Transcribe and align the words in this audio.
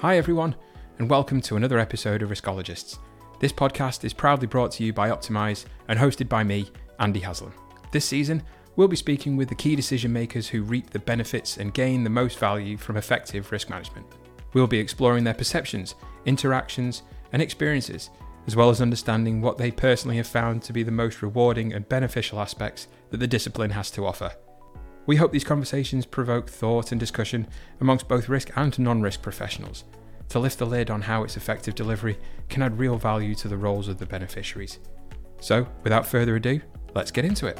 Hi, 0.00 0.16
everyone, 0.16 0.54
and 1.00 1.10
welcome 1.10 1.40
to 1.40 1.56
another 1.56 1.80
episode 1.80 2.22
of 2.22 2.30
Riskologists. 2.30 2.98
This 3.40 3.52
podcast 3.52 4.04
is 4.04 4.12
proudly 4.12 4.46
brought 4.46 4.70
to 4.72 4.84
you 4.84 4.92
by 4.92 5.10
Optimise 5.10 5.64
and 5.88 5.98
hosted 5.98 6.28
by 6.28 6.44
me, 6.44 6.70
Andy 7.00 7.18
Haslam. 7.18 7.52
This 7.90 8.04
season, 8.04 8.44
we'll 8.76 8.86
be 8.86 8.94
speaking 8.94 9.36
with 9.36 9.48
the 9.48 9.56
key 9.56 9.74
decision 9.74 10.12
makers 10.12 10.46
who 10.46 10.62
reap 10.62 10.90
the 10.90 11.00
benefits 11.00 11.56
and 11.56 11.74
gain 11.74 12.04
the 12.04 12.10
most 12.10 12.38
value 12.38 12.76
from 12.76 12.96
effective 12.96 13.50
risk 13.50 13.70
management. 13.70 14.06
We'll 14.52 14.68
be 14.68 14.78
exploring 14.78 15.24
their 15.24 15.34
perceptions, 15.34 15.96
interactions, 16.26 17.02
and 17.32 17.42
experiences, 17.42 18.10
as 18.46 18.54
well 18.54 18.70
as 18.70 18.80
understanding 18.80 19.40
what 19.40 19.58
they 19.58 19.72
personally 19.72 20.18
have 20.18 20.28
found 20.28 20.62
to 20.62 20.72
be 20.72 20.84
the 20.84 20.92
most 20.92 21.22
rewarding 21.22 21.72
and 21.72 21.88
beneficial 21.88 22.38
aspects 22.38 22.86
that 23.10 23.18
the 23.18 23.26
discipline 23.26 23.70
has 23.70 23.90
to 23.90 24.06
offer. 24.06 24.30
We 25.08 25.16
hope 25.16 25.32
these 25.32 25.42
conversations 25.42 26.04
provoke 26.04 26.50
thought 26.50 26.92
and 26.92 27.00
discussion 27.00 27.48
amongst 27.80 28.08
both 28.08 28.28
risk 28.28 28.54
and 28.56 28.78
non 28.78 29.00
risk 29.00 29.22
professionals 29.22 29.84
to 30.28 30.38
lift 30.38 30.58
the 30.58 30.66
lid 30.66 30.90
on 30.90 31.00
how 31.00 31.24
its 31.24 31.34
effective 31.34 31.74
delivery 31.74 32.18
can 32.50 32.60
add 32.60 32.78
real 32.78 32.98
value 32.98 33.34
to 33.36 33.48
the 33.48 33.56
roles 33.56 33.88
of 33.88 33.96
the 33.96 34.04
beneficiaries. 34.04 34.78
So, 35.40 35.66
without 35.82 36.04
further 36.04 36.36
ado, 36.36 36.60
let's 36.94 37.10
get 37.10 37.24
into 37.24 37.46
it. 37.46 37.58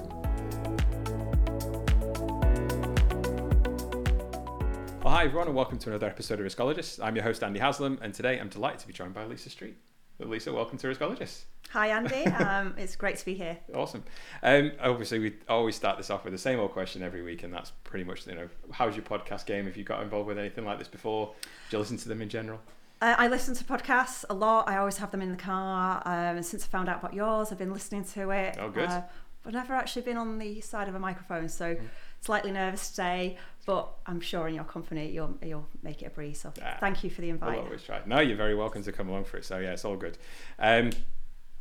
Well, 5.03 5.15
hi 5.15 5.25
everyone, 5.25 5.47
and 5.47 5.57
welcome 5.57 5.79
to 5.79 5.89
another 5.89 6.07
episode 6.07 6.41
of 6.41 6.45
Riskologists. 6.45 7.03
I'm 7.03 7.17
your 7.17 7.25
host 7.25 7.43
Andy 7.43 7.61
Haslam, 7.61 7.99
and 8.03 8.13
today 8.13 8.39
I'm 8.39 8.51
delighted 8.51 8.81
to 8.81 8.87
be 8.87 8.93
joined 8.93 9.15
by 9.15 9.25
Lisa 9.25 9.49
Street. 9.49 9.79
Lisa, 10.21 10.53
welcome 10.53 10.79
to 10.79 10.89
Riskologists. 10.89 11.45
Hi, 11.71 11.89
Andy. 11.89 12.25
Um, 12.39 12.75
it's 12.77 12.97
great 12.97 13.17
to 13.19 13.25
be 13.25 13.35
here. 13.35 13.59
Awesome. 13.75 14.03
Um, 14.43 14.73
obviously, 14.81 15.19
we 15.19 15.35
always 15.49 15.77
start 15.77 15.97
this 15.97 16.11
off 16.11 16.25
with 16.25 16.33
the 16.33 16.39
same 16.39 16.59
old 16.59 16.73
question 16.73 17.03
every 17.03 17.23
week, 17.23 17.45
and 17.45 17.53
that's 17.53 17.71
pretty 17.85 18.05
much, 18.05 18.27
you 18.27 18.35
know, 18.35 18.49
how's 18.73 18.97
your 18.97 19.05
podcast 19.05 19.47
game? 19.47 19.67
Have 19.67 19.77
you 19.77 19.85
got 19.85 20.03
involved 20.03 20.27
with 20.27 20.39
anything 20.39 20.65
like 20.65 20.79
this 20.79 20.89
before? 20.89 21.35
Do 21.71 21.77
you 21.77 21.79
listen 21.79 21.97
to 21.99 22.09
them 22.09 22.21
in 22.21 22.29
general? 22.29 22.61
Uh, 23.01 23.15
I 23.17 23.29
listen 23.29 23.55
to 23.55 23.65
podcasts 23.65 24.25
a 24.29 24.35
lot. 24.35 24.69
I 24.69 24.79
always 24.79 24.97
have 24.97 25.13
them 25.13 25.23
in 25.23 25.31
the 25.31 25.37
car. 25.37 26.03
Um, 26.05 26.43
since 26.43 26.65
I 26.65 26.67
found 26.67 26.89
out 26.89 26.99
about 26.99 27.15
yours, 27.15 27.53
I've 27.53 27.59
been 27.59 27.73
listening 27.73 28.05
to 28.07 28.31
it. 28.31 28.57
Oh, 28.59 28.71
good. 28.71 28.89
Uh, 28.89 29.03
I've 29.47 29.53
never 29.53 29.75
actually 29.75 30.03
been 30.03 30.17
on 30.17 30.39
the 30.39 30.61
side 30.61 30.89
of 30.89 30.95
a 30.95 30.99
microphone, 30.99 31.49
so 31.49 31.77
mm. 31.77 31.81
slightly 32.21 32.51
nervous 32.51 32.91
today. 32.91 33.39
But 33.69 33.93
I'm 34.07 34.23
sure 34.23 34.49
in 34.49 34.55
your 34.55 34.65
company 34.65 35.11
you'll 35.11 35.37
you'll 35.43 35.69
make 35.83 36.01
it 36.01 36.07
a 36.07 36.11
breeze. 36.11 36.41
So 36.41 36.55
ah, 36.65 36.79
thank 36.81 37.05
you 37.05 37.11
for 37.11 37.21
the 37.21 37.29
invite. 37.29 37.57
We'll 37.57 37.67
always 37.67 37.83
try. 37.83 38.01
No, 38.07 38.19
you're 38.19 38.35
very 38.35 38.55
welcome 38.55 38.83
to 38.83 38.93
come 38.93 39.11
along 39.11 39.25
for 39.25 39.37
it. 39.37 39.45
So 39.45 39.59
yeah, 39.59 39.73
it's 39.73 39.85
all 39.85 39.95
good. 39.95 40.17
Um, 40.59 40.89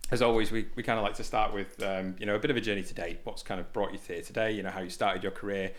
as 0.09 0.21
always, 0.21 0.49
we, 0.49 0.67
we 0.77 0.83
kind 0.83 0.97
of 0.97 1.03
like 1.03 1.15
to 1.15 1.25
start 1.25 1.53
with 1.53 1.83
um, 1.83 2.15
you 2.17 2.25
know 2.25 2.35
a 2.35 2.39
bit 2.39 2.49
of 2.49 2.55
a 2.55 2.61
journey 2.61 2.83
to 2.83 2.93
date. 2.93 3.19
What's 3.25 3.43
kind 3.43 3.59
of 3.59 3.73
brought 3.73 3.91
you 3.91 3.99
here 4.07 4.21
today? 4.21 4.53
You 4.53 4.63
know 4.63 4.69
how 4.69 4.79
you 4.79 4.89
started 4.89 5.21
your 5.21 5.33
career, 5.33 5.73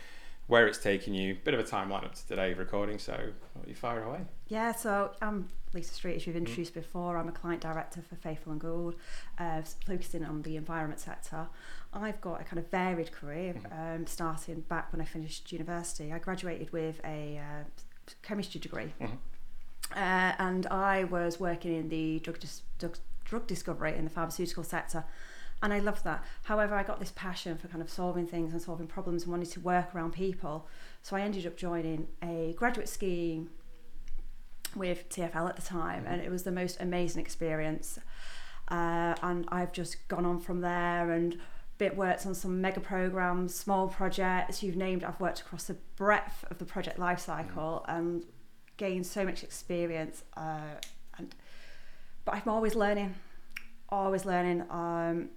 where 0.48 0.66
it's 0.66 0.78
taken 0.78 1.14
you, 1.14 1.36
bit 1.44 1.54
of 1.54 1.60
a 1.60 1.62
timeline 1.62 2.04
up 2.04 2.14
to 2.14 2.26
today 2.26 2.52
of 2.52 2.58
recording. 2.58 2.98
So 2.98 3.16
you 3.66 3.74
fire 3.74 4.02
away. 4.02 4.20
Yeah, 4.48 4.72
so 4.72 5.12
I'm 5.20 5.48
Lisa 5.74 5.92
Street, 5.92 6.16
as 6.16 6.26
you've 6.26 6.36
mm. 6.36 6.40
introduced 6.40 6.72
mm. 6.72 6.76
before. 6.76 7.18
I'm 7.18 7.28
a 7.28 7.32
client 7.32 7.60
director 7.60 8.00
for 8.00 8.16
Faithful 8.16 8.52
and 8.52 8.60
Gould, 8.60 8.96
uh, 9.38 9.60
focusing 9.86 10.24
on 10.24 10.42
the 10.42 10.56
environment 10.56 11.00
sector. 11.00 11.46
I've 11.92 12.20
got 12.22 12.40
a 12.40 12.44
kind 12.44 12.58
of 12.58 12.70
varied 12.70 13.12
career, 13.12 13.54
mm. 13.54 13.96
um, 13.96 14.06
starting 14.06 14.60
back 14.62 14.90
when 14.90 15.02
I 15.02 15.04
finished 15.04 15.52
university. 15.52 16.12
I 16.12 16.18
graduated 16.18 16.72
with 16.72 16.98
a 17.04 17.38
uh, 17.38 17.64
chemistry 18.22 18.58
degree. 18.58 18.94
Mm-hmm. 19.00 19.16
Uh, 19.92 20.32
and 20.38 20.66
I 20.66 21.04
was 21.04 21.38
working 21.38 21.74
in 21.74 21.90
the 21.90 22.20
drug, 22.20 22.40
dis- 22.40 22.62
drug 22.78 22.98
drug 23.24 23.46
discovery 23.46 23.94
in 23.94 24.04
the 24.04 24.10
pharmaceutical 24.10 24.64
sector. 24.64 25.04
And 25.62 25.72
I 25.72 25.80
loved 25.80 26.04
that. 26.04 26.24
However, 26.44 26.74
I 26.74 26.82
got 26.84 27.00
this 27.00 27.12
passion 27.16 27.58
for 27.58 27.68
kind 27.68 27.82
of 27.82 27.90
solving 27.90 28.26
things 28.26 28.52
and 28.52 28.62
solving 28.62 28.86
problems 28.86 29.24
and 29.24 29.32
wanted 29.32 29.50
to 29.50 29.60
work 29.60 29.94
around 29.94 30.12
people. 30.12 30.68
So 31.02 31.16
I 31.16 31.22
ended 31.22 31.46
up 31.46 31.56
joining 31.56 32.08
a 32.22 32.54
graduate 32.56 32.88
scheme 32.88 33.50
with 34.76 35.08
TFL 35.08 35.48
at 35.48 35.56
the 35.56 35.62
time, 35.62 36.04
and 36.06 36.20
it 36.20 36.30
was 36.30 36.44
the 36.44 36.52
most 36.52 36.80
amazing 36.80 37.20
experience. 37.20 37.98
Uh, 38.68 39.14
and 39.22 39.46
I've 39.48 39.72
just 39.72 40.06
gone 40.08 40.24
on 40.24 40.40
from 40.40 40.60
there 40.60 41.10
and 41.10 41.38
bit 41.78 41.96
worked 41.96 42.26
on 42.26 42.34
some 42.34 42.60
mega 42.60 42.80
programs, 42.80 43.54
small 43.54 43.88
projects. 43.88 44.62
You've 44.62 44.76
named. 44.76 45.04
I've 45.04 45.20
worked 45.20 45.40
across 45.40 45.64
the 45.64 45.76
breadth 45.96 46.44
of 46.50 46.58
the 46.58 46.64
project 46.64 46.98
lifecycle 46.98 47.84
and 47.88 48.24
gained 48.76 49.06
so 49.06 49.24
much 49.24 49.42
experience. 49.42 50.24
Uh, 50.36 50.76
and 51.16 51.34
but 52.24 52.34
I'm 52.34 52.48
always 52.48 52.74
learning, 52.74 53.14
always 53.88 54.24
learning. 54.24 54.64
Um, 54.70 55.30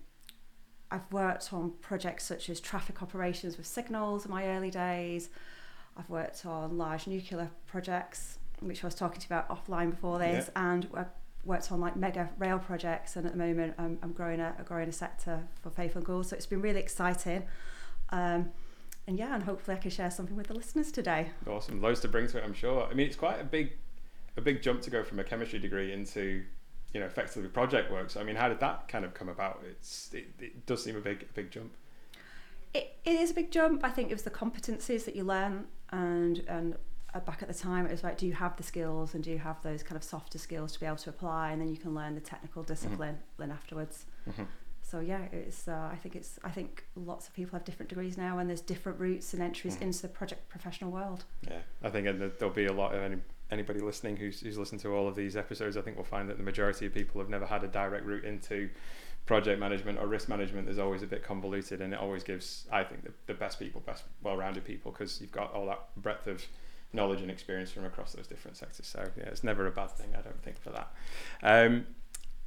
I've 0.91 1.12
worked 1.12 1.53
on 1.53 1.72
projects 1.81 2.25
such 2.25 2.50
as 2.50 2.59
traffic 2.59 3.02
operations 3.02 3.57
with 3.57 3.66
signals 3.66 4.25
in 4.25 4.31
my 4.31 4.46
early 4.47 4.69
days. 4.69 5.29
I've 5.97 6.09
worked 6.09 6.46
on 6.46 6.78
large 6.78 7.07
nuclear 7.07 7.50
projects, 7.66 8.38
which 8.59 8.84
I 8.84 8.88
was 8.88 8.96
talking 8.96 9.22
to 9.22 9.28
you 9.29 9.35
about 9.35 9.50
offline 9.50 9.91
before 9.91 10.19
this, 10.19 10.50
yeah. 10.53 10.74
and 10.74 10.88
I've 10.94 11.09
worked 11.46 11.72
on 11.72 11.79
like 11.79 11.96
mega 11.96 12.29
rail 12.38 12.59
projects. 12.59 13.16
And 13.16 13.25
at 13.25 13.31
the 13.31 13.38
moment, 13.38 13.75
I'm, 13.78 13.97
I'm 14.03 14.12
growing 14.12 14.41
a, 14.41 14.53
growing 14.66 14.90
a 14.90 14.91
sector 14.91 15.47
for 15.62 15.69
Faith 15.69 15.96
and 15.96 16.06
Gould, 16.06 16.28
so 16.28 16.35
it's 16.35 16.46
been 16.46 16.62
really 16.62 16.79
exciting. 16.79 17.44
Um, 18.09 18.52
and 19.08 19.18
yeah, 19.18 19.34
and 19.34 19.44
hopefully 19.44 19.78
I 19.78 19.79
can 19.79 19.91
share 19.91 20.12
something 20.12 20.35
with 20.35 20.47
the 20.47 20.53
listeners 20.53 20.91
today. 20.91 21.29
Awesome, 21.47 21.81
loads 21.81 22.02
to 22.02 22.09
bring 22.09 22.28
to 22.28 22.38
it, 22.38 22.44
I'm 22.44 22.53
sure. 22.53 22.85
I 22.85 22.94
mean, 22.94 23.08
it's 23.08 23.16
quite 23.16 23.40
a 23.40 23.46
big, 23.46 23.72
a 24.38 24.41
big 24.41 24.62
jump 24.62 24.81
to 24.81 24.90
go 24.90 25.03
from 25.03 25.19
a 25.19 25.23
chemistry 25.23 25.59
degree 25.59 25.94
into 25.94 26.44
you 26.94 27.00
know 27.00 27.06
effectively 27.06 27.50
project 27.50 27.91
work. 27.91 28.09
So 28.09 28.19
I 28.19 28.24
mean, 28.24 28.35
how 28.35 28.50
did 28.50 28.59
that 28.59 28.88
kind 28.88 29.06
of 29.06 29.13
come 29.13 29.29
about? 29.29 29.63
It's 29.69 30.13
it, 30.13 30.28
it 30.40 30.66
does 30.66 30.84
seem 30.84 30.96
a 30.96 31.02
big 31.02 31.24
a 31.24 31.34
big 31.34 31.52
jump. 31.52 31.74
It, 32.74 32.96
it 33.03 33.16
is 33.16 33.31
a 33.31 33.34
big 33.34 33.52
jump. 33.52 33.84
I 33.84 33.90
think 33.90 34.09
it 34.09 34.13
was 34.13 34.24
the 34.24 34.31
competencies 34.31 35.06
that 35.06 35.16
you 35.16 35.24
learn, 35.24 35.68
and 35.91 36.40
and 36.47 36.75
uh, 37.13 37.19
back 37.19 37.41
at 37.41 37.47
the 37.47 37.53
time 37.53 37.85
it 37.85 37.91
was 37.91 38.03
like, 38.03 38.18
do 38.18 38.25
you 38.25 38.34
have 38.34 38.56
the 38.56 38.63
skills 38.63 39.13
and 39.13 39.24
do 39.24 39.31
you 39.31 39.40
have 39.40 39.62
those 39.62 39.84
kind 39.84 39.97
of 39.97 40.03
softer 40.03 40.38
skills 40.38 40.74
to 40.74 40.79
be 40.79 40.85
able 40.85 40.97
to 40.97 41.09
apply, 41.09 41.52
and 41.52 41.62
then 41.62 41.69
you 41.69 41.78
can 41.78 41.94
learn 41.94 42.16
the 42.16 42.22
technical 42.22 42.63
discipline 42.63 43.16
mm-hmm. 43.16 43.41
then 43.41 43.52
afterwards. 43.52 44.06
Mm-hmm. 44.29 44.44
So 44.91 45.00
yeah, 45.00 45.22
it's. 45.31 45.69
Uh, 45.69 45.90
I 45.90 45.96
think 45.96 46.18
it's. 46.18 46.38
I 46.44 46.50
think 46.50 46.84
lots 46.97 47.25
of 47.29 47.34
people 47.34 47.57
have 47.57 47.63
different 47.63 47.88
degrees 47.88 48.18
now, 48.18 48.40
and 48.40 48.50
there's 48.50 48.59
different 48.59 49.00
routes 49.00 49.34
and 49.34 49.41
entries 49.41 49.75
mm-hmm. 49.75 49.84
into 49.84 50.02
the 50.02 50.09
project 50.09 50.50
professional 50.50 50.91
world. 50.91 51.24
Yeah, 51.50 51.59
I 51.81 51.90
think 51.90 52.07
there'll 52.38 52.53
be 52.53 52.66
a 52.66 52.74
lot 52.74 52.94
of 52.94 53.02
any 53.02 53.16
anybody 53.52 53.79
listening 53.79 54.18
who's, 54.18 54.41
who's 54.41 54.57
listened 54.57 54.81
to 54.81 54.94
all 54.94 55.07
of 55.07 55.16
these 55.16 55.35
episodes, 55.35 55.75
I 55.78 55.81
think 55.81 55.97
we'll 55.97 56.06
find 56.06 56.29
that 56.29 56.38
the 56.38 56.44
majority 56.44 56.85
of 56.85 56.94
people 56.94 57.19
have 57.19 57.29
never 57.29 57.46
had 57.46 57.63
a 57.63 57.68
direct 57.68 58.06
route 58.06 58.24
into 58.24 58.69
project 59.25 59.59
management 59.59 60.00
or 60.00 60.07
risk 60.07 60.29
management. 60.29 60.66
There's 60.66 60.79
always 60.79 61.03
a 61.03 61.08
bit 61.08 61.23
convoluted, 61.23 61.81
and 61.81 61.94
it 61.94 62.00
always 62.00 62.23
gives, 62.23 62.66
I 62.72 62.84
think, 62.84 63.03
the, 63.03 63.12
the 63.28 63.34
best 63.34 63.59
people, 63.59 63.81
best 63.85 64.03
well-rounded 64.23 64.63
people, 64.63 64.91
because 64.91 65.19
you've 65.22 65.31
got 65.31 65.53
all 65.53 65.66
that 65.68 65.81
breadth 65.97 66.28
of 66.28 66.46
knowledge 66.94 67.22
and 67.22 67.31
experience 67.31 67.72
from 67.72 67.85
across 67.85 68.13
those 68.13 68.28
different 68.28 68.58
sectors. 68.58 68.88
So 68.88 69.06
yeah, 69.18 69.25
it's 69.25 69.44
never 69.44 69.68
a 69.68 69.72
bad 69.72 69.91
thing, 69.91 70.09
I 70.18 70.22
don't 70.22 70.41
think, 70.41 70.59
for 70.62 70.69
that. 70.72 70.94
Um, 71.44 71.85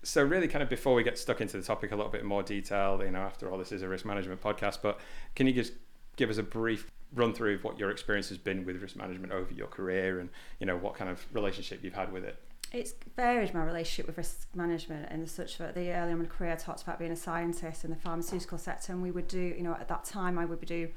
so 0.05 0.23
really 0.23 0.47
kind 0.47 0.63
of 0.63 0.69
before 0.69 0.95
we 0.95 1.03
get 1.03 1.19
stuck 1.19 1.41
into 1.41 1.57
the 1.57 1.63
topic 1.63 1.91
a 1.93 1.97
little 1.97 2.13
bit 2.13 2.25
more 2.25 2.43
detail 2.43 3.01
you 3.03 3.11
know 3.11 3.21
after 3.21 3.51
all 3.51 3.59
this 3.59 3.73
is 3.73 3.83
a 3.83 3.89
risk 3.89 4.05
management 4.05 4.41
podcast 4.41 4.79
but 4.83 5.01
can 5.35 5.47
you 5.47 5.53
just 5.53 5.73
give 6.17 6.31
us 6.31 6.39
a 6.39 6.43
brief 6.43 6.91
run 7.15 7.33
through 7.33 7.55
of 7.55 7.65
what 7.65 7.79
your 7.79 7.91
experience 7.91 8.29
has 8.29 8.39
been 8.39 8.65
with 8.65 8.81
risk 8.81 8.97
management 8.97 9.33
over 9.33 9.53
your 9.53 9.67
career 9.67 10.21
and 10.21 10.29
you 10.61 10.67
know 10.67 10.77
what 10.77 10.95
kind 10.95 11.11
of 11.11 11.25
relationship 11.33 11.83
you've 11.83 11.95
had 11.95 12.13
with 12.13 12.25
it? 12.25 12.37
It's 12.73 12.93
varied 13.15 13.55
my 13.55 13.63
relationship 13.65 14.07
with 14.09 14.17
risk 14.17 14.49
management 14.55 15.07
and 15.11 15.29
such 15.31 15.59
that 15.59 15.75
the 15.75 15.93
early 15.93 15.97
on 15.97 16.09
in 16.11 16.19
my 16.19 16.25
career 16.25 16.53
I 16.53 16.57
talked 16.57 16.83
about 16.83 16.99
being 16.99 17.13
a 17.13 17.17
scientist 17.17 17.85
in 17.85 17.91
the 17.91 17.97
pharmaceutical 17.97 18.59
sector 18.59 18.93
and 18.93 19.03
we 19.03 19.11
would 19.11 19.29
do 19.29 19.41
you 19.41 19.63
know 19.63 19.75
at 19.75 19.89
that 19.89 20.05
time 20.05 20.39
I 20.39 20.45
would 20.45 20.65
do 20.65 20.89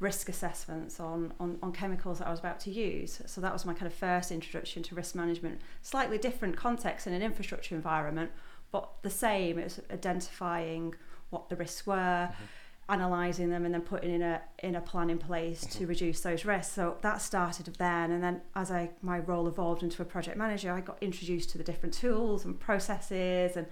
risk 0.00 0.28
assessments 0.28 0.98
on, 0.98 1.32
on, 1.38 1.58
on 1.62 1.72
chemicals 1.72 2.18
that 2.18 2.26
I 2.26 2.30
was 2.30 2.40
about 2.40 2.58
to 2.60 2.70
use. 2.70 3.20
So 3.26 3.40
that 3.40 3.52
was 3.52 3.64
my 3.64 3.74
kind 3.74 3.86
of 3.86 3.94
first 3.94 4.32
introduction 4.32 4.82
to 4.84 4.94
risk 4.94 5.14
management. 5.14 5.60
Slightly 5.82 6.18
different 6.18 6.56
context 6.56 7.06
in 7.06 7.12
an 7.12 7.22
infrastructure 7.22 7.74
environment, 7.74 8.30
but 8.72 8.90
the 9.02 9.10
same. 9.10 9.58
It 9.58 9.64
was 9.64 9.80
identifying 9.92 10.94
what 11.28 11.48
the 11.48 11.56
risks 11.56 11.86
were, 11.86 11.94
mm-hmm 12.32 12.44
analysing 12.90 13.50
them 13.50 13.64
and 13.64 13.72
then 13.72 13.80
putting 13.82 14.12
in 14.12 14.20
a 14.20 14.42
in 14.58 14.74
a 14.74 14.80
plan 14.80 15.08
in 15.10 15.18
place 15.18 15.60
to 15.60 15.78
mm-hmm. 15.78 15.86
reduce 15.86 16.20
those 16.20 16.44
risks. 16.44 16.74
So 16.74 16.96
that 17.02 17.22
started 17.22 17.72
then, 17.78 18.10
and 18.10 18.22
then 18.22 18.42
as 18.56 18.70
I 18.70 18.90
my 19.00 19.20
role 19.20 19.46
evolved 19.46 19.82
into 19.82 20.02
a 20.02 20.04
project 20.04 20.36
manager, 20.36 20.72
I 20.72 20.80
got 20.80 20.98
introduced 21.00 21.50
to 21.50 21.58
the 21.58 21.64
different 21.64 21.94
tools 21.94 22.44
and 22.44 22.58
processes, 22.58 23.56
and 23.56 23.66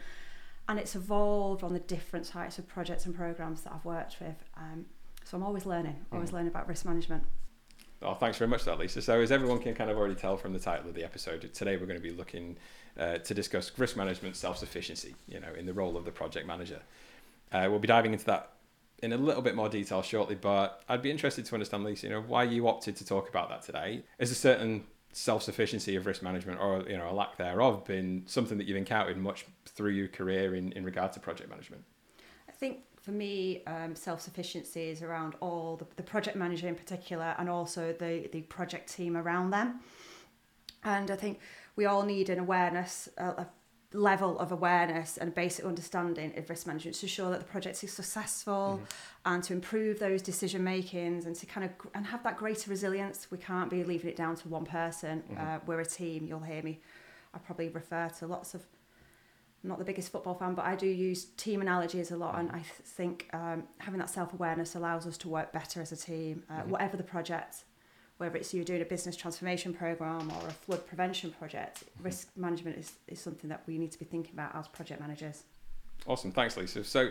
and 0.68 0.78
it's 0.78 0.94
evolved 0.94 1.64
on 1.64 1.72
the 1.72 1.80
different 1.80 2.26
types 2.26 2.58
of 2.58 2.68
projects 2.68 3.06
and 3.06 3.14
programs 3.14 3.62
that 3.62 3.72
I've 3.74 3.84
worked 3.84 4.20
with. 4.20 4.36
Um, 4.56 4.86
so 5.28 5.36
I'm 5.36 5.42
always 5.42 5.66
learning, 5.66 5.96
always 6.10 6.30
mm. 6.30 6.34
learning 6.34 6.48
about 6.48 6.66
risk 6.68 6.86
management. 6.86 7.22
Oh, 8.00 8.14
thanks 8.14 8.38
very 8.38 8.48
much 8.48 8.60
for 8.60 8.70
that, 8.70 8.78
Lisa. 8.78 9.02
So, 9.02 9.20
as 9.20 9.30
everyone 9.30 9.58
can 9.58 9.74
kind 9.74 9.90
of 9.90 9.98
already 9.98 10.14
tell 10.14 10.38
from 10.38 10.54
the 10.54 10.58
title 10.58 10.88
of 10.88 10.94
the 10.94 11.04
episode, 11.04 11.52
today 11.52 11.76
we're 11.76 11.86
going 11.86 12.00
to 12.00 12.02
be 12.02 12.12
looking 12.12 12.56
uh, 12.98 13.18
to 13.18 13.34
discuss 13.34 13.70
risk 13.76 13.96
management 13.96 14.36
self-sufficiency. 14.36 15.14
You 15.26 15.40
know, 15.40 15.52
in 15.58 15.66
the 15.66 15.74
role 15.74 15.96
of 15.98 16.06
the 16.06 16.12
project 16.12 16.46
manager. 16.46 16.80
Uh, 17.52 17.66
we'll 17.68 17.78
be 17.78 17.88
diving 17.88 18.12
into 18.12 18.24
that 18.26 18.52
in 19.02 19.12
a 19.12 19.16
little 19.16 19.42
bit 19.42 19.54
more 19.54 19.68
detail 19.68 20.02
shortly, 20.02 20.34
but 20.34 20.82
I'd 20.88 21.02
be 21.02 21.10
interested 21.10 21.44
to 21.44 21.54
understand, 21.54 21.84
Lisa, 21.84 22.06
you 22.06 22.12
know, 22.12 22.20
why 22.20 22.44
you 22.44 22.68
opted 22.68 22.96
to 22.96 23.04
talk 23.04 23.28
about 23.28 23.48
that 23.50 23.62
today. 23.62 24.04
Is 24.18 24.30
a 24.30 24.34
certain 24.34 24.84
self-sufficiency 25.12 25.96
of 25.96 26.06
risk 26.06 26.22
management 26.22 26.60
or 26.60 26.84
you 26.88 26.96
know 26.96 27.10
a 27.10 27.12
lack 27.12 27.36
thereof 27.36 27.84
been 27.84 28.22
something 28.26 28.58
that 28.58 28.66
you've 28.66 28.76
encountered 28.76 29.16
much 29.16 29.46
through 29.66 29.90
your 29.90 30.08
career 30.08 30.54
in, 30.54 30.72
in 30.72 30.84
regard 30.84 31.12
to 31.12 31.20
project 31.20 31.50
management? 31.50 31.84
I 32.48 32.52
think 32.52 32.78
for 33.08 33.14
me, 33.14 33.62
um, 33.66 33.96
self-sufficiency 33.96 34.90
is 34.90 35.00
around 35.02 35.34
all 35.40 35.76
the, 35.76 35.86
the 35.96 36.02
project 36.02 36.36
manager 36.36 36.68
in 36.68 36.74
particular 36.74 37.34
and 37.38 37.48
also 37.48 37.94
the, 37.98 38.28
the 38.32 38.42
project 38.42 38.92
team 38.92 39.16
around 39.16 39.48
them. 39.48 39.80
And 40.84 41.10
I 41.10 41.16
think 41.16 41.40
we 41.74 41.86
all 41.86 42.02
need 42.02 42.28
an 42.28 42.38
awareness, 42.38 43.08
a, 43.16 43.24
a 43.24 43.46
level 43.94 44.38
of 44.38 44.52
awareness 44.52 45.16
and 45.16 45.34
basic 45.34 45.64
understanding 45.64 46.34
of 46.36 46.50
risk 46.50 46.66
management 46.66 46.96
to 46.96 47.06
ensure 47.06 47.30
that 47.30 47.38
the 47.38 47.46
project 47.46 47.82
is 47.82 47.94
successful 47.94 48.78
mm-hmm. 48.82 49.32
and 49.32 49.42
to 49.44 49.54
improve 49.54 49.98
those 49.98 50.20
decision 50.20 50.62
makings 50.62 51.24
and 51.24 51.34
to 51.36 51.46
kind 51.46 51.64
of 51.64 51.70
and 51.94 52.04
have 52.04 52.22
that 52.24 52.36
greater 52.36 52.68
resilience. 52.68 53.28
We 53.30 53.38
can't 53.38 53.70
be 53.70 53.84
leaving 53.84 54.10
it 54.10 54.16
down 54.16 54.36
to 54.36 54.48
one 54.48 54.66
person. 54.66 55.22
Mm-hmm. 55.22 55.40
Uh, 55.40 55.58
we're 55.64 55.80
a 55.80 55.86
team. 55.86 56.26
You'll 56.26 56.40
hear 56.40 56.62
me. 56.62 56.78
I 57.32 57.38
probably 57.38 57.70
refer 57.70 58.10
to 58.18 58.26
lots 58.26 58.52
of. 58.52 58.66
Not 59.64 59.78
the 59.78 59.84
biggest 59.84 60.12
football 60.12 60.34
fan, 60.34 60.54
but 60.54 60.64
I 60.64 60.76
do 60.76 60.86
use 60.86 61.26
team 61.36 61.60
analogies 61.60 62.12
a 62.12 62.16
lot, 62.16 62.38
and 62.38 62.48
I 62.50 62.60
th- 62.60 62.66
think 62.84 63.28
um, 63.32 63.64
having 63.78 63.98
that 63.98 64.08
self 64.08 64.32
awareness 64.32 64.76
allows 64.76 65.06
us 65.06 65.18
to 65.18 65.28
work 65.28 65.52
better 65.52 65.82
as 65.82 65.90
a 65.90 65.96
team, 65.96 66.44
uh, 66.48 66.54
mm-hmm. 66.54 66.70
whatever 66.70 66.96
the 66.96 67.02
project 67.02 67.64
whether 68.18 68.36
it's 68.36 68.52
you're 68.52 68.64
doing 68.64 68.82
a 68.82 68.84
business 68.84 69.16
transformation 69.16 69.72
program 69.72 70.30
or 70.30 70.48
a 70.48 70.52
flood 70.52 70.86
prevention 70.86 71.30
project, 71.30 71.84
mm-hmm. 71.84 72.04
risk 72.04 72.28
management 72.36 72.76
is, 72.76 72.92
is 73.06 73.20
something 73.20 73.48
that 73.48 73.62
we 73.66 73.78
need 73.78 73.92
to 73.92 73.98
be 73.98 74.04
thinking 74.04 74.32
about 74.34 74.54
as 74.54 74.68
project 74.68 75.00
managers. 75.00 75.44
Awesome, 76.06 76.32
thanks, 76.32 76.56
Lisa. 76.56 76.84
So, 76.84 77.10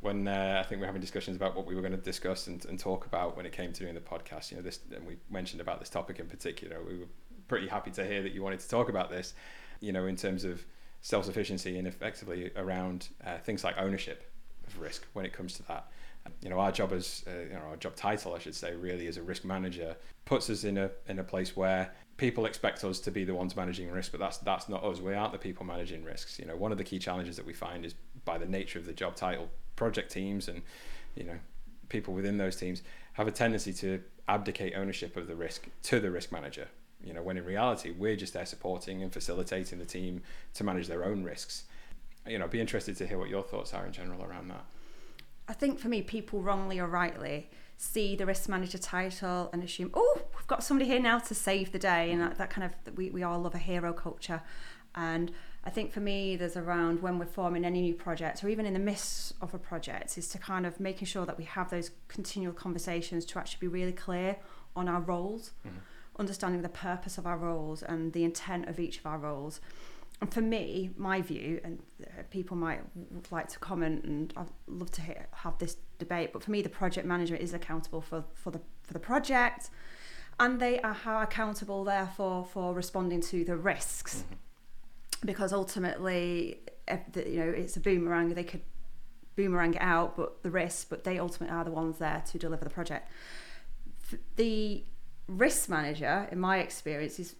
when 0.00 0.26
uh, 0.26 0.62
I 0.64 0.66
think 0.66 0.80
we 0.80 0.84
are 0.84 0.86
having 0.86 1.00
discussions 1.00 1.36
about 1.36 1.54
what 1.54 1.66
we 1.66 1.74
were 1.74 1.82
going 1.82 1.92
to 1.92 1.98
discuss 1.98 2.46
and, 2.46 2.64
and 2.66 2.78
talk 2.78 3.04
about 3.04 3.36
when 3.36 3.44
it 3.44 3.52
came 3.52 3.72
to 3.72 3.80
doing 3.80 3.94
the 3.94 4.00
podcast, 4.00 4.50
you 4.50 4.56
know, 4.56 4.62
this 4.62 4.80
and 4.94 5.06
we 5.06 5.16
mentioned 5.30 5.60
about 5.60 5.78
this 5.78 5.90
topic 5.90 6.18
in 6.18 6.26
particular. 6.26 6.82
We 6.82 6.98
were 6.98 7.08
pretty 7.48 7.68
happy 7.68 7.90
to 7.92 8.04
hear 8.06 8.22
that 8.22 8.32
you 8.32 8.42
wanted 8.42 8.60
to 8.60 8.68
talk 8.68 8.88
about 8.88 9.10
this, 9.10 9.34
you 9.80 9.92
know, 9.92 10.06
in 10.06 10.16
terms 10.16 10.44
of 10.44 10.64
self 11.00 11.24
sufficiency 11.24 11.78
and 11.78 11.86
effectively 11.86 12.50
around 12.56 13.08
uh, 13.24 13.38
things 13.38 13.64
like 13.64 13.76
ownership 13.78 14.30
of 14.66 14.80
risk 14.80 15.06
when 15.12 15.24
it 15.24 15.32
comes 15.32 15.54
to 15.54 15.62
that. 15.64 15.88
You 16.42 16.50
know 16.50 16.60
our 16.60 16.70
job 16.70 16.92
as 16.92 17.24
uh, 17.26 17.44
you 17.48 17.54
know 17.54 17.70
our 17.70 17.76
job 17.76 17.96
title 17.96 18.34
I 18.34 18.38
should 18.38 18.54
say 18.54 18.76
really 18.76 19.06
as 19.06 19.16
a 19.16 19.22
risk 19.22 19.44
manager 19.44 19.96
puts 20.26 20.50
us 20.50 20.64
in 20.64 20.76
a 20.76 20.90
in 21.08 21.18
a 21.18 21.24
place 21.24 21.56
where 21.56 21.92
people 22.18 22.44
expect 22.44 22.84
us 22.84 23.00
to 23.00 23.10
be 23.10 23.24
the 23.24 23.34
ones 23.34 23.56
managing 23.56 23.90
risk 23.90 24.12
but 24.12 24.20
that's 24.20 24.36
that's 24.38 24.68
not 24.68 24.84
us. 24.84 25.00
We 25.00 25.14
aren't 25.14 25.32
the 25.32 25.38
people 25.38 25.64
managing 25.64 26.04
risks. 26.04 26.38
You 26.38 26.44
know 26.44 26.56
one 26.56 26.72
of 26.72 26.78
the 26.78 26.84
key 26.84 26.98
challenges 26.98 27.36
that 27.36 27.46
we 27.46 27.54
find 27.54 27.84
is 27.84 27.94
by 28.24 28.36
the 28.36 28.46
nature 28.46 28.78
of 28.78 28.84
the 28.84 28.92
job 28.92 29.16
title 29.16 29.48
project 29.76 30.12
teams 30.12 30.48
and 30.48 30.62
you 31.14 31.24
know 31.24 31.38
people 31.88 32.12
within 32.12 32.36
those 32.36 32.54
teams 32.54 32.82
have 33.14 33.26
a 33.26 33.32
tendency 33.32 33.72
to 33.72 34.00
abdicate 34.28 34.74
ownership 34.76 35.16
of 35.16 35.26
the 35.26 35.34
risk 35.34 35.68
to 35.82 35.98
the 35.98 36.10
risk 36.10 36.30
manager 36.30 36.68
you 37.02 37.12
know 37.12 37.22
when 37.22 37.36
in 37.36 37.44
reality 37.44 37.90
we're 37.90 38.16
just 38.16 38.32
there 38.32 38.46
supporting 38.46 39.02
and 39.02 39.12
facilitating 39.12 39.78
the 39.78 39.84
team 39.84 40.22
to 40.54 40.64
manage 40.64 40.86
their 40.86 41.04
own 41.04 41.24
risks 41.24 41.64
you 42.26 42.38
know 42.38 42.44
I'd 42.44 42.50
be 42.50 42.60
interested 42.60 42.96
to 42.98 43.06
hear 43.06 43.18
what 43.18 43.28
your 43.28 43.42
thoughts 43.42 43.72
are 43.74 43.86
in 43.86 43.92
general 43.92 44.22
around 44.24 44.48
that 44.48 44.64
I 45.50 45.52
think 45.52 45.80
for 45.80 45.88
me, 45.88 46.00
people 46.00 46.40
wrongly 46.40 46.78
or 46.78 46.86
rightly 46.86 47.50
see 47.76 48.14
the 48.14 48.24
risk 48.24 48.48
manager 48.48 48.78
title 48.78 49.50
and 49.52 49.64
assume, 49.64 49.90
oh, 49.94 50.20
we've 50.36 50.46
got 50.46 50.62
somebody 50.62 50.88
here 50.88 51.00
now 51.00 51.18
to 51.18 51.34
save 51.34 51.72
the 51.72 51.78
day. 51.78 52.12
And 52.12 52.20
that, 52.20 52.38
that 52.38 52.50
kind 52.50 52.70
of, 52.70 52.96
we, 52.96 53.10
we 53.10 53.24
all 53.24 53.40
love 53.40 53.56
a 53.56 53.58
hero 53.58 53.92
culture. 53.92 54.42
And 54.94 55.32
I 55.64 55.70
think 55.70 55.90
for 55.90 55.98
me, 55.98 56.36
there's 56.36 56.56
around 56.56 57.02
when 57.02 57.18
we're 57.18 57.26
forming 57.26 57.64
any 57.64 57.80
new 57.80 57.94
project 57.94 58.44
or 58.44 58.48
even 58.48 58.64
in 58.64 58.74
the 58.74 58.78
midst 58.78 59.34
of 59.42 59.52
a 59.52 59.58
project, 59.58 60.16
is 60.16 60.28
to 60.28 60.38
kind 60.38 60.66
of 60.66 60.78
making 60.78 61.06
sure 61.06 61.26
that 61.26 61.36
we 61.36 61.44
have 61.44 61.68
those 61.68 61.90
continual 62.06 62.52
conversations 62.52 63.24
to 63.24 63.40
actually 63.40 63.58
be 63.58 63.66
really 63.66 63.92
clear 63.92 64.36
on 64.76 64.88
our 64.88 65.00
roles, 65.00 65.50
mm-hmm. 65.66 65.78
Understanding 66.20 66.62
the 66.62 66.68
purpose 66.68 67.18
of 67.18 67.26
our 67.26 67.36
roles 67.36 67.82
and 67.82 68.12
the 68.12 68.22
intent 68.22 68.68
of 68.68 68.78
each 68.78 68.98
of 68.98 69.06
our 69.06 69.18
roles 69.18 69.60
and 70.20 70.32
for 70.32 70.42
me, 70.42 70.90
my 70.96 71.22
view, 71.22 71.60
and 71.64 71.82
uh, 72.02 72.22
people 72.30 72.56
might 72.56 72.80
like 73.30 73.48
to 73.48 73.58
comment, 73.58 74.04
and 74.04 74.32
I'd 74.36 74.50
love 74.66 74.90
to 74.92 75.02
hear, 75.02 75.26
have 75.32 75.56
this 75.58 75.76
debate. 75.98 76.32
But 76.32 76.44
for 76.44 76.50
me, 76.50 76.60
the 76.60 76.68
project 76.68 77.06
manager 77.06 77.34
is 77.34 77.54
accountable 77.54 78.02
for, 78.02 78.24
for 78.34 78.50
the 78.50 78.60
for 78.82 78.92
the 78.92 78.98
project, 78.98 79.70
and 80.38 80.60
they 80.60 80.78
are 80.82 80.92
how 80.92 81.22
accountable, 81.22 81.84
therefore, 81.84 82.44
for 82.44 82.74
responding 82.74 83.22
to 83.22 83.44
the 83.44 83.56
risks, 83.56 84.24
mm-hmm. 84.24 85.26
because 85.26 85.54
ultimately, 85.54 86.60
the, 87.12 87.26
you 87.26 87.38
know, 87.38 87.48
it's 87.48 87.76
a 87.76 87.80
boomerang. 87.80 88.34
They 88.34 88.44
could 88.44 88.62
boomerang 89.36 89.72
it 89.72 89.80
out, 89.80 90.18
but 90.18 90.42
the 90.42 90.50
risks, 90.50 90.84
but 90.84 91.04
they 91.04 91.18
ultimately 91.18 91.56
are 91.56 91.64
the 91.64 91.70
ones 91.70 91.96
there 91.96 92.22
to 92.30 92.38
deliver 92.38 92.64
the 92.64 92.70
project. 92.70 93.10
The 94.36 94.84
risk 95.30 95.68
manager, 95.68 96.28
in 96.30 96.38
my 96.40 96.58
experience, 96.58 97.18
is 97.18 97.36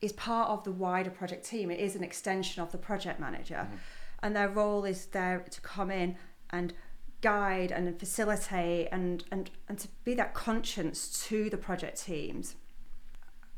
is 0.00 0.12
part 0.12 0.48
of 0.48 0.64
the 0.64 0.72
wider 0.72 1.10
project 1.10 1.44
team. 1.44 1.70
It 1.70 1.78
is 1.78 1.94
an 1.94 2.02
extension 2.02 2.62
of 2.62 2.72
the 2.72 2.78
project 2.78 3.20
manager, 3.20 3.66
mm-hmm. 3.66 3.76
and 4.22 4.34
their 4.34 4.48
role 4.48 4.84
is 4.84 5.06
there 5.06 5.44
to 5.50 5.60
come 5.60 5.90
in 5.90 6.16
and 6.50 6.72
guide 7.20 7.70
and 7.70 7.98
facilitate 7.98 8.88
and 8.90 9.24
and 9.30 9.50
and 9.68 9.78
to 9.78 9.88
be 10.04 10.14
that 10.14 10.34
conscience 10.34 11.26
to 11.28 11.50
the 11.50 11.56
project 11.56 12.02
teams. 12.02 12.56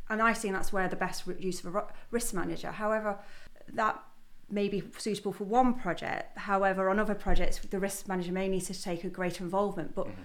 And 0.09 0.21
I 0.21 0.35
think 0.35 0.55
that's 0.55 0.73
where 0.73 0.89
the 0.89 0.97
best 0.97 1.27
use 1.39 1.65
of 1.65 1.75
a 1.75 1.87
risk 2.11 2.35
manager. 2.35 2.71
However, 2.71 3.19
that 3.73 4.03
may 4.51 4.69
be 4.69 4.83
suitable 4.99 5.33
for 5.33 5.45
one 5.45 5.73
project. 5.73 6.37
However, 6.37 6.91
on 6.91 6.99
other 6.99 7.15
projects, 7.15 7.59
the 7.59 7.79
risk 7.79 8.09
manager 8.09 8.33
may 8.33 8.49
need 8.49 8.61
to 8.63 8.83
take 8.83 9.05
a 9.05 9.09
greater 9.09 9.43
involvement. 9.43 9.95
But 9.95 10.09
mm-hmm 10.09 10.23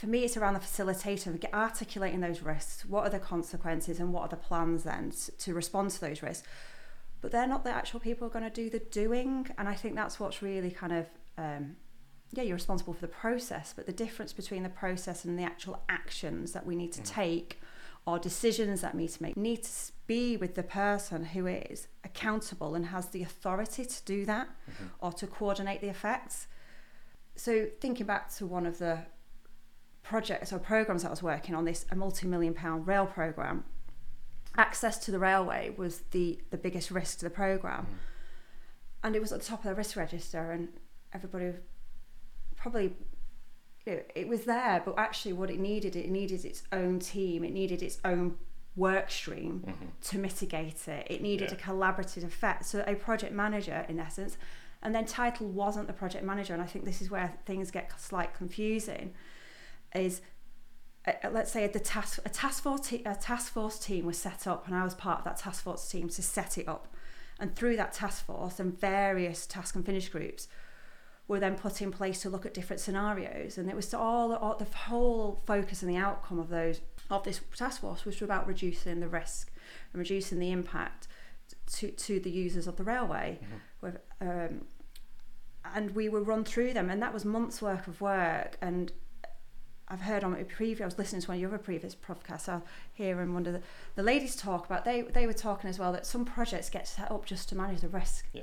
for 0.00 0.06
me, 0.06 0.24
it's 0.24 0.38
around 0.38 0.54
the 0.54 0.60
facilitator, 0.60 1.38
articulating 1.52 2.20
those 2.20 2.40
risks. 2.40 2.86
What 2.86 3.06
are 3.06 3.10
the 3.10 3.18
consequences 3.18 4.00
and 4.00 4.14
what 4.14 4.22
are 4.22 4.28
the 4.28 4.36
plans 4.36 4.84
then 4.84 5.12
to 5.36 5.52
respond 5.52 5.90
to 5.90 6.00
those 6.00 6.22
risks? 6.22 6.48
But 7.20 7.32
they're 7.32 7.46
not 7.46 7.64
the 7.64 7.70
actual 7.70 8.00
people 8.00 8.26
who 8.26 8.30
are 8.30 8.40
going 8.40 8.50
to 8.50 8.62
do 8.62 8.70
the 8.70 8.78
doing. 8.78 9.50
And 9.58 9.68
I 9.68 9.74
think 9.74 9.96
that's 9.96 10.18
what's 10.18 10.40
really 10.40 10.70
kind 10.70 10.94
of, 10.94 11.06
um, 11.36 11.76
yeah, 12.32 12.44
you're 12.44 12.54
responsible 12.54 12.94
for 12.94 13.02
the 13.02 13.08
process, 13.08 13.74
but 13.76 13.84
the 13.84 13.92
difference 13.92 14.32
between 14.32 14.62
the 14.62 14.70
process 14.70 15.26
and 15.26 15.38
the 15.38 15.42
actual 15.42 15.82
actions 15.90 16.52
that 16.52 16.64
we 16.64 16.76
need 16.76 16.92
to 16.92 17.02
mm. 17.02 17.06
take 17.06 17.60
or 18.06 18.18
decisions 18.18 18.80
that 18.80 18.94
we 18.94 19.02
need 19.02 19.10
to 19.10 19.22
make 19.22 19.36
need 19.36 19.64
to 19.64 19.92
be 20.06 20.38
with 20.38 20.54
the 20.54 20.62
person 20.62 21.26
who 21.26 21.46
is 21.46 21.88
accountable 22.04 22.74
and 22.74 22.86
has 22.86 23.08
the 23.08 23.22
authority 23.22 23.84
to 23.84 24.02
do 24.06 24.24
that 24.24 24.48
mm-hmm. 24.48 24.86
or 25.00 25.12
to 25.12 25.26
coordinate 25.26 25.82
the 25.82 25.90
effects. 25.90 26.46
So, 27.36 27.66
thinking 27.82 28.06
back 28.06 28.34
to 28.36 28.46
one 28.46 28.64
of 28.64 28.78
the 28.78 29.00
projects 30.02 30.52
or 30.52 30.58
programs 30.58 31.02
that 31.02 31.08
I 31.08 31.10
was 31.10 31.22
working 31.22 31.54
on, 31.54 31.64
this 31.64 31.86
a 31.90 31.96
multi-million 31.96 32.54
pound 32.54 32.86
rail 32.86 33.06
program, 33.06 33.64
access 34.56 34.98
to 34.98 35.10
the 35.10 35.18
railway 35.18 35.72
was 35.76 36.02
the 36.10 36.40
the 36.50 36.56
biggest 36.56 36.90
risk 36.90 37.18
to 37.18 37.26
the 37.26 37.30
program, 37.30 37.86
mm. 37.86 37.96
and 39.04 39.14
it 39.14 39.20
was 39.20 39.32
at 39.32 39.40
the 39.40 39.46
top 39.46 39.60
of 39.60 39.64
the 39.64 39.74
risk 39.74 39.96
register, 39.96 40.50
and 40.50 40.68
everybody 41.12 41.52
probably 42.56 42.94
it, 43.86 44.10
it 44.14 44.28
was 44.28 44.44
there, 44.44 44.82
but 44.84 44.94
actually 44.98 45.32
what 45.32 45.50
it 45.50 45.58
needed, 45.58 45.96
it 45.96 46.10
needed 46.10 46.44
its 46.44 46.62
own 46.72 46.98
team, 46.98 47.44
it 47.44 47.52
needed 47.52 47.82
its 47.82 47.98
own 48.04 48.36
work 48.76 49.10
stream 49.10 49.64
mm-hmm. 49.66 49.86
to 50.02 50.18
mitigate 50.18 50.86
it. 50.86 51.06
It 51.10 51.22
needed 51.22 51.50
yeah. 51.50 51.56
a 51.56 51.60
collaborative 51.60 52.24
effect. 52.24 52.66
So 52.66 52.84
a 52.86 52.94
project 52.94 53.32
manager, 53.32 53.84
in 53.88 53.98
essence, 53.98 54.36
and 54.82 54.94
then 54.94 55.06
title 55.06 55.48
wasn't 55.48 55.86
the 55.86 55.92
project 55.92 56.24
manager, 56.24 56.52
and 56.52 56.62
I 56.62 56.66
think 56.66 56.84
this 56.84 57.02
is 57.02 57.10
where 57.10 57.34
things 57.46 57.70
get 57.70 57.92
slight 57.98 58.34
confusing 58.34 59.14
is 59.94 60.22
uh, 61.06 61.12
uh, 61.24 61.30
let's 61.30 61.50
say 61.50 61.66
the 61.66 61.80
task 61.80 62.20
a 62.24 62.28
task 62.28 62.62
force 62.62 62.88
te- 62.88 63.02
a 63.04 63.14
task 63.14 63.52
force 63.52 63.78
team 63.78 64.06
was 64.06 64.18
set 64.18 64.46
up 64.46 64.66
and 64.66 64.76
I 64.76 64.84
was 64.84 64.94
part 64.94 65.20
of 65.20 65.24
that 65.24 65.38
task 65.38 65.64
force 65.64 65.88
team 65.88 66.08
to 66.08 66.22
set 66.22 66.58
it 66.58 66.68
up. 66.68 66.94
And 67.38 67.56
through 67.56 67.76
that 67.76 67.94
task 67.94 68.26
force 68.26 68.60
and 68.60 68.78
various 68.78 69.46
task 69.46 69.74
and 69.74 69.84
finish 69.84 70.10
groups 70.10 70.46
were 71.26 71.40
then 71.40 71.54
put 71.54 71.80
in 71.80 71.90
place 71.90 72.20
to 72.22 72.28
look 72.28 72.44
at 72.44 72.52
different 72.52 72.80
scenarios. 72.80 73.56
And 73.56 73.70
it 73.70 73.76
was 73.76 73.94
all, 73.94 74.34
all 74.34 74.56
the 74.56 74.64
whole 74.64 75.40
focus 75.46 75.80
and 75.80 75.90
the 75.90 75.96
outcome 75.96 76.38
of 76.38 76.48
those 76.48 76.80
of 77.08 77.22
this 77.24 77.40
task 77.56 77.80
force 77.80 78.04
was 78.04 78.20
about 78.20 78.46
reducing 78.46 79.00
the 79.00 79.08
risk 79.08 79.50
and 79.92 80.00
reducing 80.00 80.38
the 80.38 80.50
impact 80.50 81.08
to, 81.74 81.90
to 81.92 82.20
the 82.20 82.30
users 82.30 82.66
of 82.66 82.76
the 82.76 82.84
railway. 82.84 83.38
Mm-hmm. 83.42 83.56
with, 83.80 83.98
um, 84.20 84.66
and 85.72 85.92
we 85.92 86.08
were 86.08 86.22
run 86.22 86.44
through 86.44 86.74
them. 86.74 86.90
And 86.90 87.00
that 87.00 87.14
was 87.14 87.24
months 87.24 87.62
work 87.62 87.86
of 87.86 88.00
work. 88.00 88.58
And 88.60 88.92
I've 89.90 90.02
heard 90.02 90.22
on 90.22 90.34
a 90.34 90.44
previous, 90.44 90.82
I 90.82 90.84
was 90.84 90.98
listening 90.98 91.22
to 91.22 91.28
one 91.28 91.36
of 91.36 91.40
your 91.40 91.50
other 91.50 91.58
previous 91.58 91.96
podcasts 91.96 92.48
out 92.48 92.64
here, 92.94 93.20
and 93.20 93.34
one 93.34 93.44
of 93.44 93.52
the, 93.52 93.62
the 93.96 94.02
ladies 94.02 94.36
talk 94.36 94.66
about, 94.66 94.84
they, 94.84 95.02
they 95.02 95.26
were 95.26 95.32
talking 95.32 95.68
as 95.68 95.78
well 95.78 95.92
that 95.92 96.06
some 96.06 96.24
projects 96.24 96.70
get 96.70 96.86
set 96.86 97.10
up 97.10 97.26
just 97.26 97.48
to 97.48 97.56
manage 97.56 97.80
the 97.80 97.88
risk. 97.88 98.26
Yeah. 98.32 98.42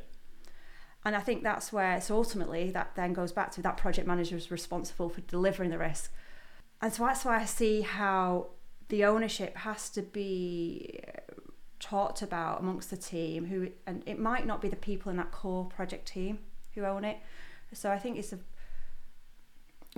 And 1.05 1.15
I 1.15 1.21
think 1.21 1.43
that's 1.43 1.71
where, 1.71 2.01
so 2.01 2.17
ultimately, 2.17 2.69
that 2.71 2.91
then 2.95 3.13
goes 3.13 3.31
back 3.31 3.51
to 3.51 3.61
that 3.61 3.77
project 3.77 4.07
manager 4.07 4.35
is 4.35 4.51
responsible 4.51 5.07
for 5.07 5.21
delivering 5.21 5.69
the 5.69 5.77
risk. 5.77 6.11
And 6.81 6.93
so 6.93 7.05
that's 7.05 7.23
why 7.23 7.39
I 7.39 7.45
see 7.45 7.81
how 7.81 8.47
the 8.89 9.05
ownership 9.05 9.55
has 9.57 9.89
to 9.91 10.01
be 10.01 10.99
uh, 11.07 11.21
talked 11.79 12.21
about 12.21 12.59
amongst 12.59 12.89
the 12.89 12.97
team 12.97 13.45
who 13.45 13.69
and 13.85 14.01
it 14.05 14.17
might 14.17 14.45
not 14.45 14.61
be 14.61 14.67
the 14.67 14.75
people 14.75 15.11
in 15.11 15.17
that 15.17 15.31
core 15.31 15.65
project 15.65 16.07
team 16.07 16.39
who 16.73 16.83
own 16.83 17.03
it 17.03 17.17
so 17.71 17.91
i 17.91 17.99
think 17.99 18.17
it's 18.17 18.33
a 18.33 18.39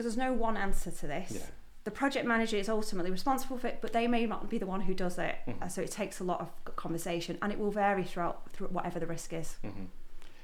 there's 0.03 0.17
no 0.17 0.33
one 0.33 0.57
answer 0.57 0.91
to 0.91 1.07
this. 1.07 1.31
Yeah. 1.31 1.41
The 1.85 1.91
project 1.91 2.25
manager 2.25 2.57
is 2.57 2.69
ultimately 2.69 3.09
responsible 3.09 3.57
for 3.57 3.67
it, 3.67 3.79
but 3.81 3.93
they 3.93 4.07
may 4.07 4.25
not 4.25 4.49
be 4.49 4.57
the 4.57 4.65
one 4.65 4.81
who 4.81 4.93
does 4.93 5.17
it. 5.17 5.35
Mm-hmm. 5.47 5.67
so 5.69 5.81
it 5.81 5.91
takes 5.91 6.19
a 6.19 6.23
lot 6.23 6.41
of 6.41 6.75
conversation, 6.75 7.37
and 7.41 7.51
it 7.51 7.59
will 7.59 7.71
vary 7.71 8.03
throughout 8.03 8.51
through 8.53 8.67
whatever 8.67 8.99
the 8.99 9.07
risk 9.07 9.33
is. 9.33 9.57
Mm-hmm. 9.63 9.85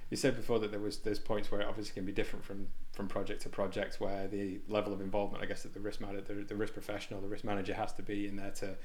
You 0.10 0.18
said 0.18 0.36
before 0.36 0.60
that 0.60 0.72
there 0.72 0.80
was 0.80 1.00
there's 1.00 1.20
points 1.20 1.52
where 1.52 1.62
it 1.62 1.68
obviously 1.68 1.94
can 1.94 2.06
be 2.06 2.12
different 2.12 2.46
from 2.46 2.68
from 2.94 3.08
project 3.08 3.42
to 3.42 3.50
project, 3.50 4.00
where 4.00 4.28
the 4.28 4.60
level 4.68 4.94
of 4.94 5.02
involvement, 5.02 5.44
I 5.44 5.48
guess, 5.48 5.64
that 5.64 5.74
the 5.74 5.80
risk 5.80 6.00
manager, 6.00 6.22
the, 6.22 6.44
the 6.44 6.56
risk 6.56 6.74
professional, 6.74 7.22
the 7.22 7.28
risk 7.28 7.44
manager 7.44 7.74
has 7.74 7.92
to 7.94 8.04
be 8.04 8.28
in 8.28 8.36
there 8.36 8.52
to 8.52 8.76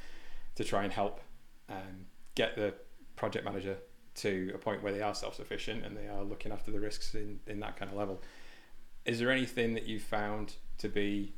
to 0.56 0.64
try 0.64 0.82
and 0.82 0.92
help 0.92 1.20
um, 1.68 2.06
get 2.34 2.56
the 2.56 2.74
project 3.16 3.44
manager 3.44 3.76
to 4.16 4.50
a 4.54 4.58
point 4.58 4.82
where 4.82 4.92
they 4.92 5.02
are 5.02 5.14
self-sufficient 5.14 5.84
and 5.84 5.96
they 5.96 6.08
are 6.08 6.22
looking 6.22 6.52
after 6.52 6.70
the 6.70 6.80
risks 6.80 7.14
in, 7.14 7.38
in 7.46 7.60
that 7.60 7.76
kind 7.76 7.90
of 7.90 7.96
level. 7.96 8.20
Is 9.11 9.19
there 9.19 9.33
anything 9.33 9.75
that 9.75 9.87
you 9.87 9.99
found 9.99 10.55
to 10.79 10.88
be 10.88 11.33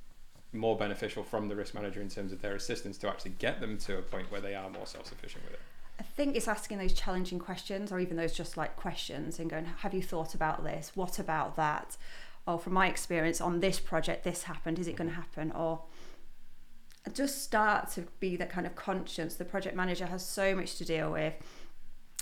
more 0.53 0.77
beneficial 0.77 1.23
from 1.23 1.49
the 1.49 1.57
risk 1.57 1.73
manager 1.73 2.03
in 2.03 2.11
terms 2.11 2.31
of 2.31 2.43
their 2.43 2.55
assistance 2.55 2.99
to 2.99 3.09
actually 3.09 3.31
get 3.39 3.63
them 3.63 3.79
to 3.79 3.97
a 3.97 4.03
point 4.03 4.31
where 4.31 4.43
they 4.43 4.55
are 4.55 4.69
more 4.69 4.87
self-sufficient 4.87 5.43
with 5.45 5.55
it? 5.55 5.61
I 5.99 6.03
think 6.03 6.37
it's 6.37 6.49
asking 6.49 6.77
those 6.77 6.93
challenging 6.93 7.39
questions 7.39 7.91
or 7.91 7.99
even 7.99 8.19
those 8.19 8.35
just 8.35 8.59
like 8.59 8.77
questions 8.77 9.39
and 9.39 9.49
going, 9.49 9.65
have 9.65 9.95
you 9.95 10.03
thought 10.03 10.35
about 10.35 10.65
this? 10.65 10.93
What 10.95 11.19
about 11.19 11.57
that? 11.57 11.97
Or 12.47 12.59
from 12.59 12.75
my 12.75 12.89
experience 12.89 13.41
on 13.41 13.61
this 13.61 13.81
project, 13.81 14.23
this 14.23 14.43
happened. 14.43 14.79
Is 14.79 14.87
it 14.87 14.97
going 14.97 15.09
to 15.09 15.17
happen? 15.17 15.51
Or 15.53 15.81
just 17.15 17.43
start 17.43 17.91
to 17.93 18.03
be 18.21 18.37
that 18.37 18.51
kind 18.51 18.67
of 18.67 18.77
conscience. 18.77 19.37
The 19.37 19.47
project 19.47 19.75
manager 19.75 20.05
has 20.05 20.23
so 20.23 20.55
much 20.55 20.77
to 20.77 20.85
deal 20.85 21.11
with. 21.11 21.33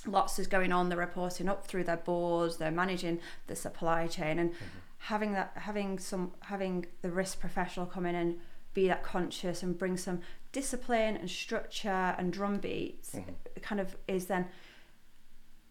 Lots 0.06 0.38
is 0.38 0.46
going 0.46 0.70
on. 0.70 0.90
They're 0.90 0.98
reporting 0.98 1.48
up 1.48 1.66
through 1.66 1.84
their 1.84 1.96
boards. 1.96 2.58
They're 2.58 2.70
managing 2.70 3.18
the 3.48 3.56
supply 3.56 4.06
chain, 4.06 4.38
and 4.38 4.52
mm-hmm. 4.52 4.64
Having 5.04 5.32
that, 5.32 5.52
having 5.56 5.98
some, 5.98 6.32
having 6.40 6.86
the 7.02 7.10
risk 7.10 7.40
professional 7.40 7.86
come 7.86 8.06
in 8.06 8.14
and 8.14 8.38
be 8.74 8.86
that 8.86 9.02
conscious 9.02 9.62
and 9.62 9.76
bring 9.78 9.96
some 9.96 10.20
discipline 10.52 11.16
and 11.16 11.30
structure 11.30 12.14
and 12.18 12.32
drum 12.32 12.58
beats 12.58 13.12
mm-hmm. 13.14 13.30
kind 13.62 13.80
of 13.80 13.96
is 14.08 14.26
then 14.26 14.46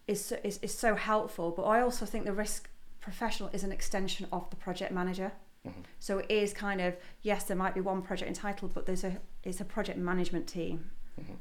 is, 0.06 0.32
is 0.42 0.58
is 0.62 0.76
so 0.76 0.94
helpful 0.94 1.50
but 1.50 1.62
i 1.62 1.80
also 1.80 2.04
think 2.04 2.24
the 2.24 2.32
risk 2.32 2.68
professional 3.00 3.48
is 3.52 3.62
an 3.62 3.72
extension 3.72 4.26
of 4.32 4.48
the 4.50 4.56
project 4.56 4.92
manager 4.92 5.32
mm-hmm. 5.66 5.80
so 5.98 6.18
it 6.18 6.30
is 6.30 6.52
kind 6.52 6.80
of 6.80 6.96
yes 7.22 7.44
there 7.44 7.56
might 7.56 7.74
be 7.74 7.80
one 7.80 8.02
project 8.02 8.28
entitled 8.28 8.72
but 8.74 8.86
there's 8.86 9.04
a 9.04 9.18
it's 9.44 9.60
a 9.60 9.64
project 9.64 9.98
management 9.98 10.46
team 10.46 10.90
mm-hmm. 11.20 11.34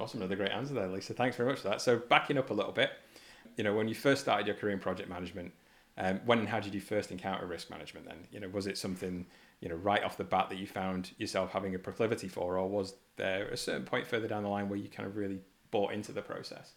awesome 0.00 0.20
another 0.20 0.36
great 0.36 0.50
answer 0.50 0.74
there 0.74 0.88
lisa 0.88 1.14
thanks 1.14 1.36
very 1.36 1.48
much 1.48 1.60
for 1.60 1.68
that 1.68 1.80
so 1.80 1.96
backing 1.96 2.36
up 2.36 2.50
a 2.50 2.54
little 2.54 2.72
bit 2.72 2.90
you 3.56 3.64
know 3.64 3.74
when 3.74 3.88
you 3.88 3.94
first 3.94 4.22
started 4.22 4.46
your 4.46 4.56
career 4.56 4.72
in 4.72 4.80
project 4.80 5.08
management 5.08 5.52
um, 5.98 6.20
when 6.24 6.38
and 6.38 6.48
how 6.48 6.60
did 6.60 6.74
you 6.74 6.80
first 6.80 7.10
encounter 7.10 7.46
risk 7.46 7.70
management 7.70 8.06
then 8.06 8.26
you 8.30 8.40
know 8.40 8.48
was 8.48 8.66
it 8.66 8.78
something 8.78 9.26
you 9.62 9.68
know 9.68 9.76
right 9.76 10.02
off 10.02 10.18
the 10.18 10.24
bat 10.24 10.50
that 10.50 10.58
you 10.58 10.66
found 10.66 11.12
yourself 11.18 11.52
having 11.52 11.74
a 11.74 11.78
proclivity 11.78 12.28
for, 12.28 12.58
or 12.58 12.68
was 12.68 12.94
there 13.16 13.48
a 13.48 13.56
certain 13.56 13.84
point 13.84 14.06
further 14.06 14.28
down 14.28 14.42
the 14.42 14.48
line 14.48 14.68
where 14.68 14.78
you 14.78 14.88
kind 14.88 15.08
of 15.08 15.16
really 15.16 15.38
bought 15.70 15.92
into 15.92 16.12
the 16.12 16.20
process? 16.20 16.74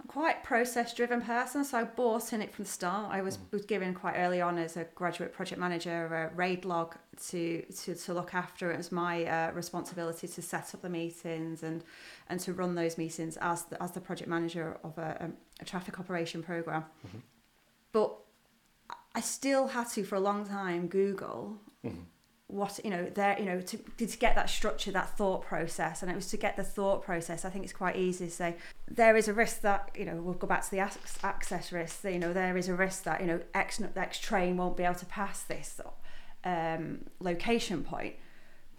I'm 0.00 0.06
quite 0.06 0.42
process 0.42 0.94
driven 0.94 1.20
person, 1.20 1.62
so 1.62 1.76
I 1.76 1.84
bought 1.84 2.32
in 2.32 2.40
it 2.40 2.54
from 2.54 2.64
the 2.64 2.70
start. 2.70 3.12
I 3.12 3.20
was, 3.20 3.36
mm. 3.36 3.52
was 3.52 3.66
given 3.66 3.92
quite 3.92 4.14
early 4.14 4.40
on 4.40 4.56
as 4.56 4.78
a 4.78 4.84
graduate 4.94 5.34
project 5.34 5.60
manager 5.60 6.06
a 6.06 6.34
RAID 6.34 6.64
log 6.64 6.94
to, 7.28 7.62
to, 7.62 7.94
to 7.94 8.14
look 8.14 8.32
after. 8.32 8.72
It 8.72 8.78
was 8.78 8.92
my 8.92 9.24
uh, 9.24 9.50
responsibility 9.52 10.26
to 10.26 10.40
set 10.40 10.74
up 10.74 10.80
the 10.80 10.88
meetings 10.88 11.62
and 11.62 11.84
and 12.28 12.40
to 12.40 12.54
run 12.54 12.76
those 12.76 12.96
meetings 12.96 13.36
as 13.38 13.64
the, 13.64 13.82
as 13.82 13.90
the 13.90 14.00
project 14.00 14.30
manager 14.30 14.78
of 14.84 14.96
a, 14.96 15.32
a 15.60 15.64
traffic 15.64 15.98
operation 15.98 16.42
program. 16.42 16.84
Mm-hmm. 17.06 17.18
But 17.92 18.16
I 19.14 19.20
still 19.20 19.68
had 19.68 19.88
to 19.90 20.04
for 20.04 20.14
a 20.14 20.20
long 20.20 20.46
time 20.46 20.86
Google 20.86 21.56
mm-hmm. 21.84 22.02
what 22.46 22.78
you 22.84 22.90
know 22.90 23.06
there 23.06 23.36
you 23.38 23.44
know 23.44 23.60
to, 23.60 23.76
to 23.76 24.18
get 24.18 24.34
that 24.34 24.48
structure 24.48 24.92
that 24.92 25.16
thought 25.16 25.42
process. 25.42 26.02
And 26.02 26.10
it 26.10 26.14
was 26.14 26.28
to 26.28 26.36
get 26.36 26.56
the 26.56 26.64
thought 26.64 27.02
process 27.02 27.44
i 27.44 27.50
think 27.50 27.64
it's 27.64 27.72
quite 27.72 27.96
easy 27.96 28.26
to 28.26 28.30
say 28.30 28.56
there 28.88 29.16
is 29.16 29.28
a 29.28 29.32
risk 29.32 29.62
that 29.62 29.90
you 29.96 30.04
know 30.04 30.16
we'll 30.16 30.34
go 30.34 30.46
back 30.46 30.64
to 30.64 30.70
the 30.70 30.80
access 31.22 31.72
risk 31.72 32.04
you 32.04 32.18
know 32.18 32.32
there 32.32 32.56
is 32.56 32.68
a 32.68 32.74
risk 32.74 33.04
that 33.04 33.20
you 33.20 33.26
know 33.26 33.40
x 33.54 33.82
x 33.96 34.18
train 34.18 34.56
won't 34.56 34.76
be 34.76 34.84
able 34.84 34.94
to 34.94 35.06
pass 35.06 35.42
this 35.42 35.80
um, 36.44 37.04
location 37.20 37.82
point 37.82 38.14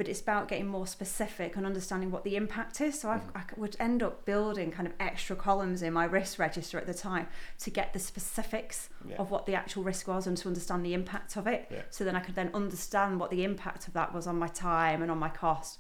but 0.02 0.08
it's 0.08 0.20
about 0.20 0.48
getting 0.48 0.66
more 0.66 0.88
specific 0.88 1.56
and 1.56 1.64
understanding 1.64 2.10
what 2.10 2.24
the 2.24 2.36
impact 2.36 2.82
is. 2.82 3.00
So 3.00 3.10
mm. 3.10 3.22
I 3.36 3.44
would 3.56 3.76
end 3.80 4.02
up 4.02 4.26
building 4.26 4.72
kind 4.72 4.88
of 4.88 4.94
extra 5.00 5.36
columns 5.36 5.84
in 5.84 5.94
my 5.94 6.06
risk 6.06 6.40
register 6.40 6.80
at 6.80 6.88
the 6.88 6.94
time 6.96 7.28
to 7.60 7.70
get 7.70 7.94
the 7.94 8.00
specifics 8.00 8.90
yeah. 9.08 9.18
of 9.18 9.30
what 9.30 9.46
the 9.46 9.54
actual 9.54 9.84
risk 9.84 10.08
was 10.08 10.26
and 10.26 10.36
to 10.38 10.48
understand 10.48 10.84
the 10.84 10.96
impact 10.96 11.38
of 11.38 11.46
it. 11.46 11.68
Yeah. 11.70 11.84
So 11.92 12.04
then 12.04 12.16
I 12.16 12.20
could 12.20 12.34
then 12.34 12.50
understand 12.56 13.20
what 13.20 13.30
the 13.30 13.44
impact 13.44 13.88
of 13.88 13.94
that 13.94 14.12
was 14.12 14.26
on 14.26 14.40
my 14.40 14.48
time 14.48 15.04
and 15.04 15.12
on 15.12 15.20
my 15.20 15.30
cost, 15.30 15.80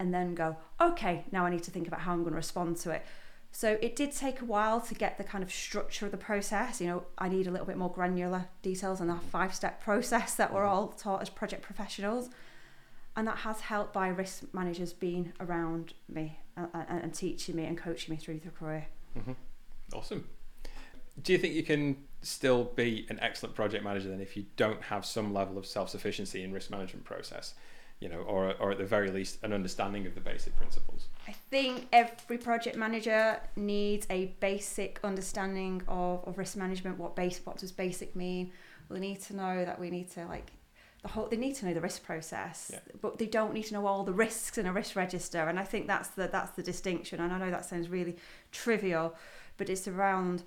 and 0.00 0.14
then 0.14 0.34
go, 0.34 0.56
okay, 0.80 1.26
now 1.30 1.44
I 1.44 1.50
need 1.50 1.64
to 1.64 1.70
think 1.70 1.86
about 1.86 2.00
how 2.00 2.12
I'm 2.12 2.20
going 2.20 2.32
to 2.32 2.36
respond 2.36 2.78
to 2.78 2.92
it. 2.92 3.04
So 3.52 3.76
it 3.82 3.94
did 3.94 4.12
take 4.12 4.40
a 4.40 4.46
while 4.46 4.80
to 4.80 4.94
get 4.94 5.18
the 5.18 5.24
kind 5.24 5.44
of 5.44 5.52
structure 5.52 6.06
of 6.06 6.12
the 6.12 6.16
process. 6.16 6.80
You 6.80 6.86
know, 6.86 7.02
I 7.18 7.28
need 7.28 7.46
a 7.46 7.50
little 7.50 7.66
bit 7.66 7.76
more 7.76 7.90
granular 7.90 8.46
details 8.62 9.02
on 9.02 9.08
that 9.08 9.20
mm. 9.20 9.24
five 9.24 9.54
step 9.54 9.82
process 9.82 10.34
that 10.36 10.50
we're 10.50 10.62
mm-hmm. 10.62 10.70
all 10.70 10.88
taught 10.88 11.20
as 11.20 11.28
project 11.28 11.60
professionals 11.60 12.30
and 13.16 13.26
that 13.28 13.38
has 13.38 13.60
helped 13.60 13.92
by 13.92 14.08
risk 14.08 14.44
managers 14.52 14.92
being 14.92 15.32
around 15.40 15.94
me 16.08 16.38
and, 16.56 16.68
and, 16.74 17.02
and 17.02 17.14
teaching 17.14 17.56
me 17.56 17.64
and 17.64 17.78
coaching 17.78 18.14
me 18.14 18.20
through 18.20 18.40
the 18.44 18.50
career. 18.50 18.86
Mm-hmm. 19.18 19.32
Awesome. 19.92 20.26
Do 21.22 21.32
you 21.32 21.38
think 21.38 21.54
you 21.54 21.62
can 21.62 21.96
still 22.22 22.64
be 22.64 23.06
an 23.08 23.18
excellent 23.20 23.54
project 23.54 23.84
manager 23.84 24.08
then 24.08 24.20
if 24.20 24.36
you 24.36 24.46
don't 24.56 24.82
have 24.82 25.06
some 25.06 25.32
level 25.32 25.58
of 25.58 25.66
self-sufficiency 25.66 26.42
in 26.42 26.52
risk 26.52 26.70
management 26.70 27.04
process? 27.04 27.54
You 28.00 28.08
know, 28.08 28.18
or, 28.18 28.54
or 28.58 28.72
at 28.72 28.78
the 28.78 28.84
very 28.84 29.10
least, 29.10 29.38
an 29.44 29.52
understanding 29.52 30.04
of 30.04 30.16
the 30.16 30.20
basic 30.20 30.56
principles. 30.56 31.06
I 31.28 31.32
think 31.32 31.86
every 31.92 32.38
project 32.38 32.76
manager 32.76 33.40
needs 33.54 34.06
a 34.10 34.34
basic 34.40 34.98
understanding 35.04 35.80
of, 35.86 36.26
of 36.26 36.36
risk 36.36 36.56
management. 36.56 36.98
What 36.98 37.14
base, 37.14 37.40
what 37.44 37.56
does 37.58 37.70
basic 37.70 38.16
mean? 38.16 38.50
We 38.88 38.98
need 38.98 39.22
to 39.22 39.36
know 39.36 39.64
that 39.64 39.78
we 39.78 39.90
need 39.90 40.10
to 40.10 40.26
like 40.26 40.50
the 41.04 41.10
whole 41.10 41.28
they 41.28 41.36
need 41.36 41.54
to 41.54 41.66
know 41.66 41.74
the 41.74 41.82
risk 41.82 42.02
process 42.02 42.70
yeah. 42.72 42.78
but 43.02 43.18
they 43.18 43.26
don't 43.26 43.52
need 43.52 43.64
to 43.64 43.74
know 43.74 43.86
all 43.86 44.04
the 44.04 44.12
risks 44.12 44.56
in 44.56 44.64
a 44.64 44.72
risk 44.72 44.96
register 44.96 45.46
and 45.48 45.60
i 45.60 45.62
think 45.62 45.86
that's 45.86 46.08
the 46.08 46.26
that's 46.28 46.52
the 46.52 46.62
distinction 46.62 47.20
and 47.20 47.30
i 47.30 47.38
know 47.38 47.50
that 47.50 47.64
sounds 47.64 47.90
really 47.90 48.16
trivial 48.50 49.14
but 49.58 49.68
it's 49.68 49.86
around 49.86 50.42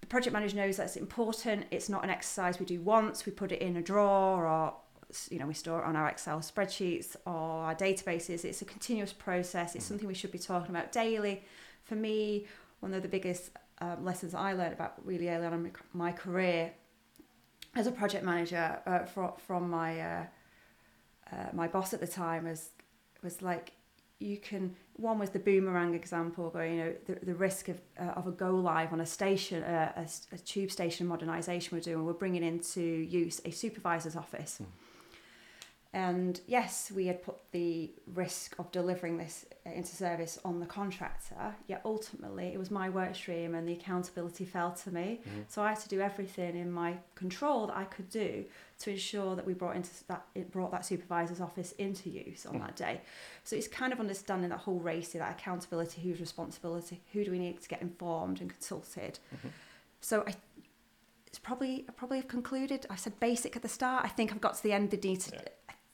the 0.00 0.06
project 0.08 0.34
manager 0.34 0.56
knows 0.56 0.76
that's 0.76 0.96
important 0.96 1.64
it's 1.70 1.88
not 1.88 2.02
an 2.02 2.10
exercise 2.10 2.58
we 2.58 2.66
do 2.66 2.80
once 2.80 3.24
we 3.24 3.30
put 3.30 3.52
it 3.52 3.62
in 3.62 3.76
a 3.76 3.82
drawer 3.82 4.48
or 4.48 4.74
you 5.30 5.38
know 5.38 5.46
we 5.46 5.54
store 5.54 5.80
it 5.80 5.84
on 5.84 5.94
our 5.94 6.08
excel 6.08 6.40
spreadsheets 6.40 7.14
or 7.24 7.32
our 7.32 7.74
databases 7.74 8.44
it's 8.44 8.62
a 8.62 8.64
continuous 8.64 9.12
process 9.12 9.76
it's 9.76 9.84
mm-hmm. 9.84 9.92
something 9.92 10.08
we 10.08 10.14
should 10.14 10.32
be 10.32 10.40
talking 10.40 10.70
about 10.70 10.90
daily 10.90 11.44
for 11.84 11.94
me 11.94 12.46
one 12.80 12.92
of 12.92 13.02
the 13.02 13.08
biggest 13.08 13.50
um, 13.80 14.04
lessons 14.04 14.34
i 14.34 14.52
learned 14.52 14.72
about 14.72 14.94
really 15.04 15.28
early 15.28 15.46
on 15.46 15.52
in 15.52 15.72
my 15.92 16.10
career 16.10 16.72
as 17.74 17.86
a 17.86 17.92
project 17.92 18.24
manager 18.24 18.80
uh, 18.86 19.00
from 19.00 19.32
from 19.38 19.70
my 19.70 20.00
uh, 20.00 20.24
uh, 21.32 21.36
my 21.52 21.68
boss 21.68 21.94
at 21.94 22.00
the 22.00 22.06
time 22.06 22.44
was 22.44 22.70
was 23.22 23.42
like 23.42 23.72
you 24.18 24.36
can 24.36 24.74
one 24.96 25.18
was 25.18 25.30
the 25.30 25.38
boomerang 25.38 25.94
example 25.94 26.50
where 26.50 26.66
you 26.66 26.76
know 26.76 26.94
the, 27.06 27.24
the 27.24 27.34
risk 27.34 27.68
of 27.68 27.80
uh, 27.98 28.04
of 28.16 28.26
a 28.26 28.30
go 28.30 28.50
live 28.56 28.92
on 28.92 29.00
a 29.00 29.06
station 29.06 29.62
uh, 29.62 29.92
a, 29.96 30.34
a 30.34 30.38
tube 30.38 30.70
station 30.70 31.06
modernization 31.06 31.76
we're 31.76 31.82
doing 31.82 32.04
we're 32.04 32.12
bringing 32.12 32.42
into 32.42 32.80
use 32.80 33.40
a 33.44 33.50
supervisor's 33.50 34.16
office 34.16 34.60
mm. 34.62 34.66
And 35.92 36.40
yes, 36.46 36.92
we 36.94 37.06
had 37.06 37.20
put 37.20 37.38
the 37.50 37.90
risk 38.14 38.54
of 38.60 38.70
delivering 38.70 39.18
this 39.18 39.44
into 39.66 39.96
service 39.96 40.38
on 40.44 40.60
the 40.60 40.66
contractor, 40.66 41.56
yet 41.66 41.82
ultimately 41.84 42.46
it 42.46 42.58
was 42.60 42.70
my 42.70 42.88
work 42.88 43.16
stream 43.16 43.56
and 43.56 43.66
the 43.66 43.72
accountability 43.72 44.44
fell 44.44 44.70
to 44.70 44.92
me. 44.92 45.18
Mm-hmm. 45.20 45.40
So 45.48 45.62
I 45.62 45.70
had 45.70 45.80
to 45.80 45.88
do 45.88 46.00
everything 46.00 46.56
in 46.56 46.70
my 46.70 46.94
control 47.16 47.66
that 47.66 47.76
I 47.76 47.84
could 47.84 48.08
do 48.08 48.44
to 48.80 48.90
ensure 48.90 49.34
that 49.34 49.44
we 49.44 49.52
brought 49.52 49.74
into 49.74 49.90
that 50.06 50.24
it 50.36 50.52
brought 50.52 50.70
that 50.70 50.86
supervisor's 50.86 51.40
office 51.40 51.72
into 51.72 52.08
use 52.08 52.46
on 52.46 52.54
mm-hmm. 52.54 52.66
that 52.66 52.76
day. 52.76 53.00
So 53.42 53.56
it's 53.56 53.68
kind 53.68 53.92
of 53.92 53.98
understanding 53.98 54.50
that 54.50 54.60
whole 54.60 54.78
race, 54.78 55.08
that 55.08 55.40
accountability, 55.40 56.02
whose 56.02 56.20
responsibility, 56.20 57.00
who 57.12 57.24
do 57.24 57.32
we 57.32 57.40
need 57.40 57.60
to 57.60 57.68
get 57.68 57.82
informed 57.82 58.40
and 58.40 58.48
consulted. 58.48 59.18
Mm-hmm. 59.34 59.48
So 60.00 60.22
I 60.24 60.34
it's 61.26 61.38
probably 61.40 61.84
I 61.88 61.92
probably 61.92 62.18
have 62.18 62.28
concluded. 62.28 62.86
I 62.90 62.94
said 62.94 63.18
basic 63.18 63.56
at 63.56 63.62
the 63.62 63.68
start. 63.68 64.04
I 64.04 64.08
think 64.08 64.32
I've 64.32 64.40
got 64.40 64.54
to 64.54 64.62
the 64.62 64.72
end. 64.72 64.90
The 64.90 64.96
need 64.96 65.20
to, 65.22 65.34
yeah 65.34 65.42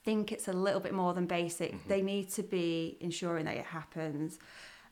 think 0.06 0.32
it's 0.32 0.48
a 0.48 0.52
little 0.52 0.80
bit 0.80 0.94
more 0.94 1.12
than 1.12 1.26
basic. 1.26 1.72
Mm-hmm. 1.75 1.88
They 1.88 2.00
need 2.00 2.30
to 2.30 2.42
be 2.42 2.96
ensuring 3.00 3.44
that 3.44 3.56
it 3.56 3.66
happens, 3.66 4.38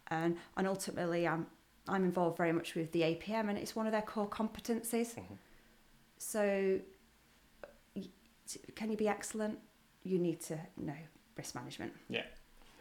and 0.08 0.36
and 0.58 0.66
ultimately, 0.66 1.26
I'm 1.26 1.46
I'm 1.88 2.04
involved 2.04 2.36
very 2.36 2.52
much 2.52 2.74
with 2.74 2.92
the 2.92 3.02
APM, 3.02 3.48
and 3.48 3.56
it's 3.56 3.74
one 3.74 3.86
of 3.86 3.92
their 3.92 4.02
core 4.02 4.28
competencies. 4.28 5.14
Mm-hmm. 5.14 5.34
So, 6.18 6.80
can 8.74 8.90
you 8.90 8.96
be 8.96 9.08
excellent? 9.08 9.58
You 10.02 10.18
need 10.18 10.40
to 10.42 10.58
know 10.76 11.00
risk 11.36 11.54
management. 11.54 11.92
Yeah. 12.10 12.24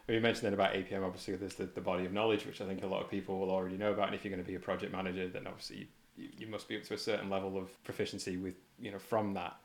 You 0.09 0.19
mentioned 0.19 0.47
then 0.47 0.53
about 0.53 0.73
APM. 0.73 1.01
Obviously, 1.05 1.35
there's 1.37 1.55
the, 1.55 1.65
the 1.65 1.81
body 1.81 2.05
of 2.05 2.11
knowledge, 2.11 2.45
which 2.45 2.59
I 2.59 2.65
think 2.65 2.83
a 2.83 2.87
lot 2.87 3.01
of 3.01 3.09
people 3.09 3.39
will 3.39 3.51
already 3.51 3.77
know 3.77 3.93
about. 3.93 4.07
And 4.07 4.15
if 4.15 4.25
you're 4.25 4.33
going 4.33 4.43
to 4.43 4.47
be 4.47 4.55
a 4.55 4.59
project 4.59 4.91
manager, 4.91 5.29
then 5.29 5.47
obviously 5.47 5.87
you, 6.17 6.29
you 6.37 6.47
must 6.47 6.67
be 6.67 6.75
up 6.75 6.83
to 6.83 6.93
a 6.93 6.97
certain 6.97 7.29
level 7.29 7.57
of 7.57 7.81
proficiency 7.85 8.35
with 8.37 8.55
you 8.79 8.91
know 8.91 8.99
from 8.99 9.33
that 9.35 9.55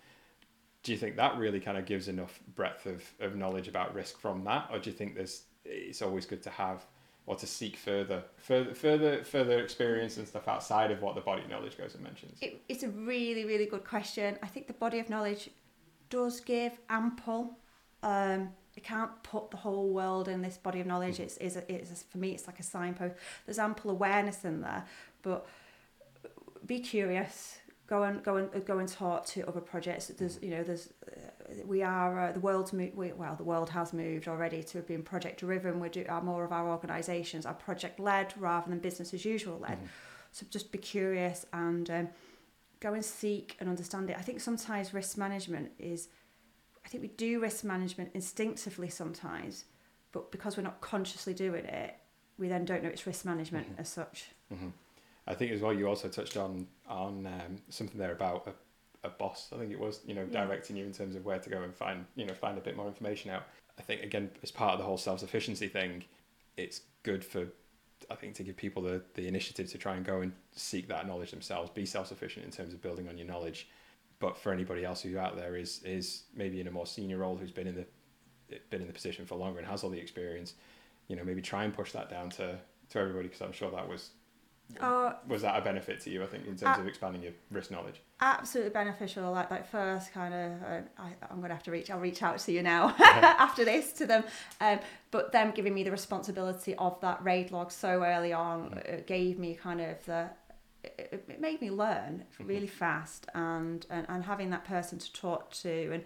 do 0.82 0.92
you 0.92 0.98
think 0.98 1.16
that 1.16 1.36
really 1.36 1.60
kind 1.60 1.76
of 1.76 1.84
gives 1.86 2.08
enough 2.08 2.40
breadth 2.54 2.86
of, 2.86 3.02
of 3.20 3.36
knowledge 3.36 3.68
about 3.68 3.94
risk 3.94 4.18
from 4.18 4.44
that 4.44 4.68
or 4.72 4.78
do 4.78 4.90
you 4.90 4.96
think 4.96 5.14
there's 5.14 5.42
it's 5.64 6.02
always 6.02 6.26
good 6.26 6.42
to 6.42 6.50
have 6.50 6.84
or 7.26 7.36
to 7.36 7.46
seek 7.46 7.76
further 7.76 8.22
further 8.36 8.74
further 8.74 9.24
further 9.24 9.60
experience 9.60 10.16
and 10.16 10.26
stuff 10.26 10.48
outside 10.48 10.90
of 10.90 11.02
what 11.02 11.14
the 11.14 11.20
body 11.20 11.42
of 11.42 11.50
knowledge 11.50 11.76
goes 11.76 11.94
and 11.94 12.02
mentions 12.02 12.38
it, 12.40 12.62
it's 12.68 12.82
a 12.82 12.88
really 12.88 13.44
really 13.44 13.66
good 13.66 13.84
question 13.84 14.38
i 14.42 14.46
think 14.46 14.66
the 14.66 14.72
body 14.72 14.98
of 14.98 15.10
knowledge 15.10 15.50
does 16.10 16.40
give 16.40 16.72
ample 16.88 17.58
um, 18.02 18.50
I 18.78 18.80
can't 18.80 19.22
put 19.24 19.50
the 19.50 19.56
whole 19.56 19.88
world 19.88 20.28
in 20.28 20.40
this 20.40 20.56
body 20.56 20.78
of 20.78 20.86
knowledge. 20.86 21.14
Mm-hmm. 21.14 21.24
It's, 21.24 21.56
it's, 21.56 21.90
it's 21.90 22.02
for 22.04 22.18
me, 22.18 22.30
it's 22.30 22.46
like 22.46 22.60
a 22.60 22.62
signpost. 22.62 23.16
There's 23.44 23.58
ample 23.58 23.90
awareness 23.90 24.44
in 24.44 24.60
there, 24.60 24.84
but 25.22 25.46
be 26.64 26.78
curious. 26.78 27.58
Go 27.88 28.02
and 28.02 28.22
go 28.22 28.36
and 28.36 28.64
go 28.66 28.78
and 28.78 28.88
talk 28.88 29.24
to 29.26 29.48
other 29.48 29.60
projects. 29.60 30.08
There's 30.08 30.38
you 30.42 30.50
know 30.50 30.62
there's 30.62 30.90
uh, 31.06 31.64
we 31.64 31.82
are 31.82 32.28
uh, 32.28 32.32
the 32.32 32.40
world's 32.40 32.72
moved 32.74 32.94
well 32.94 33.34
the 33.34 33.44
world 33.44 33.70
has 33.70 33.94
moved 33.94 34.28
already 34.28 34.62
to 34.64 34.82
being 34.82 35.02
project 35.02 35.40
driven. 35.40 35.80
We 35.80 35.88
do 35.88 36.04
are 36.08 36.20
more 36.20 36.44
of 36.44 36.52
our 36.52 36.68
organisations 36.68 37.46
are 37.46 37.54
project 37.54 37.98
led 37.98 38.34
rather 38.36 38.68
than 38.68 38.78
business 38.78 39.14
as 39.14 39.24
usual 39.24 39.58
led. 39.58 39.78
Mm-hmm. 39.78 39.86
So 40.32 40.46
just 40.50 40.70
be 40.70 40.78
curious 40.78 41.46
and 41.54 41.88
um, 41.90 42.08
go 42.80 42.92
and 42.92 43.04
seek 43.04 43.56
and 43.58 43.68
understand 43.68 44.10
it. 44.10 44.16
I 44.18 44.22
think 44.22 44.40
sometimes 44.40 44.92
risk 44.92 45.16
management 45.16 45.72
is 45.78 46.08
I 46.84 46.88
think 46.88 47.02
we 47.02 47.08
do 47.08 47.40
risk 47.40 47.64
management 47.64 48.10
instinctively 48.14 48.88
sometimes, 48.88 49.64
but 50.12 50.30
because 50.30 50.56
we're 50.56 50.62
not 50.62 50.80
consciously 50.80 51.34
doing 51.34 51.64
it, 51.64 51.96
we 52.38 52.48
then 52.48 52.64
don't 52.64 52.82
know 52.82 52.88
it's 52.88 53.06
risk 53.06 53.24
management 53.24 53.70
mm-hmm. 53.70 53.80
as 53.80 53.88
such. 53.88 54.30
Mm-hmm. 54.52 54.68
I 55.28 55.34
think 55.34 55.52
as 55.52 55.60
well, 55.60 55.74
you 55.74 55.86
also 55.86 56.08
touched 56.08 56.36
on 56.36 56.66
on 56.88 57.26
um, 57.26 57.58
something 57.68 57.98
there 57.98 58.12
about 58.12 58.48
a, 59.04 59.06
a 59.06 59.10
boss. 59.10 59.50
I 59.54 59.58
think 59.58 59.70
it 59.70 59.78
was 59.78 60.00
you 60.06 60.14
know 60.14 60.26
yeah. 60.30 60.44
directing 60.44 60.76
you 60.76 60.84
in 60.84 60.92
terms 60.92 61.14
of 61.14 61.24
where 61.24 61.38
to 61.38 61.50
go 61.50 61.62
and 61.62 61.74
find 61.74 62.06
you 62.16 62.26
know 62.26 62.34
find 62.34 62.56
a 62.56 62.62
bit 62.62 62.76
more 62.76 62.86
information 62.86 63.30
out. 63.30 63.44
I 63.78 63.82
think 63.82 64.02
again 64.02 64.30
as 64.42 64.50
part 64.50 64.72
of 64.72 64.78
the 64.78 64.84
whole 64.84 64.96
self 64.96 65.20
sufficiency 65.20 65.68
thing, 65.68 66.04
it's 66.56 66.80
good 67.02 67.22
for 67.24 67.46
I 68.10 68.14
think 68.14 68.34
to 68.36 68.42
give 68.42 68.56
people 68.56 68.82
the 68.82 69.02
the 69.14 69.28
initiative 69.28 69.70
to 69.70 69.78
try 69.78 69.96
and 69.96 70.04
go 70.04 70.22
and 70.22 70.32
seek 70.52 70.88
that 70.88 71.06
knowledge 71.06 71.30
themselves, 71.30 71.70
be 71.70 71.84
self 71.84 72.06
sufficient 72.06 72.46
in 72.46 72.50
terms 72.50 72.72
of 72.72 72.80
building 72.80 73.06
on 73.06 73.18
your 73.18 73.26
knowledge, 73.26 73.68
but 74.20 74.38
for 74.38 74.50
anybody 74.50 74.84
else 74.84 75.02
who's 75.02 75.16
out 75.16 75.36
there 75.36 75.56
is 75.56 75.82
is 75.84 76.22
maybe 76.34 76.58
in 76.60 76.66
a 76.66 76.70
more 76.70 76.86
senior 76.86 77.18
role 77.18 77.36
who's 77.36 77.52
been 77.52 77.66
in 77.66 77.74
the 77.74 77.86
been 78.70 78.80
in 78.80 78.86
the 78.86 78.94
position 78.94 79.26
for 79.26 79.34
longer 79.34 79.58
and 79.58 79.68
has 79.68 79.84
all 79.84 79.90
the 79.90 79.98
experience, 79.98 80.54
you 81.08 81.16
know, 81.16 81.22
maybe 81.22 81.42
try 81.42 81.64
and 81.64 81.74
push 81.74 81.92
that 81.92 82.08
down 82.08 82.30
to 82.30 82.58
to 82.90 82.98
everybody 82.98 83.28
because 83.28 83.42
I'm 83.42 83.52
sure 83.52 83.70
that 83.70 83.86
was 83.86 84.10
uh, 84.80 85.14
was 85.26 85.42
that 85.42 85.58
a 85.58 85.62
benefit 85.62 86.00
to 86.02 86.10
you? 86.10 86.22
I 86.22 86.26
think 86.26 86.46
in 86.46 86.56
terms 86.56 86.78
uh, 86.78 86.80
of 86.80 86.86
expanding 86.86 87.22
your 87.22 87.32
risk 87.50 87.70
knowledge. 87.70 88.00
Absolutely 88.20 88.70
beneficial. 88.70 89.30
Like 89.32 89.48
that 89.50 89.70
first 89.70 90.12
kind 90.12 90.34
of, 90.34 90.62
uh, 90.62 90.80
I, 90.98 91.12
I'm 91.30 91.40
gonna 91.40 91.54
have 91.54 91.62
to 91.64 91.70
reach. 91.70 91.90
I'll 91.90 91.98
reach 91.98 92.22
out 92.22 92.38
to 92.38 92.52
you 92.52 92.62
now 92.62 92.94
after 93.00 93.64
this 93.64 93.92
to 93.94 94.06
them. 94.06 94.24
Um, 94.60 94.80
but 95.10 95.32
them 95.32 95.52
giving 95.54 95.74
me 95.74 95.82
the 95.82 95.90
responsibility 95.90 96.74
of 96.74 97.00
that 97.00 97.22
RAID 97.22 97.50
log 97.50 97.72
so 97.72 98.04
early 98.04 98.32
on 98.32 98.70
mm. 98.70 99.06
gave 99.06 99.38
me 99.38 99.54
kind 99.54 99.80
of 99.80 100.04
the 100.04 100.30
it, 100.84 101.24
it 101.28 101.40
made 101.40 101.60
me 101.60 101.70
learn 101.70 102.24
mm-hmm. 102.34 102.46
really 102.46 102.66
fast 102.66 103.26
and, 103.34 103.86
and 103.90 104.06
and 104.08 104.24
having 104.24 104.50
that 104.50 104.64
person 104.64 104.98
to 104.98 105.12
talk 105.12 105.50
to 105.50 105.90
and 105.92 106.04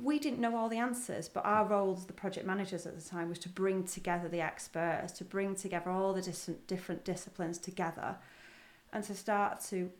we 0.00 0.18
didn't 0.18 0.40
know 0.40 0.56
all 0.56 0.68
the 0.68 0.78
answers 0.78 1.28
but 1.28 1.44
our 1.44 1.66
role 1.66 1.94
as 1.96 2.06
the 2.06 2.12
project 2.12 2.46
managers 2.46 2.86
at 2.86 2.96
the 2.98 3.08
time 3.08 3.28
was 3.28 3.38
to 3.38 3.48
bring 3.48 3.84
together 3.84 4.28
the 4.28 4.40
experts 4.40 5.12
to 5.12 5.24
bring 5.24 5.54
together 5.54 5.90
all 5.90 6.12
the 6.12 6.22
different 6.22 6.66
different 6.66 7.04
disciplines 7.04 7.58
together 7.58 8.16
and 8.92 9.04
to 9.04 9.14
start 9.14 9.60
to 9.60 9.90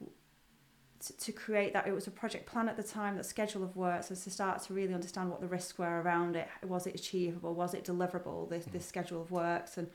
to, 1.00 1.16
to 1.16 1.32
create 1.32 1.72
that 1.72 1.86
it 1.86 1.92
was 1.92 2.06
a 2.06 2.10
project 2.10 2.46
plan 2.46 2.68
at 2.68 2.76
the 2.76 2.82
time 2.82 3.16
that 3.16 3.24
schedule 3.24 3.62
of 3.62 3.76
work 3.76 4.02
so 4.02 4.14
to 4.14 4.30
start 4.30 4.62
to 4.62 4.74
really 4.74 4.94
understand 4.94 5.30
what 5.30 5.40
the 5.40 5.46
risks 5.46 5.78
were 5.78 6.00
around 6.02 6.36
it 6.36 6.48
was 6.62 6.86
it 6.86 6.94
achievable 6.94 7.54
was 7.54 7.74
it 7.74 7.84
deliverable 7.84 8.48
this, 8.48 8.64
this 8.66 8.74
mm-hmm. 8.74 8.88
schedule 8.88 9.22
of 9.22 9.30
works 9.30 9.78
and 9.78 9.88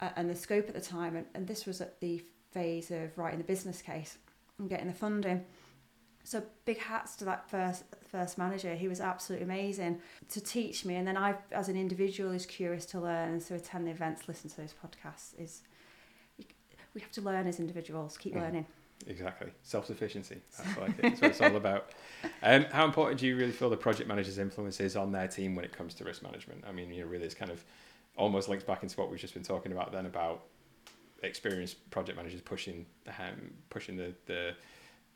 uh, 0.00 0.08
and 0.16 0.28
the 0.28 0.34
scope 0.34 0.68
at 0.68 0.74
the 0.74 0.80
time 0.80 1.16
and, 1.16 1.26
and 1.34 1.46
this 1.46 1.66
was 1.66 1.80
at 1.80 2.00
the 2.00 2.22
phase 2.54 2.90
of 2.90 3.16
writing 3.18 3.38
the 3.38 3.44
business 3.44 3.82
case 3.82 4.16
and 4.58 4.68
getting 4.68 4.86
the 4.86 4.94
funding. 4.94 5.44
So 6.24 6.42
big 6.64 6.78
hats 6.78 7.16
to 7.16 7.24
that 7.26 7.48
first 7.50 7.84
first 8.10 8.38
manager. 8.38 8.74
He 8.74 8.88
was 8.88 9.00
absolutely 9.00 9.44
amazing 9.44 10.00
to 10.30 10.40
teach 10.40 10.84
me, 10.84 10.96
and 10.96 11.06
then 11.06 11.16
I, 11.16 11.34
as 11.52 11.68
an 11.68 11.76
individual, 11.76 12.32
is 12.32 12.46
curious 12.46 12.86
to 12.86 13.00
learn. 13.00 13.30
And 13.30 13.42
so 13.42 13.54
attend 13.54 13.86
the 13.86 13.90
events, 13.90 14.26
listen 14.26 14.48
to 14.50 14.56
those 14.56 14.72
podcasts. 14.72 15.38
Is 15.38 15.62
we 16.94 17.00
have 17.00 17.12
to 17.12 17.20
learn 17.20 17.46
as 17.46 17.60
individuals. 17.60 18.16
Keep 18.16 18.34
mm. 18.34 18.40
learning. 18.40 18.66
Exactly, 19.06 19.48
self 19.62 19.86
sufficiency. 19.86 20.38
That's 20.56 20.76
what, 20.76 20.96
That's 20.96 21.20
what 21.20 21.30
it's 21.30 21.40
all 21.40 21.56
about. 21.56 21.90
Um, 22.42 22.64
how 22.72 22.86
important 22.86 23.20
do 23.20 23.26
you 23.26 23.36
really 23.36 23.52
feel 23.52 23.68
the 23.68 23.76
project 23.76 24.08
manager's 24.08 24.38
influence 24.38 24.80
is 24.80 24.96
on 24.96 25.12
their 25.12 25.28
team 25.28 25.54
when 25.54 25.64
it 25.64 25.72
comes 25.72 25.92
to 25.94 26.04
risk 26.04 26.22
management? 26.22 26.64
I 26.66 26.72
mean, 26.72 26.90
you 26.90 27.02
know, 27.02 27.08
really, 27.08 27.24
it's 27.24 27.34
kind 27.34 27.50
of 27.50 27.62
almost 28.16 28.48
links 28.48 28.64
back 28.64 28.82
into 28.82 28.98
what 28.98 29.10
we've 29.10 29.20
just 29.20 29.34
been 29.34 29.42
talking 29.42 29.72
about 29.72 29.92
then 29.92 30.06
about 30.06 30.44
experienced 31.22 31.90
project 31.90 32.16
managers 32.16 32.40
pushing 32.40 32.86
um, 33.08 33.50
pushing 33.70 33.96
the, 33.96 34.14
the 34.26 34.54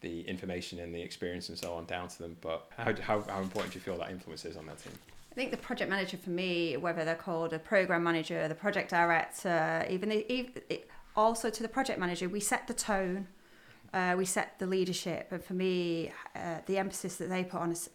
the 0.01 0.23
information 0.23 0.79
and 0.79 0.95
the 0.95 1.01
experience 1.01 1.49
and 1.49 1.59
so 1.59 1.75
on 1.75 1.85
down 1.87 2.09
to 2.09 2.19
them. 2.19 2.37
But 2.41 2.69
how, 2.77 2.95
how, 3.01 3.21
how 3.23 3.41
important 3.41 3.73
do 3.73 3.79
you 3.79 3.83
feel 3.83 3.99
that 3.99 4.11
influence 4.11 4.45
is 4.45 4.57
on 4.57 4.67
that 4.67 4.79
team? 4.83 4.93
I 5.33 5.35
think 5.35 5.51
the 5.51 5.57
project 5.57 5.91
manager 5.91 6.17
for 6.17 6.31
me, 6.31 6.77
whether 6.77 7.05
they're 7.05 7.15
called 7.15 7.53
a 7.53 7.59
program 7.59 8.03
manager, 8.03 8.49
the 8.49 8.55
project 8.55 8.91
director, 8.91 9.87
even, 9.89 10.09
the, 10.09 10.33
even 10.33 10.53
also 11.15 11.51
to 11.51 11.63
the 11.63 11.69
project 11.69 11.99
manager, 11.99 12.29
we 12.29 12.41
set 12.41 12.67
the 12.67 12.75
tone, 12.75 13.29
uh, 13.93 14.15
we 14.17 14.25
set 14.25 14.59
the 14.59 14.67
leadership, 14.67 15.29
and 15.31 15.43
for 15.43 15.55
me, 15.55 16.13
uh, 16.35 16.57
the 16.67 16.79
emphasis 16.79 17.17
that 17.17 17.29
they 17.29 17.45
put 17.45 17.61
on 17.61 17.71
is 17.71 17.89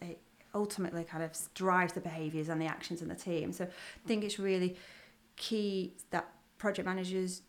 ultimately 0.54 1.04
kind 1.04 1.22
of 1.22 1.32
drives 1.54 1.92
the 1.92 2.00
behaviours 2.00 2.48
and 2.48 2.60
the 2.60 2.66
actions 2.66 3.02
in 3.02 3.08
the 3.08 3.14
team. 3.14 3.52
So 3.52 3.64
I 3.64 4.08
think 4.08 4.24
it's 4.24 4.38
really 4.38 4.76
key 5.36 5.94
that 6.10 6.28
project 6.58 6.86
managers 6.86 7.42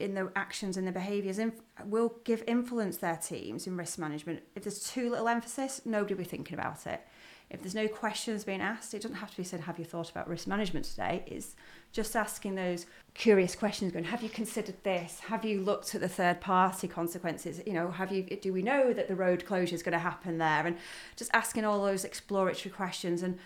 in 0.00 0.14
the 0.14 0.30
actions 0.34 0.76
and 0.76 0.86
the 0.86 0.92
behaviours 0.92 1.38
inf- 1.38 1.60
will 1.84 2.14
give 2.24 2.42
influence 2.46 2.96
their 2.96 3.16
teams 3.16 3.66
in 3.66 3.76
risk 3.76 3.98
management. 3.98 4.42
If 4.54 4.64
there's 4.64 4.90
too 4.90 5.10
little 5.10 5.28
emphasis, 5.28 5.82
nobody 5.84 6.14
will 6.14 6.24
be 6.24 6.24
thinking 6.24 6.58
about 6.58 6.86
it. 6.86 7.06
If 7.50 7.62
there's 7.62 7.74
no 7.74 7.88
questions 7.88 8.44
being 8.44 8.60
asked, 8.60 8.94
it 8.94 9.02
doesn't 9.02 9.16
have 9.16 9.32
to 9.32 9.36
be 9.36 9.42
said, 9.42 9.60
Have 9.62 9.78
you 9.78 9.84
thought 9.84 10.08
about 10.08 10.28
risk 10.28 10.46
management 10.46 10.86
today? 10.86 11.24
It's 11.26 11.56
just 11.92 12.14
asking 12.14 12.54
those 12.54 12.86
curious 13.14 13.56
questions 13.56 13.90
going, 13.92 14.04
Have 14.04 14.22
you 14.22 14.28
considered 14.28 14.76
this? 14.84 15.18
Have 15.18 15.44
you 15.44 15.60
looked 15.60 15.94
at 15.96 16.00
the 16.00 16.08
third 16.08 16.40
party 16.40 16.86
consequences? 16.86 17.60
You 17.66 17.72
know, 17.72 17.90
have 17.90 18.12
you 18.12 18.22
do 18.22 18.52
we 18.52 18.62
know 18.62 18.92
that 18.92 19.08
the 19.08 19.16
road 19.16 19.44
closure 19.46 19.74
is 19.74 19.82
going 19.82 19.94
to 19.94 19.98
happen 19.98 20.38
there? 20.38 20.64
And 20.64 20.76
just 21.16 21.30
asking 21.34 21.64
all 21.64 21.84
those 21.84 22.04
exploratory 22.04 22.72
questions 22.72 23.22
and 23.22 23.36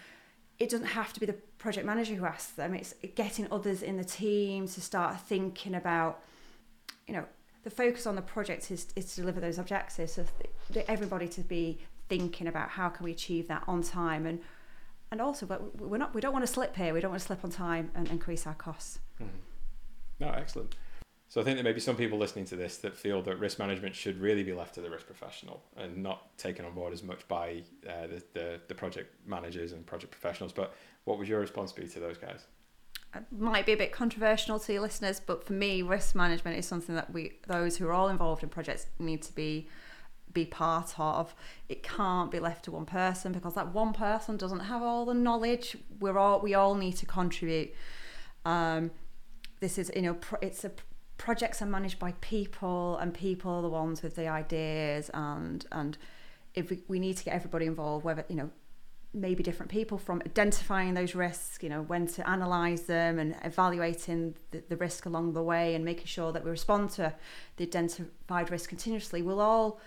it 0.58 0.68
doesn't 0.68 0.88
have 0.88 1.12
to 1.14 1.20
be 1.20 1.26
the 1.26 1.36
project 1.58 1.86
manager 1.86 2.14
who 2.14 2.26
asks 2.26 2.52
them, 2.52 2.74
it's 2.74 2.94
getting 3.14 3.48
others 3.50 3.82
in 3.82 3.96
the 3.96 4.04
team 4.04 4.68
to 4.68 4.80
start 4.82 5.18
thinking 5.20 5.74
about 5.74 6.22
you 7.06 7.14
know, 7.14 7.24
the 7.62 7.70
focus 7.70 8.06
on 8.06 8.14
the 8.14 8.22
project 8.22 8.70
is, 8.70 8.88
is 8.94 9.14
to 9.14 9.20
deliver 9.20 9.40
those 9.40 9.58
objectives. 9.58 10.12
So 10.12 10.24
everybody 10.86 11.28
to 11.28 11.40
be 11.40 11.78
thinking 12.08 12.46
about 12.46 12.70
how 12.70 12.88
can 12.88 13.04
we 13.04 13.12
achieve 13.12 13.48
that 13.48 13.64
on 13.66 13.82
time 13.82 14.26
and 14.26 14.40
and 15.10 15.20
also 15.20 15.46
but 15.46 15.80
we're 15.80 15.96
not 15.96 16.14
we 16.14 16.20
don't 16.20 16.32
want 16.32 16.44
to 16.44 16.52
slip 16.52 16.76
here 16.76 16.92
we 16.92 17.00
don't 17.00 17.10
want 17.10 17.20
to 17.20 17.26
slip 17.26 17.44
on 17.44 17.50
time 17.50 17.90
and 17.94 18.08
increase 18.08 18.46
our 18.46 18.54
costs 18.54 18.98
mm-hmm. 19.22 19.36
no 20.20 20.28
excellent 20.30 20.74
so 21.28 21.40
i 21.40 21.44
think 21.44 21.56
there 21.56 21.64
may 21.64 21.72
be 21.72 21.80
some 21.80 21.96
people 21.96 22.18
listening 22.18 22.44
to 22.44 22.56
this 22.56 22.76
that 22.78 22.94
feel 22.96 23.22
that 23.22 23.38
risk 23.38 23.58
management 23.58 23.94
should 23.94 24.20
really 24.20 24.42
be 24.42 24.52
left 24.52 24.74
to 24.74 24.80
the 24.80 24.90
risk 24.90 25.06
professional 25.06 25.62
and 25.76 25.96
not 25.96 26.36
taken 26.36 26.64
on 26.64 26.74
board 26.74 26.92
as 26.92 27.02
much 27.02 27.26
by 27.28 27.62
uh, 27.88 28.06
the, 28.06 28.22
the, 28.34 28.60
the 28.68 28.74
project 28.74 29.14
managers 29.26 29.72
and 29.72 29.86
project 29.86 30.10
professionals 30.10 30.52
but 30.52 30.74
what 31.04 31.16
would 31.16 31.28
your 31.28 31.40
response 31.40 31.72
be 31.72 31.86
to 31.86 32.00
those 32.00 32.18
guys 32.18 32.46
might 33.30 33.66
be 33.66 33.72
a 33.72 33.76
bit 33.76 33.92
controversial 33.92 34.58
to 34.58 34.72
your 34.72 34.82
listeners, 34.82 35.20
but 35.20 35.44
for 35.44 35.52
me, 35.52 35.82
risk 35.82 36.14
management 36.14 36.58
is 36.58 36.66
something 36.66 36.94
that 36.94 37.12
we, 37.12 37.32
those 37.46 37.76
who 37.76 37.86
are 37.86 37.92
all 37.92 38.08
involved 38.08 38.42
in 38.42 38.48
projects, 38.48 38.86
need 38.98 39.22
to 39.22 39.34
be 39.34 39.68
be 40.32 40.44
part 40.44 40.98
of. 40.98 41.34
It 41.68 41.84
can't 41.84 42.30
be 42.30 42.40
left 42.40 42.64
to 42.64 42.72
one 42.72 42.86
person 42.86 43.30
because 43.30 43.54
that 43.54 43.72
one 43.72 43.92
person 43.92 44.36
doesn't 44.36 44.60
have 44.60 44.82
all 44.82 45.04
the 45.04 45.14
knowledge. 45.14 45.76
We're 46.00 46.18
all 46.18 46.40
we 46.40 46.54
all 46.54 46.74
need 46.74 46.96
to 46.96 47.06
contribute. 47.06 47.72
Um, 48.44 48.90
this 49.60 49.78
is 49.78 49.90
you 49.94 50.02
know 50.02 50.16
it's 50.42 50.64
a 50.64 50.72
projects 51.16 51.62
are 51.62 51.66
managed 51.66 51.98
by 51.98 52.12
people 52.20 52.98
and 52.98 53.14
people 53.14 53.52
are 53.52 53.62
the 53.62 53.68
ones 53.68 54.02
with 54.02 54.16
the 54.16 54.26
ideas 54.26 55.10
and 55.14 55.64
and 55.70 55.96
if 56.54 56.70
we, 56.70 56.82
we 56.88 56.98
need 56.98 57.16
to 57.16 57.24
get 57.24 57.34
everybody 57.34 57.66
involved 57.66 58.04
whether 58.04 58.24
you 58.28 58.34
know 58.34 58.50
maybe 59.14 59.42
different 59.42 59.70
people 59.70 59.96
from 59.96 60.20
identifying 60.26 60.94
those 60.94 61.14
risks, 61.14 61.58
you 61.62 61.68
know, 61.68 61.82
when 61.82 62.06
to 62.08 62.28
analyze 62.28 62.82
them 62.82 63.18
and 63.18 63.36
evaluating 63.42 64.34
the, 64.50 64.62
the 64.68 64.76
risk 64.76 65.06
along 65.06 65.32
the 65.32 65.42
way 65.42 65.74
and 65.74 65.84
making 65.84 66.06
sure 66.06 66.32
that 66.32 66.44
we 66.44 66.50
respond 66.50 66.90
to 66.90 67.14
the 67.56 67.64
identified 67.64 68.50
risk 68.50 68.68
continuously. 68.68 69.22
We'll 69.22 69.40
all 69.40 69.80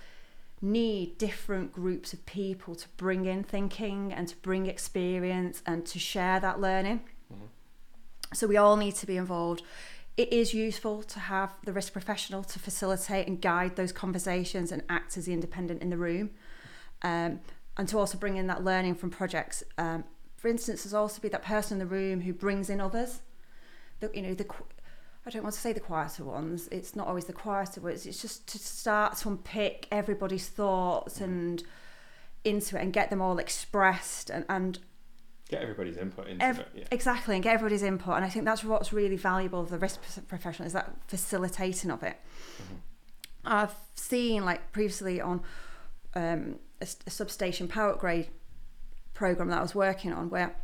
need 0.61 1.17
different 1.17 1.71
groups 1.71 2.13
of 2.13 2.25
people 2.25 2.73
to 2.73 2.87
bring 2.97 3.25
in 3.25 3.43
thinking 3.43 4.11
and 4.13 4.27
to 4.27 4.35
bring 4.37 4.65
experience 4.65 5.61
and 5.65 5.85
to 5.85 5.99
share 5.99 6.39
that 6.39 6.59
learning. 6.59 7.01
Mm-hmm. 7.31 7.45
So 8.33 8.47
we 8.47 8.57
all 8.57 8.77
need 8.77 8.95
to 8.95 9.05
be 9.05 9.17
involved. 9.17 9.61
It 10.15 10.33
is 10.33 10.53
useful 10.53 11.03
to 11.03 11.19
have 11.19 11.53
the 11.63 11.73
risk 11.73 11.93
professional 11.93 12.43
to 12.43 12.59
facilitate 12.59 13.27
and 13.27 13.39
guide 13.39 13.75
those 13.75 13.91
conversations 13.91 14.71
and 14.71 14.81
act 14.89 15.15
as 15.17 15.25
the 15.25 15.33
independent 15.33 15.81
in 15.83 15.91
the 15.91 15.97
room. 15.97 16.31
Um, 17.03 17.41
and 17.77 17.87
to 17.89 17.97
also 17.97 18.17
bring 18.17 18.37
in 18.37 18.47
that 18.47 18.63
learning 18.63 18.95
from 18.95 19.09
projects. 19.09 19.63
Um, 19.77 20.03
for 20.35 20.47
instance, 20.47 20.83
there's 20.83 20.93
also 20.93 21.21
be 21.21 21.29
that 21.29 21.43
person 21.43 21.79
in 21.79 21.87
the 21.87 21.93
room 21.93 22.21
who 22.21 22.33
brings 22.33 22.69
in 22.69 22.79
others. 22.81 23.21
The, 23.99 24.11
you 24.13 24.21
know, 24.21 24.33
the 24.33 24.45
I 25.25 25.29
don't 25.29 25.43
want 25.43 25.55
to 25.55 25.61
say 25.61 25.73
the 25.73 25.81
quieter 25.81 26.23
ones. 26.23 26.69
It's 26.71 26.95
not 26.95 27.07
always 27.07 27.25
the 27.25 27.33
quieter 27.33 27.81
ones. 27.81 28.05
It's 28.05 28.21
just 28.21 28.47
to 28.47 28.57
start 28.57 29.17
to 29.17 29.29
unpick 29.29 29.87
everybody's 29.91 30.47
thoughts 30.47 31.19
and 31.19 31.63
into 32.45 32.77
it 32.77 32.81
and 32.81 32.93
get 32.93 33.09
them 33.09 33.21
all 33.21 33.37
expressed 33.37 34.29
and, 34.29 34.45
and 34.47 34.79
get 35.49 35.61
everybody's 35.61 35.97
input 35.97 36.27
into 36.27 36.45
Ev- 36.45 36.59
it. 36.59 36.67
Yeah. 36.73 36.83
Exactly, 36.91 37.35
and 37.35 37.43
get 37.43 37.55
everybody's 37.55 37.83
input. 37.83 38.15
And 38.15 38.23
I 38.23 38.29
think 38.29 38.45
that's 38.45 38.63
what's 38.63 38.93
really 38.93 39.17
valuable 39.17 39.59
of 39.59 39.69
the 39.69 39.77
risk 39.77 39.99
professional 40.27 40.65
is 40.65 40.73
that 40.73 40.93
facilitating 41.07 41.91
of 41.91 42.03
it. 42.03 42.17
I've 43.43 43.75
seen 43.95 44.45
like 44.45 44.71
previously 44.71 45.19
on 45.19 45.41
um, 46.15 46.59
a, 46.81 46.87
a 47.05 47.09
substation 47.09 47.67
power 47.67 47.91
upgrade 47.91 48.27
program 49.13 49.49
that 49.49 49.59
I 49.59 49.61
was 49.61 49.75
working 49.75 50.13
on 50.13 50.29
where 50.29 50.55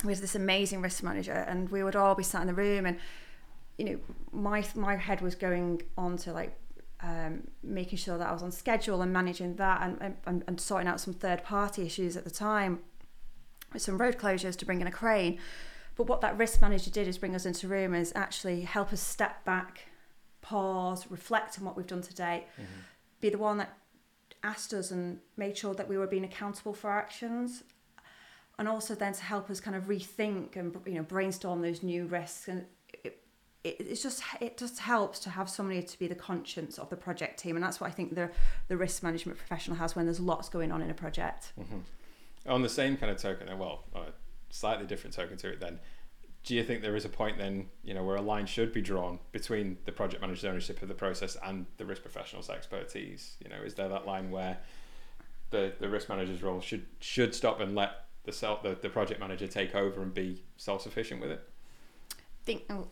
there 0.00 0.08
was 0.08 0.20
this 0.20 0.34
amazing 0.34 0.80
risk 0.80 1.02
manager 1.02 1.32
and 1.32 1.68
we 1.70 1.82
would 1.82 1.96
all 1.96 2.14
be 2.14 2.22
sat 2.22 2.42
in 2.42 2.46
the 2.46 2.54
room 2.54 2.86
and 2.86 2.98
you 3.78 3.84
know 3.84 3.98
my 4.32 4.64
my 4.74 4.96
head 4.96 5.20
was 5.20 5.34
going 5.34 5.82
on 5.96 6.16
to 6.18 6.32
like 6.32 6.56
um, 7.00 7.42
making 7.62 7.98
sure 7.98 8.16
that 8.16 8.28
I 8.28 8.32
was 8.32 8.42
on 8.42 8.50
schedule 8.50 9.02
and 9.02 9.12
managing 9.12 9.56
that 9.56 9.82
and, 9.82 10.16
and, 10.24 10.42
and 10.46 10.60
sorting 10.60 10.88
out 10.88 11.00
some 11.00 11.12
third 11.12 11.44
party 11.44 11.82
issues 11.82 12.16
at 12.16 12.24
the 12.24 12.30
time 12.30 12.78
with 13.72 13.82
some 13.82 13.98
road 13.98 14.16
closures 14.16 14.56
to 14.56 14.64
bring 14.64 14.80
in 14.80 14.86
a 14.86 14.90
crane. 14.90 15.38
But 15.96 16.06
what 16.06 16.22
that 16.22 16.38
risk 16.38 16.62
manager 16.62 16.90
did 16.90 17.06
is 17.06 17.18
bring 17.18 17.34
us 17.34 17.44
into 17.44 17.68
room 17.68 17.94
is 17.94 18.12
actually 18.16 18.62
help 18.62 18.92
us 18.92 19.00
step 19.00 19.44
back, 19.44 19.88
pause, 20.40 21.06
reflect 21.10 21.58
on 21.58 21.64
what 21.64 21.76
we've 21.76 21.86
done 21.86 22.00
today, 22.00 22.46
be 23.20 23.28
the 23.28 23.38
one 23.38 23.58
that 23.58 23.76
asked 24.44 24.72
us 24.72 24.90
and 24.90 25.18
made 25.36 25.56
sure 25.56 25.74
that 25.74 25.88
we 25.88 25.98
were 25.98 26.06
being 26.06 26.24
accountable 26.24 26.74
for 26.74 26.90
our 26.90 26.98
actions. 26.98 27.64
And 28.58 28.68
also 28.68 28.94
then 28.94 29.12
to 29.14 29.22
help 29.22 29.50
us 29.50 29.58
kind 29.58 29.74
of 29.74 29.84
rethink 29.84 30.54
and 30.54 30.76
you 30.86 30.94
know 30.94 31.02
brainstorm 31.02 31.62
those 31.62 31.82
new 31.82 32.06
risks 32.06 32.46
and 32.46 32.64
it, 33.02 33.20
it, 33.64 33.76
it's 33.80 34.00
just 34.00 34.22
it 34.40 34.56
just 34.56 34.78
helps 34.78 35.18
to 35.20 35.30
have 35.30 35.50
somebody 35.50 35.82
to 35.82 35.98
be 35.98 36.06
the 36.06 36.14
conscience 36.14 36.78
of 36.78 36.88
the 36.88 36.96
project 36.96 37.40
team 37.40 37.56
and 37.56 37.64
that's 37.64 37.80
what 37.80 37.88
I 37.88 37.90
think 37.90 38.14
the 38.14 38.30
the 38.68 38.76
risk 38.76 39.02
management 39.02 39.38
professional 39.38 39.76
has 39.78 39.96
when 39.96 40.04
there's 40.04 40.20
lots 40.20 40.48
going 40.48 40.70
on 40.70 40.82
in 40.82 40.90
a 40.90 40.94
project. 40.94 41.52
On 42.46 42.62
the 42.62 42.68
same 42.68 42.96
kind 42.96 43.10
of 43.10 43.18
token, 43.18 43.48
uh, 43.48 43.56
well, 43.56 43.84
a 43.96 44.12
slightly 44.50 44.86
different 44.86 45.16
token 45.16 45.36
to 45.38 45.48
it, 45.48 45.60
then, 45.60 45.80
do 46.44 46.54
you 46.54 46.62
think 46.62 46.82
there 46.82 46.94
is 46.94 47.06
a 47.06 47.08
point 47.08 47.38
then, 47.38 47.66
you 47.82 47.94
know, 47.94 48.04
where 48.04 48.16
a 48.16 48.22
line 48.22 48.44
should 48.44 48.72
be 48.72 48.82
drawn 48.82 49.18
between 49.32 49.78
the 49.86 49.92
project 49.92 50.20
manager's 50.20 50.44
ownership 50.44 50.82
of 50.82 50.88
the 50.88 50.94
process 50.94 51.36
and 51.42 51.64
the 51.78 51.86
risk 51.86 52.02
professional's 52.02 52.50
expertise? 52.50 53.36
You 53.42 53.48
know, 53.48 53.62
is 53.64 53.74
there 53.74 53.88
that 53.88 54.06
line 54.06 54.30
where 54.30 54.58
the, 55.50 55.72
the 55.80 55.88
risk 55.88 56.10
manager's 56.10 56.42
role 56.42 56.60
should 56.60 56.84
should 57.00 57.34
stop 57.34 57.60
and 57.60 57.74
let 57.74 58.06
the 58.24 58.32
self 58.32 58.62
the, 58.62 58.76
the 58.80 58.90
project 58.90 59.20
manager 59.20 59.46
take 59.46 59.74
over 59.74 60.02
and 60.02 60.12
be 60.12 60.42
self 60.58 60.82
sufficient 60.82 61.20
with 61.22 61.30
it? 61.30 61.48
I 62.12 62.44
think 62.44 62.64
oh, 62.68 62.88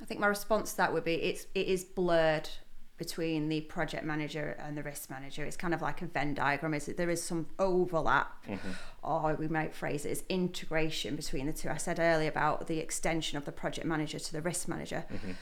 I 0.00 0.04
think 0.04 0.20
my 0.20 0.26
response 0.26 0.72
to 0.72 0.76
that 0.78 0.92
would 0.92 1.04
be 1.04 1.14
it's 1.14 1.46
it 1.54 1.68
is 1.68 1.84
blurred 1.84 2.50
between 2.98 3.48
the 3.48 3.60
project 3.62 4.04
manager 4.04 4.56
and 4.58 4.76
the 4.76 4.82
risk 4.82 5.08
manager. 5.08 5.44
It's 5.44 5.56
kind 5.56 5.72
of 5.72 5.80
like 5.80 6.02
a 6.02 6.06
Venn 6.06 6.34
diagram. 6.34 6.74
Is 6.74 6.86
that 6.86 6.96
there 6.96 7.08
is 7.08 7.22
some 7.22 7.46
overlap, 7.58 8.44
mm-hmm. 8.46 8.70
or 9.02 9.34
we 9.36 9.48
might 9.48 9.74
phrase 9.74 10.04
it 10.04 10.10
as 10.10 10.24
integration 10.28 11.16
between 11.16 11.46
the 11.46 11.52
two. 11.52 11.70
I 11.70 11.76
said 11.76 11.98
earlier 12.00 12.28
about 12.28 12.66
the 12.66 12.78
extension 12.78 13.38
of 13.38 13.44
the 13.44 13.52
project 13.52 13.86
manager 13.86 14.18
to 14.18 14.32
the 14.32 14.42
risk 14.42 14.68
manager. 14.68 15.04
Mm-hmm. 15.10 15.32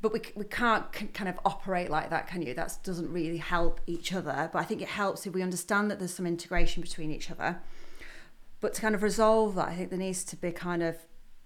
But 0.00 0.12
we, 0.12 0.20
we 0.36 0.44
can't 0.44 0.84
c- 0.94 1.06
kind 1.06 1.28
of 1.28 1.40
operate 1.44 1.90
like 1.90 2.10
that, 2.10 2.28
can 2.28 2.42
you? 2.42 2.54
That 2.54 2.78
doesn't 2.84 3.12
really 3.12 3.38
help 3.38 3.80
each 3.86 4.12
other. 4.12 4.48
But 4.52 4.58
I 4.60 4.64
think 4.64 4.82
it 4.82 4.88
helps 4.88 5.26
if 5.26 5.32
we 5.32 5.42
understand 5.42 5.90
that 5.90 5.98
there's 5.98 6.14
some 6.14 6.26
integration 6.26 6.82
between 6.82 7.10
each 7.10 7.30
other. 7.30 7.60
But 8.60 8.74
to 8.74 8.80
kind 8.80 8.94
of 8.94 9.02
resolve 9.02 9.54
that, 9.56 9.68
I 9.68 9.74
think 9.74 9.90
there 9.90 9.98
needs 9.98 10.24
to 10.24 10.36
be 10.36 10.52
kind 10.52 10.82
of 10.82 10.96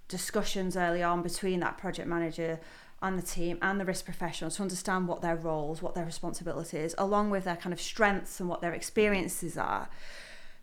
discussions 0.08 0.76
early 0.76 1.02
on 1.02 1.22
between 1.22 1.60
that 1.60 1.78
project 1.78 2.08
manager 2.08 2.60
and 3.02 3.18
the 3.18 3.22
team 3.22 3.58
and 3.60 3.80
the 3.80 3.84
risk 3.84 4.04
professionals 4.04 4.56
to 4.56 4.62
understand 4.62 5.08
what 5.08 5.20
their 5.20 5.36
roles, 5.36 5.82
what 5.82 5.94
their 5.94 6.04
responsibilities, 6.04 6.94
along 6.98 7.30
with 7.30 7.44
their 7.44 7.56
kind 7.56 7.72
of 7.72 7.80
strengths 7.80 8.40
and 8.40 8.48
what 8.48 8.60
their 8.60 8.72
experiences 8.72 9.58
are. 9.58 9.88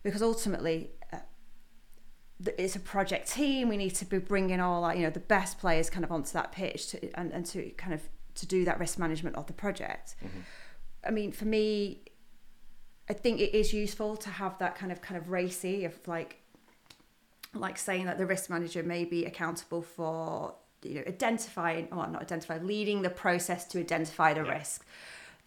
Because 0.02 0.22
ultimately, 0.22 0.90
uh, 1.12 1.18
it's 2.56 2.74
a 2.74 2.80
project 2.80 3.30
team. 3.30 3.68
We 3.68 3.76
need 3.76 3.94
to 3.96 4.04
be 4.04 4.18
bringing 4.18 4.60
all 4.60 4.84
our, 4.84 4.94
you 4.94 5.02
know, 5.02 5.10
the 5.10 5.20
best 5.20 5.58
players 5.58 5.90
kind 5.90 6.04
of 6.04 6.10
onto 6.10 6.32
that 6.32 6.52
pitch 6.52 6.88
to, 6.88 7.18
and, 7.18 7.30
and 7.32 7.44
to 7.46 7.70
kind 7.70 7.92
of 7.92 8.08
to 8.36 8.46
do 8.46 8.64
that 8.64 8.78
risk 8.78 8.98
management 8.98 9.36
of 9.36 9.46
the 9.46 9.52
project. 9.52 10.16
I 11.04 11.10
mean, 11.10 11.32
for 11.32 11.44
me, 11.44 12.02
I 13.08 13.12
think 13.12 13.40
it 13.40 13.54
is 13.54 13.72
useful 13.72 14.16
to 14.16 14.30
have 14.30 14.58
that 14.58 14.76
kind 14.76 14.92
of 14.92 15.02
kind 15.02 15.20
of 15.20 15.28
RACI 15.28 15.84
of 15.84 15.96
like 16.06 16.36
like 17.52 17.76
saying 17.76 18.06
that 18.06 18.16
the 18.18 18.26
risk 18.26 18.48
manager 18.48 18.82
may 18.82 19.04
be 19.04 19.24
accountable 19.24 19.82
for 19.82 20.54
you 20.82 20.94
know 20.94 21.02
identifying 21.06 21.88
or 21.92 22.06
not 22.06 22.22
identifying 22.22 22.66
leading 22.66 23.02
the 23.02 23.10
process 23.10 23.66
to 23.66 23.78
identify 23.78 24.32
the 24.32 24.44
Yeah. 24.44 24.58
risk 24.58 24.84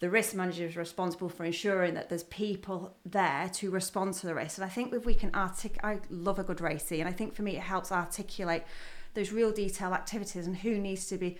the 0.00 0.10
risk 0.10 0.34
manager 0.34 0.66
is 0.66 0.76
responsible 0.76 1.28
for 1.28 1.44
ensuring 1.44 1.94
that 1.94 2.08
there's 2.08 2.24
people 2.24 2.94
there 3.06 3.48
to 3.54 3.70
respond 3.70 4.14
to 4.14 4.26
the 4.26 4.34
risk 4.34 4.58
and 4.58 4.64
i 4.64 4.68
think 4.68 4.92
if 4.92 5.06
we 5.06 5.14
can 5.14 5.30
artic 5.34 5.78
i 5.84 5.98
love 6.10 6.38
a 6.38 6.44
good 6.44 6.58
RACI 6.58 7.00
and 7.00 7.08
i 7.08 7.12
think 7.12 7.34
for 7.34 7.42
me 7.42 7.56
it 7.56 7.62
helps 7.62 7.90
articulate 7.90 8.62
those 9.14 9.32
real 9.32 9.52
detail 9.52 9.94
activities 9.94 10.46
and 10.46 10.56
who 10.58 10.78
needs 10.78 11.06
to 11.06 11.16
be 11.16 11.38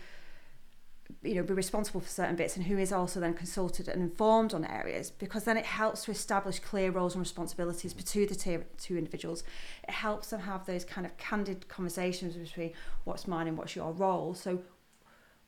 you 1.22 1.34
know 1.34 1.42
be 1.42 1.54
responsible 1.54 2.00
for 2.00 2.08
certain 2.08 2.36
bits 2.36 2.56
and 2.56 2.66
who 2.66 2.78
is 2.78 2.92
also 2.92 3.20
then 3.20 3.34
consulted 3.34 3.88
and 3.88 4.02
informed 4.02 4.54
on 4.54 4.64
areas 4.64 5.10
because 5.10 5.44
then 5.44 5.56
it 5.56 5.64
helps 5.64 6.04
to 6.04 6.10
establish 6.10 6.58
clear 6.58 6.90
roles 6.90 7.14
and 7.14 7.20
responsibilities 7.20 7.92
between 7.92 8.28
the 8.28 8.34
two, 8.34 8.64
two 8.78 8.96
individuals. 8.96 9.44
It 9.86 9.90
helps 9.92 10.30
them 10.30 10.40
have 10.40 10.66
those 10.66 10.84
kind 10.84 11.06
of 11.06 11.16
candid 11.16 11.68
conversations 11.68 12.36
between 12.36 12.72
what's 13.04 13.26
mine 13.26 13.48
and 13.48 13.56
what's 13.56 13.76
your 13.76 13.92
role. 13.92 14.34
So 14.34 14.62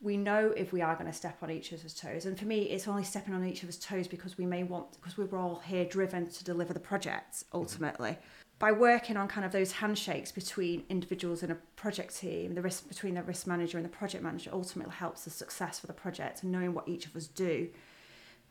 we 0.00 0.16
know 0.16 0.52
if 0.56 0.72
we 0.72 0.82
are 0.82 0.94
going 0.94 1.06
to 1.06 1.12
step 1.12 1.38
on 1.42 1.50
each 1.50 1.72
other's 1.72 1.94
toes 1.94 2.26
and 2.26 2.38
for 2.38 2.44
me 2.44 2.62
it's 2.64 2.86
only 2.86 3.02
stepping 3.02 3.34
on 3.34 3.44
each 3.44 3.62
other's 3.62 3.78
toes 3.78 4.06
because 4.06 4.36
we 4.36 4.44
may 4.44 4.62
want 4.62 4.92
because 4.92 5.16
we 5.16 5.24
were 5.24 5.38
all 5.38 5.62
here 5.64 5.84
driven 5.84 6.26
to 6.28 6.44
deliver 6.44 6.74
the 6.74 6.80
project 6.80 7.34
mm-hmm. 7.34 7.56
ultimately 7.56 8.18
by 8.58 8.72
working 8.72 9.16
on 9.16 9.28
kind 9.28 9.44
of 9.44 9.52
those 9.52 9.72
handshakes 9.72 10.32
between 10.32 10.84
individuals 10.88 11.42
in 11.42 11.50
a 11.50 11.56
project 11.76 12.16
team, 12.16 12.54
the 12.54 12.62
risk 12.62 12.88
between 12.88 13.14
the 13.14 13.22
risk 13.22 13.46
manager 13.46 13.76
and 13.76 13.84
the 13.84 13.90
project 13.90 14.24
manager 14.24 14.50
ultimately 14.52 14.94
helps 14.94 15.24
the 15.24 15.30
success 15.30 15.78
for 15.78 15.86
the 15.86 15.92
project 15.92 16.42
and 16.42 16.50
knowing 16.50 16.72
what 16.72 16.88
each 16.88 17.06
of 17.06 17.14
us 17.14 17.26
do. 17.26 17.68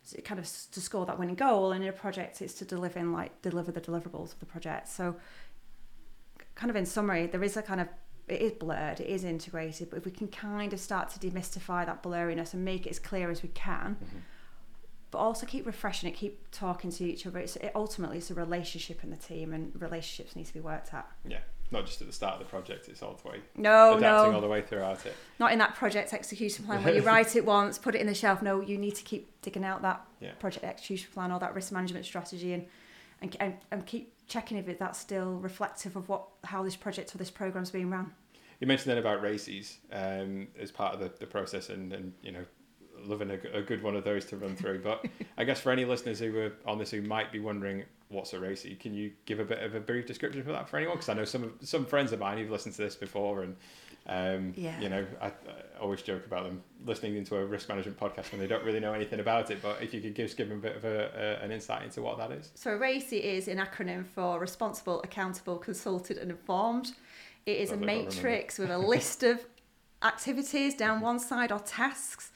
So 0.03 0.21
kind 0.21 0.39
of 0.39 0.47
to 0.71 0.79
score 0.79 1.07
that 1.07 1.17
winning 1.17 1.35
goal, 1.35 1.71
and 1.71 1.83
in 1.83 1.89
a 1.89 1.93
project, 1.93 2.39
it's 2.41 2.53
to 2.55 2.65
deliver 2.65 2.99
in 2.99 3.11
like 3.11 3.41
deliver 3.41 3.71
the 3.71 3.81
deliverables 3.81 4.33
of 4.33 4.39
the 4.39 4.45
project. 4.45 4.87
So, 4.87 5.15
kind 6.53 6.69
of 6.69 6.75
in 6.75 6.85
summary, 6.85 7.25
there 7.25 7.43
is 7.43 7.57
a 7.57 7.63
kind 7.63 7.81
of 7.81 7.87
it 8.27 8.41
is 8.41 8.51
blurred, 8.51 8.99
it 8.99 9.07
is 9.07 9.23
integrated, 9.23 9.89
but 9.89 9.97
if 9.97 10.05
we 10.05 10.11
can 10.11 10.27
kind 10.27 10.73
of 10.73 10.79
start 10.79 11.09
to 11.09 11.19
demystify 11.19 11.87
that 11.87 12.03
blurriness 12.03 12.53
and 12.53 12.63
make 12.63 12.85
it 12.85 12.89
as 12.89 12.99
clear 12.99 13.31
as 13.31 13.41
we 13.41 13.49
can, 13.49 13.95
mm-hmm. 13.95 14.17
But 15.11 15.19
also 15.19 15.45
keep 15.45 15.65
refreshing 15.65 16.09
it, 16.09 16.13
keep 16.15 16.51
talking 16.51 16.91
to 16.91 17.03
each 17.05 17.25
other. 17.25 17.39
It's 17.39 17.55
it 17.57 17.71
ultimately 17.75 18.17
it's 18.17 18.31
a 18.31 18.33
relationship 18.33 19.03
in 19.03 19.11
the 19.11 19.15
team, 19.17 19.53
and 19.53 19.71
relationships 19.81 20.35
need 20.35 20.45
to 20.47 20.53
be 20.53 20.59
worked 20.59 20.93
at. 20.93 21.07
Yeah, 21.27 21.37
not 21.71 21.85
just 21.85 22.01
at 22.01 22.07
the 22.07 22.13
start 22.13 22.33
of 22.33 22.39
the 22.39 22.45
project; 22.45 22.89
it's 22.89 23.01
all 23.01 23.17
the 23.23 23.29
way 23.29 23.37
No, 23.55 23.97
adapting 23.97 24.31
no, 24.31 24.35
all 24.35 24.41
the 24.41 24.47
way 24.49 24.61
throughout 24.61 25.05
it. 25.05 25.15
not 25.39 25.51
in 25.53 25.59
that 25.59 25.75
project 25.75 26.11
execution 26.13 26.65
plan 26.65 26.83
where 26.83 26.93
you 26.93 27.01
write 27.13 27.35
it 27.35 27.45
once, 27.45 27.77
put 27.77 27.95
it 27.95 28.01
in 28.01 28.07
the 28.07 28.13
shelf. 28.13 28.41
No, 28.41 28.59
you 28.61 28.77
need 28.77 28.95
to 28.95 29.03
keep 29.03 29.41
digging 29.41 29.63
out 29.63 29.81
that 29.83 30.05
Yeah. 30.19 30.31
project 30.39 30.65
execution 30.65 31.09
plan 31.13 31.31
or 31.31 31.39
that 31.39 31.53
risk 31.55 31.71
management 31.71 32.05
strategy 32.05 32.53
and 32.53 32.65
and, 33.21 33.37
and, 33.39 33.53
and 33.71 33.85
keep 33.85 34.11
checking 34.27 34.57
if 34.57 34.67
it, 34.67 34.77
that's 34.77 34.99
still 34.99 35.35
reflective 35.35 35.95
of 35.95 36.09
what 36.09 36.27
how 36.43 36.61
this 36.63 36.75
project 36.75 37.15
or 37.15 37.17
this 37.19 37.31
program's 37.31 37.71
being 37.71 37.89
run. 37.89 38.11
You 38.59 38.67
mentioned 38.67 38.91
then 38.91 38.97
about 38.97 39.21
RACIs 39.21 39.77
um, 39.91 40.47
as 40.59 40.71
part 40.71 40.93
of 40.93 40.99
the, 40.99 41.11
the 41.19 41.25
process, 41.27 41.69
and, 41.69 41.91
and 41.93 42.13
you 42.21 42.31
know, 42.31 42.45
loving 43.05 43.31
a 43.31 43.61
good 43.61 43.81
one 43.83 43.95
of 43.95 44.03
those 44.03 44.25
to 44.25 44.37
run 44.37 44.55
through. 44.55 44.79
But 44.81 45.05
I 45.37 45.43
guess 45.43 45.59
for 45.61 45.71
any 45.71 45.85
listeners 45.85 46.19
who 46.19 46.37
are 46.37 46.53
on 46.65 46.77
this 46.77 46.91
who 46.91 47.01
might 47.01 47.31
be 47.31 47.39
wondering 47.39 47.83
what's 48.09 48.33
a 48.33 48.37
RACI, 48.37 48.79
can 48.79 48.93
you 48.93 49.11
give 49.25 49.39
a 49.39 49.45
bit 49.45 49.63
of 49.63 49.73
a 49.75 49.79
brief 49.79 50.05
description 50.05 50.43
for 50.43 50.51
that 50.51 50.69
for 50.69 50.77
anyone? 50.77 50.95
Because 50.95 51.09
I 51.09 51.13
know 51.13 51.25
some 51.25 51.43
of, 51.43 51.51
some 51.61 51.85
friends 51.85 52.11
of 52.11 52.19
mine 52.19 52.37
who've 52.37 52.51
listened 52.51 52.75
to 52.75 52.81
this 52.83 52.95
before, 52.95 53.43
and 53.43 53.55
um, 54.07 54.53
Yeah. 54.55 54.79
you 54.79 54.89
know, 54.89 55.05
I, 55.19 55.27
I 55.27 55.31
always 55.81 56.01
joke 56.03 56.25
about 56.25 56.43
them 56.43 56.61
listening 56.85 57.15
into 57.17 57.35
a 57.35 57.45
risk 57.45 57.67
management 57.67 57.99
podcast 57.99 58.31
when 58.31 58.39
they 58.39 58.47
don't 58.47 58.63
really 58.63 58.79
know 58.79 58.93
anything 58.93 59.19
about 59.19 59.49
it. 59.49 59.61
But 59.61 59.81
if 59.81 59.93
you 59.93 60.01
could 60.01 60.15
just 60.15 60.37
give 60.37 60.49
them 60.49 60.59
a 60.59 60.61
bit 60.61 60.75
of 60.75 60.85
a, 60.85 61.39
a, 61.41 61.43
an 61.43 61.51
insight 61.51 61.83
into 61.83 62.01
what 62.03 62.17
that 62.19 62.31
is. 62.31 62.51
So 62.55 62.77
RACI 62.77 63.19
is 63.19 63.47
an 63.47 63.57
acronym 63.57 64.05
for 64.05 64.39
Responsible, 64.39 65.01
Accountable, 65.03 65.57
Consulted 65.57 66.17
and 66.17 66.29
Informed. 66.29 66.91
It 67.47 67.57
is 67.57 67.71
a 67.71 67.73
Lovely, 67.75 67.89
I'll 67.93 68.03
matrix 68.05 68.59
with 68.59 68.69
a 68.69 68.77
list 68.77 69.23
of 69.23 69.45
activities 70.03 70.75
down 70.75 71.01
one 71.01 71.19
side 71.19 71.51
or 71.51 71.59
tasks, 71.59 72.31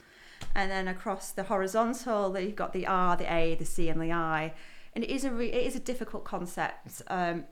and 0.54 0.70
then 0.70 0.88
across 0.88 1.32
the 1.32 1.44
horizontal, 1.44 2.38
you've 2.38 2.56
got 2.56 2.72
the 2.72 2.86
R, 2.86 3.16
the 3.16 3.32
A, 3.32 3.54
the 3.54 3.64
C, 3.64 3.88
and 3.88 4.00
the 4.00 4.12
I. 4.12 4.54
And 4.94 5.04
it 5.04 5.10
is 5.10 5.24
a 5.24 5.30
re- 5.30 5.52
it 5.52 5.66
is 5.66 5.76
a 5.76 5.80
difficult 5.80 6.24
concept. 6.24 7.02
Um, 7.06 7.44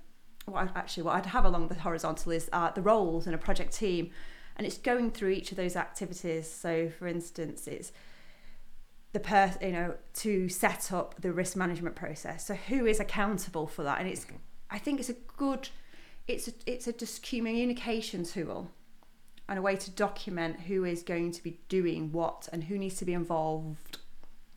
what 0.47 0.69
I, 0.69 0.79
actually 0.79 1.05
what 1.05 1.15
I'd 1.15 1.27
have 1.27 1.45
along 1.45 1.69
the 1.69 1.75
horizontal 1.75 2.33
is 2.33 2.49
uh, 2.53 2.71
the 2.71 2.83
roles 2.83 3.27
in 3.27 3.35
a 3.35 3.39
project 3.39 3.73
team, 3.73 4.11
and 4.57 4.67
it's 4.67 4.79
going 4.79 5.13
through 5.13 5.31
each 5.31 5.53
of 5.53 5.57
those 5.57 5.77
activities. 5.77 6.51
So, 6.51 6.89
for 6.89 7.07
instance, 7.07 7.69
it's 7.69 7.93
the 9.13 9.21
per 9.21 9.55
you 9.63 9.73
know 9.73 9.95
to 10.15 10.49
set 10.49 10.93
up 10.93 11.21
the 11.21 11.33
risk 11.33 11.57
management 11.57 11.95
process. 11.95 12.47
So, 12.47 12.55
who 12.55 12.87
is 12.87 12.99
accountable 12.99 13.69
for 13.69 13.85
that? 13.85 14.01
And 14.01 14.09
it's 14.09 14.27
I 14.71 14.79
think 14.79 14.99
it's 14.99 15.11
a 15.11 15.17
good 15.37 15.69
it's 16.27 16.49
a 16.49 16.53
it's 16.67 16.89
a 16.89 16.93
just 16.93 17.23
communication 17.23 18.25
tool 18.25 18.71
and 19.49 19.59
a 19.59 19.63
way 19.63 19.77
to 19.77 19.91
document 19.91 20.61
who 20.61 20.85
is 20.85 21.03
going 21.03 21.33
to 21.33 21.43
be 21.43 21.59
doing 21.69 22.13
what 22.13 22.49
and 22.53 22.65
who 22.65 22.79
needs 22.79 22.97
to 22.97 23.05
be 23.05 23.15
involved 23.15 23.99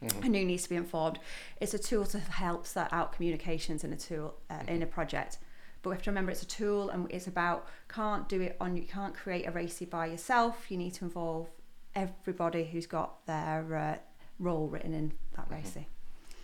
and 0.01 0.36
who 0.36 0.43
needs 0.45 0.63
to 0.63 0.69
be 0.69 0.75
informed. 0.75 1.19
It's 1.60 1.73
a 1.75 1.80
tool 1.80 2.06
to 2.06 2.19
help 2.19 2.65
set 2.65 2.91
out 2.91 3.13
communications 3.13 3.84
in 3.84 3.93
a 3.93 3.97
tool 3.97 4.36
uh, 4.49 4.63
in 4.67 4.82
a 4.82 4.88
project. 4.88 5.38
but 5.82 5.89
we 5.91 5.95
have 5.95 6.04
to 6.04 6.10
remember 6.12 6.32
it's 6.32 6.41
a 6.43 6.47
tool 6.47 6.89
and 6.89 7.08
it's 7.12 7.27
about 7.27 7.67
can't 7.88 8.27
do 8.27 8.41
it 8.41 8.58
on 8.60 8.75
you 8.75 8.84
can't 8.84 9.13
create 9.15 9.45
a 9.47 9.51
RACI 9.51 9.88
by 9.89 10.06
yourself 10.08 10.69
you 10.71 10.77
need 10.77 10.93
to 10.95 11.06
involve 11.06 11.47
everybody 11.95 12.63
who's 12.65 12.88
got 12.88 13.25
their 13.27 13.75
uh, 13.75 13.97
role 14.39 14.67
written 14.67 14.93
in 14.93 15.13
that 15.36 15.49
Mm-hmm. 15.49 15.67
RACI 15.80 15.86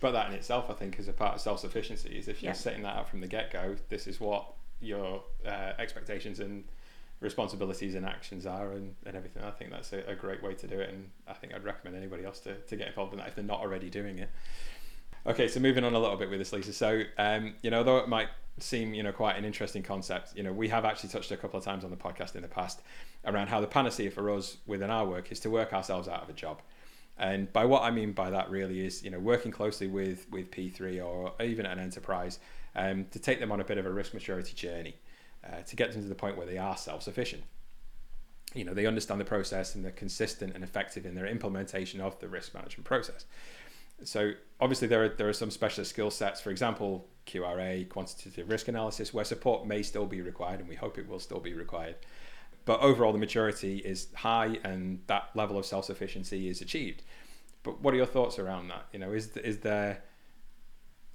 But 0.00 0.12
that 0.12 0.28
in 0.28 0.34
itself, 0.34 0.70
I 0.70 0.74
think, 0.74 0.98
is 1.00 1.08
a 1.08 1.12
part 1.12 1.34
of 1.34 1.40
self 1.40 1.58
sufficiency. 1.60 2.10
Is 2.18 2.28
if 2.28 2.42
you're 2.42 2.50
Yeah. 2.50 2.64
setting 2.66 2.82
that 2.82 2.96
out 2.96 3.08
from 3.08 3.20
the 3.20 3.26
get 3.26 3.50
go, 3.52 3.76
this 3.88 4.06
is 4.06 4.20
what 4.20 4.54
your 4.80 5.24
uh, 5.44 5.72
expectations 5.78 6.38
and 6.38 6.64
responsibilities 7.20 7.94
and 7.94 8.06
actions 8.06 8.46
are, 8.46 8.72
and, 8.72 8.94
and 9.04 9.16
everything. 9.16 9.42
I 9.42 9.50
think 9.50 9.70
that's 9.70 9.92
a, 9.92 10.02
a 10.06 10.14
great 10.14 10.42
way 10.42 10.54
to 10.54 10.66
do 10.66 10.78
it, 10.78 10.90
and 10.90 11.10
I 11.26 11.32
think 11.32 11.54
I'd 11.54 11.64
recommend 11.64 11.96
anybody 11.96 12.24
else 12.24 12.40
to, 12.40 12.54
to 12.54 12.76
get 12.76 12.88
involved 12.88 13.12
in 13.12 13.18
that 13.18 13.28
if 13.28 13.34
they're 13.34 13.44
not 13.44 13.60
already 13.60 13.90
doing 13.90 14.18
it. 14.18 14.30
Okay, 15.26 15.48
so 15.48 15.60
moving 15.60 15.84
on 15.84 15.94
a 15.94 15.98
little 15.98 16.16
bit 16.16 16.30
with 16.30 16.38
this, 16.38 16.52
Lisa. 16.52 16.72
So, 16.72 17.02
um, 17.18 17.54
you 17.62 17.70
know, 17.70 17.82
though 17.82 17.98
it 17.98 18.08
might 18.08 18.28
seem, 18.58 18.94
you 18.94 19.02
know, 19.02 19.12
quite 19.12 19.36
an 19.36 19.44
interesting 19.44 19.82
concept, 19.82 20.36
you 20.36 20.42
know, 20.42 20.52
we 20.52 20.68
have 20.68 20.84
actually 20.84 21.10
touched 21.10 21.30
a 21.32 21.36
couple 21.36 21.58
of 21.58 21.64
times 21.64 21.84
on 21.84 21.90
the 21.90 21.96
podcast 21.96 22.36
in 22.36 22.42
the 22.42 22.48
past 22.48 22.80
around 23.24 23.48
how 23.48 23.60
the 23.60 23.66
panacea 23.66 24.10
for 24.10 24.30
us 24.30 24.56
within 24.66 24.90
our 24.90 25.06
work 25.06 25.30
is 25.32 25.40
to 25.40 25.50
work 25.50 25.72
ourselves 25.72 26.08
out 26.08 26.22
of 26.22 26.28
a 26.28 26.32
job. 26.32 26.62
And 27.18 27.52
by 27.52 27.64
what 27.64 27.82
I 27.82 27.90
mean 27.90 28.12
by 28.12 28.30
that 28.30 28.48
really 28.48 28.86
is, 28.86 29.02
you 29.02 29.10
know, 29.10 29.18
working 29.18 29.50
closely 29.50 29.88
with 29.88 30.26
with 30.30 30.52
P3 30.52 31.04
or 31.04 31.32
even 31.42 31.66
an 31.66 31.80
enterprise 31.80 32.38
um, 32.76 33.06
to 33.10 33.18
take 33.18 33.40
them 33.40 33.50
on 33.50 33.60
a 33.60 33.64
bit 33.64 33.76
of 33.76 33.86
a 33.86 33.90
risk 33.90 34.14
maturity 34.14 34.54
journey 34.54 34.94
uh, 35.50 35.62
to 35.62 35.76
get 35.76 35.92
them 35.92 36.02
to 36.02 36.08
the 36.08 36.14
point 36.14 36.36
where 36.36 36.46
they 36.46 36.58
are 36.58 36.76
self 36.76 37.02
sufficient. 37.02 37.42
You 38.54 38.64
know, 38.64 38.74
they 38.74 38.86
understand 38.86 39.20
the 39.20 39.26
process 39.26 39.74
and 39.74 39.84
they're 39.84 39.92
consistent 39.92 40.54
and 40.54 40.64
effective 40.64 41.04
in 41.04 41.14
their 41.14 41.26
implementation 41.26 42.00
of 42.00 42.18
the 42.20 42.28
risk 42.28 42.54
management 42.54 42.86
process. 42.86 43.26
So 44.04 44.32
obviously 44.60 44.88
there 44.88 45.04
are 45.04 45.08
there 45.08 45.28
are 45.28 45.34
some 45.34 45.50
specialist 45.50 45.90
skill 45.90 46.10
sets, 46.10 46.40
for 46.40 46.50
example, 46.50 47.06
QRA, 47.26 47.88
quantitative 47.88 48.48
risk 48.48 48.68
analysis, 48.68 49.12
where 49.12 49.24
support 49.24 49.66
may 49.66 49.82
still 49.82 50.06
be 50.06 50.22
required, 50.22 50.60
and 50.60 50.68
we 50.68 50.76
hope 50.76 50.98
it 50.98 51.08
will 51.08 51.18
still 51.18 51.40
be 51.40 51.52
required. 51.52 51.96
But 52.64 52.80
overall, 52.80 53.12
the 53.12 53.18
maturity 53.18 53.78
is 53.78 54.08
high, 54.14 54.58
and 54.62 55.00
that 55.06 55.30
level 55.34 55.58
of 55.58 55.66
self 55.66 55.84
sufficiency 55.86 56.48
is 56.48 56.60
achieved. 56.60 57.02
But 57.62 57.80
what 57.80 57.92
are 57.92 57.96
your 57.96 58.06
thoughts 58.06 58.38
around 58.38 58.68
that? 58.68 58.86
You 58.92 58.98
know, 58.98 59.12
is 59.12 59.36
is 59.38 59.58
there 59.58 60.02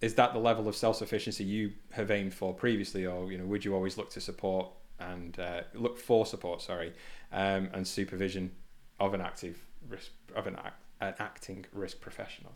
is 0.04 0.16
that 0.16 0.34
the 0.34 0.40
level 0.40 0.68
of 0.68 0.76
self 0.76 0.98
sufficiency 0.98 1.46
you 1.46 1.72
have 1.92 2.12
aimed 2.12 2.34
for 2.34 2.54
previously, 2.54 3.06
or 3.06 3.32
you 3.32 3.38
know, 3.38 3.46
would 3.46 3.64
you 3.64 3.74
always 3.74 3.98
look 3.98 4.10
to 4.10 4.20
support 4.20 4.68
and 5.00 5.40
uh, 5.40 5.62
look 5.74 5.98
for 5.98 6.26
support, 6.26 6.62
sorry, 6.62 6.94
um, 7.32 7.70
and 7.74 7.88
supervision 7.88 8.52
of 9.00 9.14
an 9.14 9.22
active 9.22 9.58
risk 9.88 10.12
of 10.36 10.46
an, 10.46 10.58
act, 10.58 10.84
an 11.00 11.14
acting 11.20 11.66
risk 11.72 12.02
professional? 12.02 12.52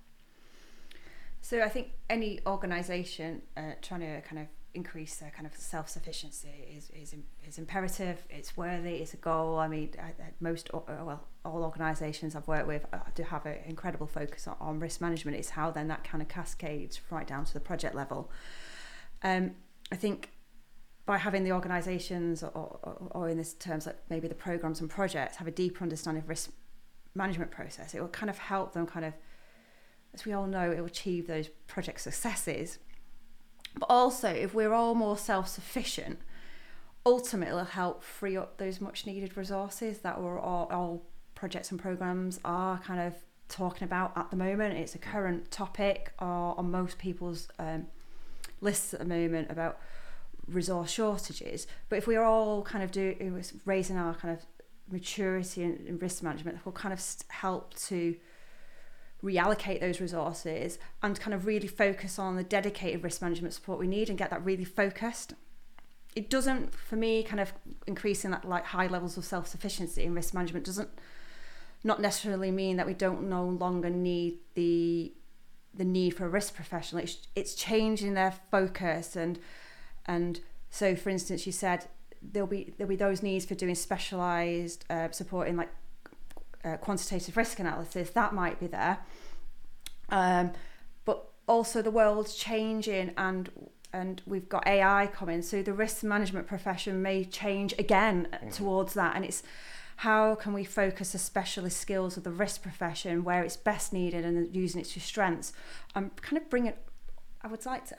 So 1.41 1.61
I 1.61 1.69
think 1.69 1.91
any 2.09 2.41
organisation 2.45 3.41
uh, 3.55 3.75
trying 3.81 4.01
to 4.01 4.19
kind 4.27 4.41
of 4.41 4.47
increase 4.73 5.15
their 5.15 5.31
kind 5.31 5.47
of 5.47 5.55
self 5.55 5.89
sufficiency 5.89 6.67
is, 6.75 6.89
is 6.91 7.15
is 7.47 7.57
imperative. 7.57 8.25
It's 8.29 8.55
worthy. 8.55 8.95
It's 8.97 9.13
a 9.13 9.17
goal. 9.17 9.57
I 9.57 9.67
mean, 9.67 9.91
most 10.39 10.69
uh, 10.73 10.79
well, 11.01 11.23
all 11.43 11.63
organisations 11.63 12.35
I've 12.35 12.47
worked 12.47 12.67
with 12.67 12.85
uh, 12.93 12.99
do 13.15 13.23
have 13.23 13.45
an 13.45 13.57
incredible 13.65 14.07
focus 14.07 14.47
on, 14.47 14.55
on 14.59 14.79
risk 14.79 15.01
management. 15.01 15.37
It's 15.37 15.49
how 15.49 15.71
then 15.71 15.87
that 15.87 16.03
kind 16.03 16.21
of 16.21 16.27
cascades 16.27 17.01
right 17.09 17.27
down 17.27 17.45
to 17.45 17.53
the 17.53 17.59
project 17.59 17.95
level. 17.95 18.31
Um, 19.23 19.55
I 19.91 19.95
think 19.95 20.31
by 21.05 21.17
having 21.17 21.45
the 21.45 21.53
organisations 21.53 22.43
or, 22.43 22.49
or, 22.49 22.97
or 23.11 23.29
in 23.29 23.37
this 23.37 23.53
terms 23.53 23.85
like 23.85 23.97
maybe 24.09 24.27
the 24.27 24.35
programs 24.35 24.81
and 24.81 24.89
projects 24.89 25.37
have 25.37 25.47
a 25.47 25.51
deeper 25.51 25.83
understanding 25.83 26.21
of 26.21 26.29
risk 26.29 26.51
management 27.15 27.49
process, 27.49 27.95
it 27.95 28.01
will 28.01 28.09
kind 28.09 28.29
of 28.29 28.37
help 28.37 28.73
them 28.73 28.85
kind 28.85 29.05
of 29.05 29.13
as 30.13 30.25
we 30.25 30.33
all 30.33 30.47
know, 30.47 30.71
it 30.71 30.79
will 30.79 30.85
achieve 30.85 31.27
those 31.27 31.49
project 31.67 32.01
successes. 32.01 32.79
But 33.79 33.87
also, 33.89 34.29
if 34.29 34.53
we're 34.53 34.73
all 34.73 34.95
more 34.95 35.17
self 35.17 35.47
sufficient, 35.47 36.19
ultimately 37.05 37.53
it'll 37.53 37.65
help 37.65 38.03
free 38.03 38.35
up 38.35 38.57
those 38.57 38.81
much 38.81 39.05
needed 39.05 39.37
resources 39.37 39.99
that 39.99 40.21
we're 40.21 40.39
all, 40.39 40.67
all 40.71 41.03
projects 41.35 41.71
and 41.71 41.79
programs 41.79 42.39
are 42.43 42.79
kind 42.79 42.99
of 42.99 43.13
talking 43.49 43.85
about 43.85 44.11
at 44.17 44.29
the 44.29 44.35
moment. 44.35 44.77
It's 44.77 44.95
a 44.95 44.99
current 44.99 45.51
topic 45.51 46.13
uh, 46.21 46.25
on 46.25 46.71
most 46.71 46.97
people's 46.97 47.47
um, 47.59 47.87
lists 48.61 48.93
at 48.93 48.99
the 48.99 49.05
moment 49.05 49.51
about 49.51 49.79
resource 50.47 50.91
shortages. 50.91 51.67
But 51.89 51.97
if 51.97 52.07
we're 52.07 52.23
all 52.23 52.61
kind 52.63 52.83
of 52.83 52.91
doing 52.91 53.41
raising 53.65 53.97
our 53.97 54.13
kind 54.15 54.37
of 54.37 54.45
maturity 54.91 55.63
and, 55.63 56.01
risk 56.01 56.23
management, 56.23 56.63
will 56.65 56.71
kind 56.71 56.93
of 56.93 57.03
help 57.29 57.73
to 57.75 58.15
reallocate 59.23 59.79
those 59.79 59.99
resources 59.99 60.77
and 61.01 61.19
kind 61.19 61.33
of 61.33 61.45
really 61.45 61.67
focus 61.67 62.19
on 62.19 62.35
the 62.35 62.43
dedicated 62.43 63.03
risk 63.03 63.21
management 63.21 63.53
support 63.53 63.79
we 63.79 63.87
need 63.87 64.09
and 64.09 64.17
get 64.17 64.29
that 64.29 64.43
really 64.45 64.63
focused. 64.63 65.33
It 66.15 66.29
doesn't 66.29 66.73
for 66.73 66.95
me 66.95 67.23
kind 67.23 67.39
of 67.39 67.53
increasing 67.85 68.31
that 68.31 68.45
like 68.45 68.65
high 68.65 68.87
levels 68.87 69.17
of 69.17 69.25
self-sufficiency 69.25 70.03
in 70.03 70.13
risk 70.13 70.33
management 70.33 70.65
doesn't 70.65 70.89
not 71.83 72.01
necessarily 72.01 72.51
mean 72.51 72.77
that 72.77 72.87
we 72.87 72.93
don't 72.93 73.29
no 73.29 73.45
longer 73.45 73.89
need 73.89 74.37
the 74.55 75.13
the 75.73 75.85
need 75.85 76.11
for 76.11 76.25
a 76.25 76.29
risk 76.29 76.55
professional. 76.55 77.03
It's, 77.03 77.27
it's 77.35 77.53
changing 77.53 78.13
their 78.13 78.33
focus 78.51 79.15
and 79.15 79.39
and 80.05 80.39
so 80.69 80.95
for 80.95 81.09
instance 81.09 81.45
you 81.45 81.51
said 81.51 81.85
there'll 82.21 82.47
be 82.47 82.73
there'll 82.77 82.89
be 82.89 82.95
those 82.95 83.21
needs 83.21 83.45
for 83.45 83.55
doing 83.55 83.75
specialized 83.75 84.85
uh, 84.89 85.11
support 85.11 85.47
in 85.47 85.57
like 85.57 85.69
uh, 86.67 86.77
quantitative 86.77 87.37
risk 87.37 87.59
analysis 87.59 88.09
that 88.11 88.33
might 88.33 88.59
be 88.59 88.67
there. 88.67 88.99
Um, 90.09 90.51
but 91.05 91.29
also 91.47 91.81
the 91.81 91.91
world's 91.91 92.35
changing 92.35 93.13
and 93.17 93.49
and 93.93 94.21
we've 94.25 94.49
got 94.49 94.67
AI 94.67 95.07
coming 95.13 95.41
so 95.41 95.61
the 95.63 95.71
risk 95.73 96.03
management 96.03 96.45
profession 96.45 97.01
may 97.01 97.23
change 97.23 97.73
again 97.79 98.27
Mhm. 98.31 98.53
towards 98.53 98.93
that. 98.95 99.15
And 99.15 99.23
it's 99.25 99.43
how 99.97 100.35
can 100.35 100.53
we 100.53 100.63
focus 100.65 101.13
the 101.13 101.17
specialist 101.17 101.77
skills 101.79 102.17
of 102.17 102.23
the 102.23 102.31
risk 102.31 102.61
profession 102.61 103.23
where 103.23 103.43
it's 103.43 103.55
best 103.57 103.93
needed 103.93 104.23
and 104.25 104.53
using 104.55 104.81
it 104.81 104.87
to 104.87 104.99
strengths? 104.99 105.53
And 105.95 106.15
kind 106.21 106.37
of 106.41 106.49
bring 106.49 106.65
it 106.67 106.77
I 107.41 107.47
would 107.47 107.65
like 107.65 107.85
to 107.87 107.97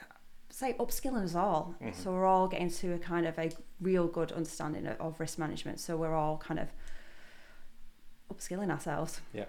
say 0.51 0.73
upskilling 0.79 1.23
us 1.23 1.35
all. 1.35 1.75
Mhm. 1.81 1.95
so 1.95 2.11
we're 2.11 2.25
all 2.25 2.47
getting 2.47 2.69
to 2.69 2.93
a 2.93 2.99
kind 2.99 3.25
of 3.25 3.37
a 3.39 3.51
real 3.81 4.07
good 4.07 4.31
understanding 4.31 4.85
of, 4.87 4.99
of 5.01 5.19
risk 5.19 5.37
management. 5.39 5.79
So 5.79 5.97
we're 5.97 6.13
all 6.15 6.37
kind 6.37 6.59
of 6.59 6.69
upskilling 8.33 8.69
ourselves 8.71 9.21
Yeah. 9.33 9.45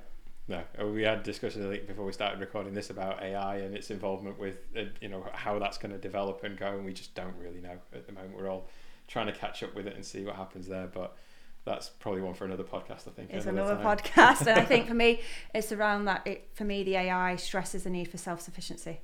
No, 0.49 0.63
uh, 0.81 0.87
we 0.87 1.03
had 1.05 1.23
discussions 1.23 1.65
before 1.87 2.05
we 2.05 2.13
started 2.13 2.41
recording 2.41 2.75
this 2.75 2.91
about 2.91 3.23
AI 3.23 3.59
and 3.59 3.73
its 3.77 3.89
involvement 3.93 4.37
with 4.37 4.57
uh, 4.77 4.83
you 5.01 5.09
know 5.09 5.25
how 5.33 5.59
that's 5.61 5.79
going 5.79 5.93
to 5.93 5.99
develop 5.99 6.43
and 6.43 6.59
go, 6.59 6.67
and 6.67 6.85
we 6.85 6.93
just 6.93 7.15
don't 7.15 7.37
really 7.39 7.61
know 7.61 7.79
at 7.95 8.07
the 8.07 8.13
moment. 8.13 8.37
We're 8.37 8.51
all 8.51 8.67
trying 9.07 9.27
to 9.27 9.33
catch 9.33 9.63
up 9.63 9.77
with 9.77 9.87
it 9.87 9.95
and 9.95 10.05
see 10.05 10.25
what 10.25 10.35
happens 10.35 10.67
there, 10.67 10.89
but 10.93 11.17
that's 11.65 11.91
probably 11.91 12.23
one 12.23 12.35
for 12.35 12.47
another 12.47 12.65
podcast. 12.65 13.07
I 13.07 13.13
think 13.15 13.31
it's 13.31 13.47
another 13.47 13.75
another 13.75 13.85
podcast 13.85 14.41
and 14.47 14.59
i 14.59 14.65
think 14.65 14.89
for 14.89 14.95
me 14.95 15.21
it's 15.55 15.71
around 15.73 16.07
that 16.07 16.27
it 16.27 16.49
for 16.55 16.65
me 16.65 16.83
the 16.83 16.97
ai 16.97 17.37
stresses 17.37 17.85
the 17.85 17.91
need 17.91 18.09
for 18.09 18.17
self-sufficiency 18.19 18.99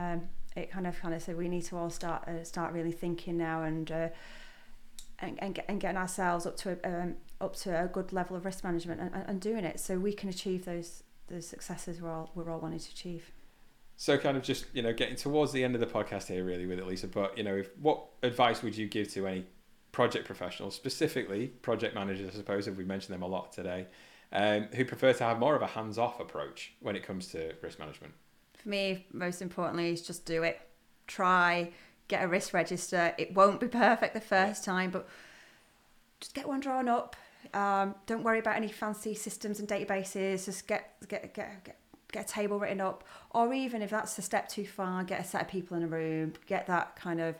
Mhm. 0.00 0.14
um, 0.14 0.28
it 0.56 0.70
kind 0.72 0.86
of 0.86 0.98
kind 0.98 1.14
of 1.14 1.22
said 1.22 1.36
we 1.36 1.46
need 1.48 1.62
to 1.64 1.76
all 1.76 1.90
start 1.90 2.26
uh, 2.26 2.42
start 2.42 2.72
really 2.72 2.90
thinking 2.90 3.36
now 3.36 3.62
and 3.62 3.92
uh, 3.92 4.08
and, 5.20 5.40
and, 5.42 5.54
get, 5.54 5.66
and 5.68 5.80
getting 5.80 5.98
ourselves 5.98 6.46
up 6.46 6.56
to 6.56 6.76
a, 6.84 7.02
um, 7.02 7.14
up 7.40 7.56
to 7.56 7.84
a 7.84 7.86
good 7.86 8.12
level 8.12 8.36
of 8.36 8.44
risk 8.44 8.64
management 8.64 9.00
and, 9.00 9.14
and, 9.14 9.24
and 9.28 9.40
doing 9.40 9.64
it 9.64 9.80
so 9.80 9.98
we 9.98 10.12
can 10.12 10.28
achieve 10.28 10.64
those 10.64 11.02
those 11.28 11.46
successes 11.46 12.00
we're 12.00 12.12
all 12.12 12.30
we're 12.34 12.50
all 12.50 12.60
wanting 12.60 12.78
to 12.78 12.90
achieve 12.90 13.30
So, 13.96 14.18
kind 14.18 14.36
of 14.36 14.42
just 14.42 14.66
you 14.72 14.82
know 14.82 14.92
getting 14.92 15.16
towards 15.16 15.52
the 15.52 15.62
end 15.64 15.74
of 15.74 15.80
the 15.80 15.86
podcast 15.86 16.26
here, 16.26 16.44
really, 16.44 16.66
with 16.66 16.78
it, 16.78 16.86
Lisa. 16.86 17.06
But 17.06 17.38
you 17.38 17.44
know, 17.44 17.56
if, 17.56 17.70
what 17.78 18.06
advice 18.22 18.62
would 18.62 18.76
you 18.76 18.88
give 18.88 19.12
to 19.12 19.26
any 19.26 19.46
project 19.92 20.26
professionals, 20.26 20.74
specifically 20.74 21.46
project 21.46 21.94
managers, 21.94 22.28
I 22.28 22.36
suppose, 22.36 22.66
if 22.66 22.76
we 22.76 22.84
mentioned 22.84 23.14
them 23.14 23.22
a 23.22 23.28
lot 23.28 23.52
today, 23.52 23.86
um, 24.32 24.66
who 24.74 24.84
prefer 24.84 25.12
to 25.12 25.24
have 25.24 25.38
more 25.38 25.54
of 25.54 25.62
a 25.62 25.68
hands-off 25.68 26.18
approach 26.18 26.72
when 26.80 26.96
it 26.96 27.04
comes 27.04 27.28
to 27.28 27.54
risk 27.62 27.78
management? 27.78 28.14
for 28.64 28.70
me 28.70 29.06
most 29.12 29.42
importantly 29.42 29.90
is 29.90 30.00
just 30.02 30.24
do 30.24 30.42
it 30.42 30.60
try 31.06 31.70
get 32.08 32.24
a 32.24 32.28
risk 32.28 32.54
register 32.54 33.14
it 33.18 33.34
won't 33.34 33.60
be 33.60 33.68
perfect 33.68 34.14
the 34.14 34.20
first 34.20 34.64
time 34.64 34.90
but 34.90 35.06
just 36.20 36.34
get 36.34 36.48
one 36.48 36.60
drawn 36.60 36.88
up 36.88 37.14
um, 37.52 37.94
don't 38.06 38.22
worry 38.22 38.38
about 38.38 38.56
any 38.56 38.68
fancy 38.68 39.14
systems 39.14 39.60
and 39.60 39.68
databases 39.68 40.44
just 40.44 40.66
get 40.66 40.96
get 41.08 41.34
get, 41.34 41.64
get 41.64 41.78
get 42.12 42.24
a 42.24 42.28
table 42.28 42.58
written 42.58 42.80
up. 42.80 43.04
Or 43.30 43.52
even 43.52 43.82
if 43.82 43.90
that's 43.90 44.16
a 44.18 44.22
step 44.22 44.48
too 44.48 44.66
far 44.66 45.04
get 45.04 45.20
a 45.20 45.24
set 45.24 45.42
of 45.42 45.48
people 45.48 45.76
in 45.76 45.82
a 45.82 45.88
room 45.88 46.34
get 46.46 46.66
that 46.68 46.96
kind 46.96 47.20
of 47.20 47.36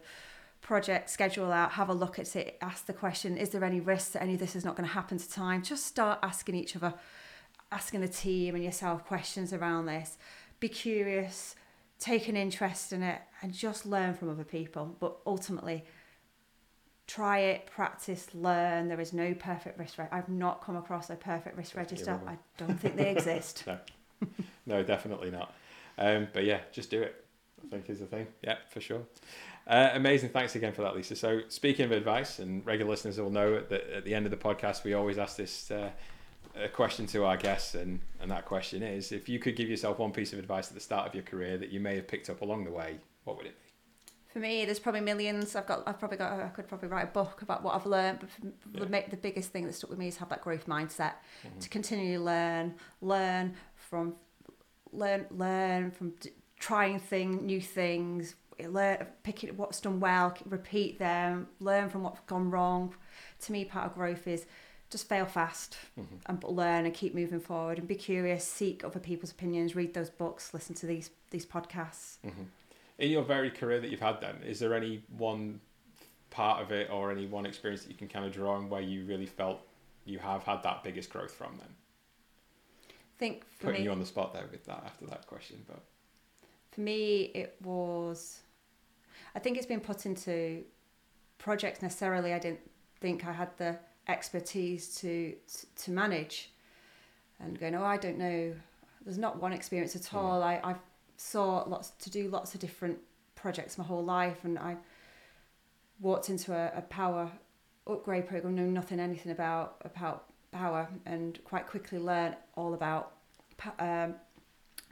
project 0.60 1.10
schedule 1.10 1.52
out 1.52 1.72
have 1.72 1.90
a 1.90 1.94
look 1.94 2.18
at 2.18 2.34
it 2.36 2.56
ask 2.62 2.86
the 2.86 2.92
question 2.92 3.36
is 3.36 3.50
there 3.50 3.62
any 3.62 3.80
risk 3.80 4.12
that 4.12 4.22
any 4.22 4.32
of 4.32 4.40
this 4.40 4.56
is 4.56 4.64
not 4.64 4.76
going 4.76 4.88
to 4.88 4.94
happen 4.94 5.18
to 5.18 5.30
time? 5.30 5.62
Just 5.62 5.86
start 5.86 6.18
asking 6.22 6.54
each 6.54 6.76
other 6.76 6.94
asking 7.72 8.00
the 8.00 8.08
team 8.08 8.54
and 8.54 8.62
yourself 8.62 9.04
questions 9.06 9.52
around 9.52 9.86
this. 9.86 10.16
Be 10.60 10.68
curious 10.68 11.56
take 11.98 12.28
an 12.28 12.36
interest 12.36 12.92
in 12.92 13.02
it 13.02 13.20
and 13.40 13.52
just 13.52 13.86
learn 13.86 14.14
from 14.14 14.28
other 14.28 14.44
people. 14.44 14.96
But 15.00 15.16
ultimately 15.26 15.84
try 17.06 17.38
it 17.38 17.66
practice 17.66 18.28
learn 18.34 18.88
there 18.88 19.00
is 19.00 19.12
no 19.12 19.34
perfect 19.34 19.78
risk 19.78 19.98
register 19.98 20.16
i've 20.16 20.28
not 20.28 20.62
come 20.64 20.76
across 20.76 21.10
a 21.10 21.16
perfect 21.16 21.56
risk 21.56 21.76
register 21.76 22.18
i 22.26 22.36
don't 22.56 22.80
think 22.80 22.96
they 22.96 23.10
exist 23.10 23.64
No, 24.66 24.82
definitely 24.82 25.30
not. 25.30 25.54
Um, 25.98 26.28
but 26.32 26.44
yeah, 26.44 26.60
just 26.72 26.90
do 26.90 27.02
it. 27.02 27.24
I 27.64 27.68
think 27.68 27.88
is 27.88 28.00
the 28.00 28.06
thing. 28.06 28.26
Yeah, 28.42 28.56
for 28.70 28.80
sure. 28.80 29.02
Uh, 29.66 29.90
amazing. 29.94 30.30
Thanks 30.30 30.54
again 30.54 30.72
for 30.72 30.82
that, 30.82 30.94
Lisa. 30.94 31.16
So, 31.16 31.40
speaking 31.48 31.84
of 31.86 31.92
advice, 31.92 32.38
and 32.38 32.64
regular 32.66 32.90
listeners 32.90 33.18
will 33.18 33.30
know 33.30 33.60
that 33.60 33.90
at 33.90 34.04
the 34.04 34.14
end 34.14 34.26
of 34.26 34.30
the 34.30 34.36
podcast, 34.36 34.84
we 34.84 34.94
always 34.94 35.18
ask 35.18 35.36
this 35.36 35.70
uh, 35.70 35.90
a 36.56 36.68
question 36.68 37.06
to 37.06 37.24
our 37.24 37.36
guests, 37.36 37.74
and, 37.74 38.00
and 38.20 38.30
that 38.30 38.44
question 38.44 38.82
is 38.82 39.12
if 39.12 39.28
you 39.28 39.38
could 39.38 39.56
give 39.56 39.68
yourself 39.68 39.98
one 39.98 40.12
piece 40.12 40.32
of 40.32 40.38
advice 40.38 40.68
at 40.68 40.74
the 40.74 40.80
start 40.80 41.06
of 41.06 41.14
your 41.14 41.24
career 41.24 41.56
that 41.56 41.70
you 41.70 41.80
may 41.80 41.96
have 41.96 42.06
picked 42.06 42.28
up 42.28 42.42
along 42.42 42.64
the 42.64 42.70
way, 42.70 42.98
what 43.24 43.36
would 43.36 43.46
it 43.46 43.58
be? 43.58 43.63
For 44.34 44.40
me, 44.40 44.64
there's 44.64 44.80
probably 44.80 45.00
millions. 45.00 45.54
I've 45.54 45.66
got, 45.66 45.84
I've 45.86 46.00
probably 46.00 46.16
got, 46.16 46.32
I 46.32 46.48
could 46.48 46.66
probably 46.66 46.88
write 46.88 47.04
a 47.04 47.12
book 47.12 47.42
about 47.42 47.62
what 47.62 47.76
I've 47.76 47.86
learned. 47.86 48.18
But 48.18 48.30
yeah. 48.42 49.00
the, 49.04 49.10
the 49.12 49.16
biggest 49.16 49.52
thing 49.52 49.64
that 49.66 49.74
stuck 49.74 49.90
with 49.90 49.98
me 49.98 50.08
is 50.08 50.16
have 50.16 50.28
that 50.30 50.42
growth 50.42 50.66
mindset 50.66 51.12
mm-hmm. 51.46 51.60
to 51.60 51.68
continually 51.68 52.18
learn, 52.18 52.74
learn 53.00 53.54
from, 53.76 54.16
learn, 54.90 55.26
learn 55.30 55.92
from 55.92 56.10
d- 56.18 56.30
trying 56.58 56.98
thing, 56.98 57.46
new 57.46 57.60
things, 57.60 58.34
learn, 58.58 59.06
picking 59.22 59.56
what's 59.56 59.80
done 59.80 60.00
well, 60.00 60.36
repeat 60.46 60.98
them, 60.98 61.46
learn 61.60 61.88
from 61.88 62.02
what's 62.02 62.18
gone 62.26 62.50
wrong. 62.50 62.92
To 63.42 63.52
me, 63.52 63.64
part 63.64 63.86
of 63.86 63.94
growth 63.94 64.26
is 64.26 64.46
just 64.90 65.08
fail 65.08 65.26
fast 65.26 65.76
mm-hmm. 65.96 66.16
and 66.26 66.42
learn 66.42 66.86
and 66.86 66.92
keep 66.92 67.14
moving 67.14 67.38
forward 67.38 67.78
and 67.78 67.86
be 67.86 67.94
curious, 67.94 68.44
seek 68.44 68.82
other 68.82 68.98
people's 68.98 69.30
opinions, 69.30 69.76
read 69.76 69.94
those 69.94 70.10
books, 70.10 70.52
listen 70.52 70.74
to 70.74 70.86
these 70.86 71.10
these 71.30 71.46
podcasts. 71.46 72.16
Mm-hmm. 72.26 72.42
In 72.98 73.10
your 73.10 73.22
varied 73.22 73.54
career 73.56 73.80
that 73.80 73.90
you've 73.90 74.00
had, 74.00 74.20
then 74.20 74.36
is 74.44 74.58
there 74.60 74.74
any 74.74 75.02
one 75.16 75.60
part 76.30 76.62
of 76.62 76.72
it 76.72 76.90
or 76.90 77.10
any 77.10 77.26
one 77.26 77.46
experience 77.46 77.82
that 77.82 77.90
you 77.90 77.96
can 77.96 78.08
kind 78.08 78.24
of 78.24 78.32
draw 78.32 78.54
on 78.54 78.68
where 78.68 78.80
you 78.80 79.04
really 79.04 79.26
felt 79.26 79.60
you 80.04 80.18
have 80.18 80.42
had 80.42 80.62
that 80.62 80.84
biggest 80.84 81.10
growth 81.10 81.32
from? 81.32 81.56
Then, 81.58 81.68
I 82.90 83.18
think 83.18 83.44
putting 83.60 83.80
me, 83.80 83.84
you 83.84 83.90
on 83.90 84.00
the 84.00 84.06
spot 84.06 84.32
there 84.32 84.46
with 84.50 84.64
that 84.66 84.82
after 84.84 85.06
that 85.06 85.26
question, 85.26 85.64
but 85.66 85.80
for 86.70 86.80
me, 86.80 87.30
it 87.34 87.56
was. 87.62 88.40
I 89.34 89.38
think 89.38 89.56
it's 89.56 89.66
been 89.66 89.80
put 89.80 90.06
into 90.06 90.64
projects 91.38 91.82
necessarily. 91.82 92.32
I 92.32 92.38
didn't 92.38 92.60
think 93.00 93.26
I 93.26 93.32
had 93.32 93.50
the 93.56 93.78
expertise 94.08 94.94
to 94.96 95.34
to 95.82 95.90
manage, 95.90 96.50
and 97.40 97.58
going, 97.58 97.74
oh, 97.74 97.84
I 97.84 97.96
don't 97.96 98.18
know. 98.18 98.54
There's 99.04 99.18
not 99.18 99.40
one 99.40 99.52
experience 99.52 99.94
at 99.94 100.14
all. 100.14 100.40
Mm. 100.40 100.44
I 100.44 100.70
I 100.70 100.74
saw 101.16 101.64
lots 101.66 101.90
to 101.90 102.10
do 102.10 102.28
lots 102.28 102.54
of 102.54 102.60
different 102.60 102.98
projects 103.34 103.78
my 103.78 103.84
whole 103.84 104.04
life, 104.04 104.44
and 104.44 104.58
I 104.58 104.76
walked 106.00 106.28
into 106.28 106.52
a, 106.52 106.72
a 106.76 106.82
power 106.82 107.30
upgrade 107.86 108.26
program, 108.26 108.54
know 108.54 108.66
nothing 108.66 109.00
anything 109.00 109.32
about 109.32 109.76
about 109.84 110.24
power, 110.50 110.88
and 111.06 111.38
quite 111.44 111.66
quickly 111.66 111.98
learned 111.98 112.36
all 112.56 112.74
about 112.74 113.12
um, 113.78 114.14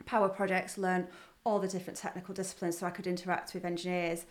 power 0.05 0.29
projects. 0.29 0.77
Learn 0.77 1.07
all 1.45 1.59
the 1.59 1.67
different 1.67 1.97
technical 1.97 2.33
disciplines, 2.33 2.77
so 2.77 2.87
I 2.87 2.89
could 2.89 3.07
interact 3.07 3.53
with 3.53 3.65
engineers 3.65 4.25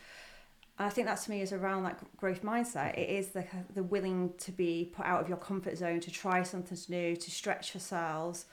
and 0.78 0.86
I 0.86 0.90
think 0.90 1.06
that 1.06 1.20
to 1.22 1.30
me 1.30 1.42
is 1.42 1.52
around 1.52 1.84
that 1.84 2.00
growth 2.16 2.42
mindset. 2.42 2.98
It 2.98 3.08
is 3.10 3.28
the 3.28 3.44
the 3.74 3.82
willing 3.82 4.32
to 4.38 4.52
be 4.52 4.90
put 4.94 5.04
out 5.04 5.20
of 5.20 5.28
your 5.28 5.38
comfort 5.38 5.76
zone, 5.76 6.00
to 6.00 6.10
try 6.10 6.42
something 6.42 6.78
new, 6.88 7.14
to 7.14 7.30
stretch 7.30 7.74
yourselves. 7.74 8.46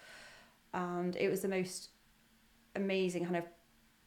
And 0.73 1.15
it 1.15 1.30
was 1.30 1.41
the 1.41 1.47
most 1.47 1.89
amazing 2.75 3.23
kind 3.25 3.38
of 3.38 3.43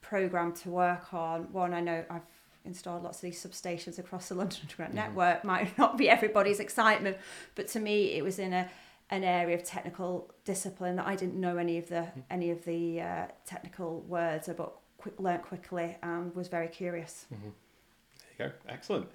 program 0.00 0.52
to 0.52 0.70
work 0.70 1.12
on. 1.14 1.52
One, 1.52 1.74
I 1.74 1.80
know 1.80 2.04
I've 2.10 2.22
installed 2.64 3.02
lots 3.02 3.18
of 3.18 3.22
these 3.22 3.44
substations 3.44 3.98
across 3.98 4.28
the 4.28 4.34
London 4.34 4.58
Underground 4.62 4.94
mm-hmm. 4.94 5.08
network. 5.08 5.44
Might 5.44 5.76
not 5.78 5.98
be 5.98 6.08
everybody's 6.08 6.60
excitement, 6.60 7.16
but 7.54 7.68
to 7.68 7.80
me, 7.80 8.12
it 8.12 8.22
was 8.22 8.38
in 8.38 8.52
a 8.52 8.68
an 9.10 9.24
area 9.24 9.54
of 9.54 9.62
technical 9.62 10.32
discipline 10.46 10.96
that 10.96 11.06
I 11.06 11.16
didn't 11.16 11.38
know 11.38 11.58
any 11.58 11.76
of 11.76 11.88
the 11.88 11.96
mm-hmm. 11.96 12.20
any 12.30 12.50
of 12.50 12.64
the 12.64 13.00
uh, 13.00 13.26
technical 13.44 14.00
words, 14.00 14.48
but 14.56 14.72
quick, 14.96 15.18
learned 15.18 15.42
quickly 15.42 15.96
and 16.02 16.34
was 16.34 16.48
very 16.48 16.68
curious. 16.68 17.26
Mm-hmm 17.32 17.50
you 18.38 18.46
go. 18.46 18.52
Excellent. 18.68 19.08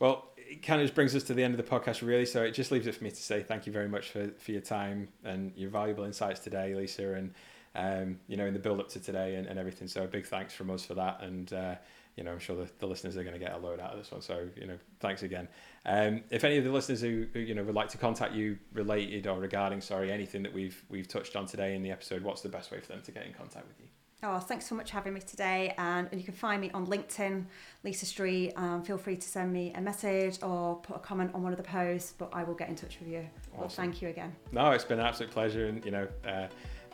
Well, 0.00 0.30
it 0.36 0.62
kind 0.62 0.80
of 0.80 0.86
just 0.86 0.94
brings 0.94 1.14
us 1.14 1.22
to 1.24 1.34
the 1.34 1.42
end 1.42 1.58
of 1.58 1.64
the 1.64 1.70
podcast, 1.70 2.06
really. 2.06 2.26
So 2.26 2.42
it 2.42 2.52
just 2.52 2.70
leaves 2.70 2.86
it 2.86 2.94
for 2.94 3.04
me 3.04 3.10
to 3.10 3.22
say 3.22 3.42
thank 3.42 3.66
you 3.66 3.72
very 3.72 3.88
much 3.88 4.10
for, 4.10 4.28
for 4.38 4.52
your 4.52 4.60
time 4.60 5.08
and 5.24 5.52
your 5.56 5.70
valuable 5.70 6.04
insights 6.04 6.40
today, 6.40 6.74
Lisa, 6.74 7.14
and 7.14 7.32
um, 7.74 8.18
you 8.28 8.36
know, 8.36 8.46
in 8.46 8.52
the 8.52 8.60
build 8.60 8.80
up 8.80 8.88
to 8.90 9.00
today 9.00 9.36
and, 9.36 9.46
and 9.46 9.58
everything. 9.58 9.88
So 9.88 10.04
a 10.04 10.06
big 10.06 10.26
thanks 10.26 10.54
from 10.54 10.70
us 10.70 10.84
for 10.84 10.94
that. 10.94 11.22
And 11.22 11.52
uh, 11.52 11.74
you 12.16 12.22
know, 12.22 12.32
I'm 12.32 12.38
sure 12.38 12.56
the, 12.56 12.70
the 12.78 12.86
listeners 12.86 13.16
are 13.16 13.24
going 13.24 13.34
to 13.34 13.44
get 13.44 13.52
a 13.52 13.58
load 13.58 13.80
out 13.80 13.92
of 13.92 13.98
this 13.98 14.10
one. 14.10 14.22
So 14.22 14.48
you 14.56 14.66
know, 14.66 14.78
thanks 15.00 15.22
again. 15.22 15.48
Um, 15.84 16.22
if 16.30 16.44
any 16.44 16.56
of 16.56 16.64
the 16.64 16.70
listeners 16.70 17.00
who, 17.00 17.26
who 17.32 17.40
you 17.40 17.54
know 17.54 17.64
would 17.64 17.74
like 17.74 17.88
to 17.90 17.98
contact 17.98 18.34
you 18.34 18.58
related 18.72 19.26
or 19.26 19.38
regarding, 19.38 19.80
sorry, 19.80 20.12
anything 20.12 20.42
that 20.44 20.52
we've 20.52 20.84
we've 20.88 21.08
touched 21.08 21.36
on 21.36 21.46
today 21.46 21.74
in 21.74 21.82
the 21.82 21.90
episode, 21.90 22.22
what's 22.22 22.42
the 22.42 22.48
best 22.48 22.70
way 22.70 22.80
for 22.80 22.88
them 22.88 23.02
to 23.02 23.12
get 23.12 23.26
in 23.26 23.32
contact 23.32 23.66
with 23.66 23.80
you? 23.80 23.86
Oh, 24.26 24.38
thanks 24.38 24.66
so 24.66 24.74
much 24.74 24.88
for 24.90 24.94
having 24.94 25.12
me 25.12 25.20
today. 25.20 25.74
And 25.76 26.08
you 26.12 26.22
can 26.22 26.32
find 26.32 26.58
me 26.58 26.70
on 26.70 26.86
LinkedIn, 26.86 27.44
Lisa 27.82 28.06
Street. 28.06 28.54
Um, 28.56 28.82
feel 28.82 28.96
free 28.96 29.16
to 29.16 29.28
send 29.28 29.52
me 29.52 29.72
a 29.74 29.82
message 29.82 30.38
or 30.42 30.76
put 30.76 30.96
a 30.96 30.98
comment 31.00 31.32
on 31.34 31.42
one 31.42 31.52
of 31.52 31.58
the 31.58 31.64
posts, 31.64 32.14
but 32.16 32.30
I 32.32 32.42
will 32.42 32.54
get 32.54 32.70
in 32.70 32.74
touch 32.74 32.98
with 33.00 33.08
you. 33.08 33.18
Awesome. 33.18 33.60
Well, 33.60 33.68
thank 33.68 34.00
you 34.00 34.08
again. 34.08 34.34
No, 34.50 34.70
it's 34.70 34.84
been 34.84 34.98
an 34.98 35.04
absolute 35.04 35.30
pleasure. 35.30 35.66
And, 35.66 35.84
you 35.84 35.90
know, 35.90 36.08
uh, 36.26 36.46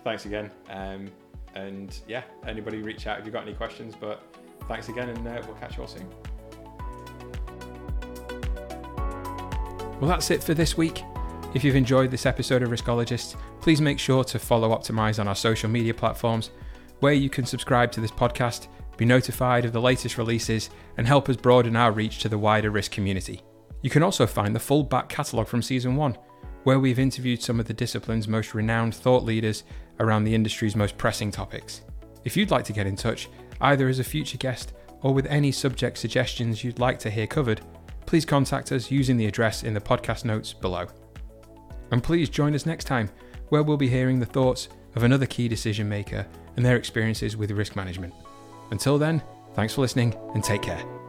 thanks 0.04 0.26
again. 0.26 0.50
Um, 0.68 1.10
and 1.54 1.98
yeah, 2.06 2.22
anybody 2.46 2.82
reach 2.82 3.06
out 3.06 3.18
if 3.18 3.24
you've 3.24 3.34
got 3.34 3.42
any 3.42 3.54
questions. 3.54 3.94
But 3.98 4.22
thanks 4.68 4.88
again, 4.88 5.08
and 5.08 5.26
uh, 5.26 5.42
we'll 5.46 5.56
catch 5.56 5.76
you 5.76 5.82
all 5.82 5.88
soon. 5.88 6.08
Well, 10.00 10.08
that's 10.08 10.30
it 10.30 10.42
for 10.42 10.54
this 10.54 10.76
week. 10.76 11.02
If 11.52 11.64
you've 11.64 11.76
enjoyed 11.76 12.10
this 12.10 12.26
episode 12.26 12.62
of 12.62 12.70
Riskologists, 12.70 13.36
please 13.60 13.80
make 13.80 13.98
sure 13.98 14.24
to 14.24 14.38
follow 14.38 14.70
Optimise 14.70 15.18
on 15.18 15.28
our 15.28 15.34
social 15.34 15.68
media 15.68 15.92
platforms 15.92 16.50
where 17.00 17.12
you 17.12 17.28
can 17.28 17.44
subscribe 17.44 17.90
to 17.92 18.00
this 18.00 18.10
podcast, 18.10 18.68
be 18.96 19.04
notified 19.04 19.64
of 19.64 19.72
the 19.72 19.80
latest 19.80 20.16
releases, 20.16 20.70
and 20.96 21.06
help 21.06 21.28
us 21.28 21.36
broaden 21.36 21.74
our 21.74 21.92
reach 21.92 22.20
to 22.20 22.28
the 22.28 22.38
wider 22.38 22.70
risk 22.70 22.92
community. 22.92 23.42
You 23.82 23.90
can 23.90 24.02
also 24.02 24.26
find 24.26 24.54
the 24.54 24.60
full 24.60 24.84
back 24.84 25.08
catalogue 25.08 25.48
from 25.48 25.62
season 25.62 25.96
one, 25.96 26.16
where 26.64 26.78
we've 26.78 26.98
interviewed 26.98 27.42
some 27.42 27.58
of 27.58 27.66
the 27.66 27.74
discipline's 27.74 28.28
most 28.28 28.54
renowned 28.54 28.94
thought 28.94 29.24
leaders 29.24 29.64
around 30.00 30.24
the 30.24 30.34
industry's 30.34 30.74
most 30.74 30.98
pressing 30.98 31.30
topics. 31.30 31.82
If 32.24 32.36
you'd 32.36 32.50
like 32.50 32.64
to 32.64 32.72
get 32.72 32.86
in 32.86 32.96
touch, 32.96 33.28
either 33.60 33.88
as 33.88 33.98
a 33.98 34.04
future 34.04 34.38
guest 34.38 34.72
or 35.02 35.14
with 35.14 35.26
any 35.26 35.52
subject 35.52 35.98
suggestions 35.98 36.64
you'd 36.64 36.78
like 36.78 36.98
to 37.00 37.10
hear 37.10 37.26
covered, 37.26 37.60
please 38.06 38.24
contact 38.24 38.72
us 38.72 38.90
using 38.90 39.16
the 39.16 39.26
address 39.26 39.62
in 39.62 39.74
the 39.74 39.80
podcast 39.80 40.24
notes 40.24 40.52
below. 40.52 40.86
And 41.92 42.02
please 42.02 42.28
join 42.28 42.54
us 42.54 42.66
next 42.66 42.84
time, 42.84 43.08
where 43.50 43.62
we'll 43.62 43.76
be 43.76 43.88
hearing 43.88 44.18
the 44.18 44.26
thoughts 44.26 44.68
of 44.96 45.04
another 45.04 45.26
key 45.26 45.48
decision 45.48 45.88
maker 45.88 46.26
and 46.56 46.64
their 46.64 46.76
experiences 46.76 47.36
with 47.36 47.50
risk 47.52 47.76
management. 47.76 48.14
Until 48.70 48.98
then, 48.98 49.22
thanks 49.54 49.74
for 49.74 49.80
listening 49.82 50.14
and 50.34 50.42
take 50.42 50.62
care. 50.62 50.99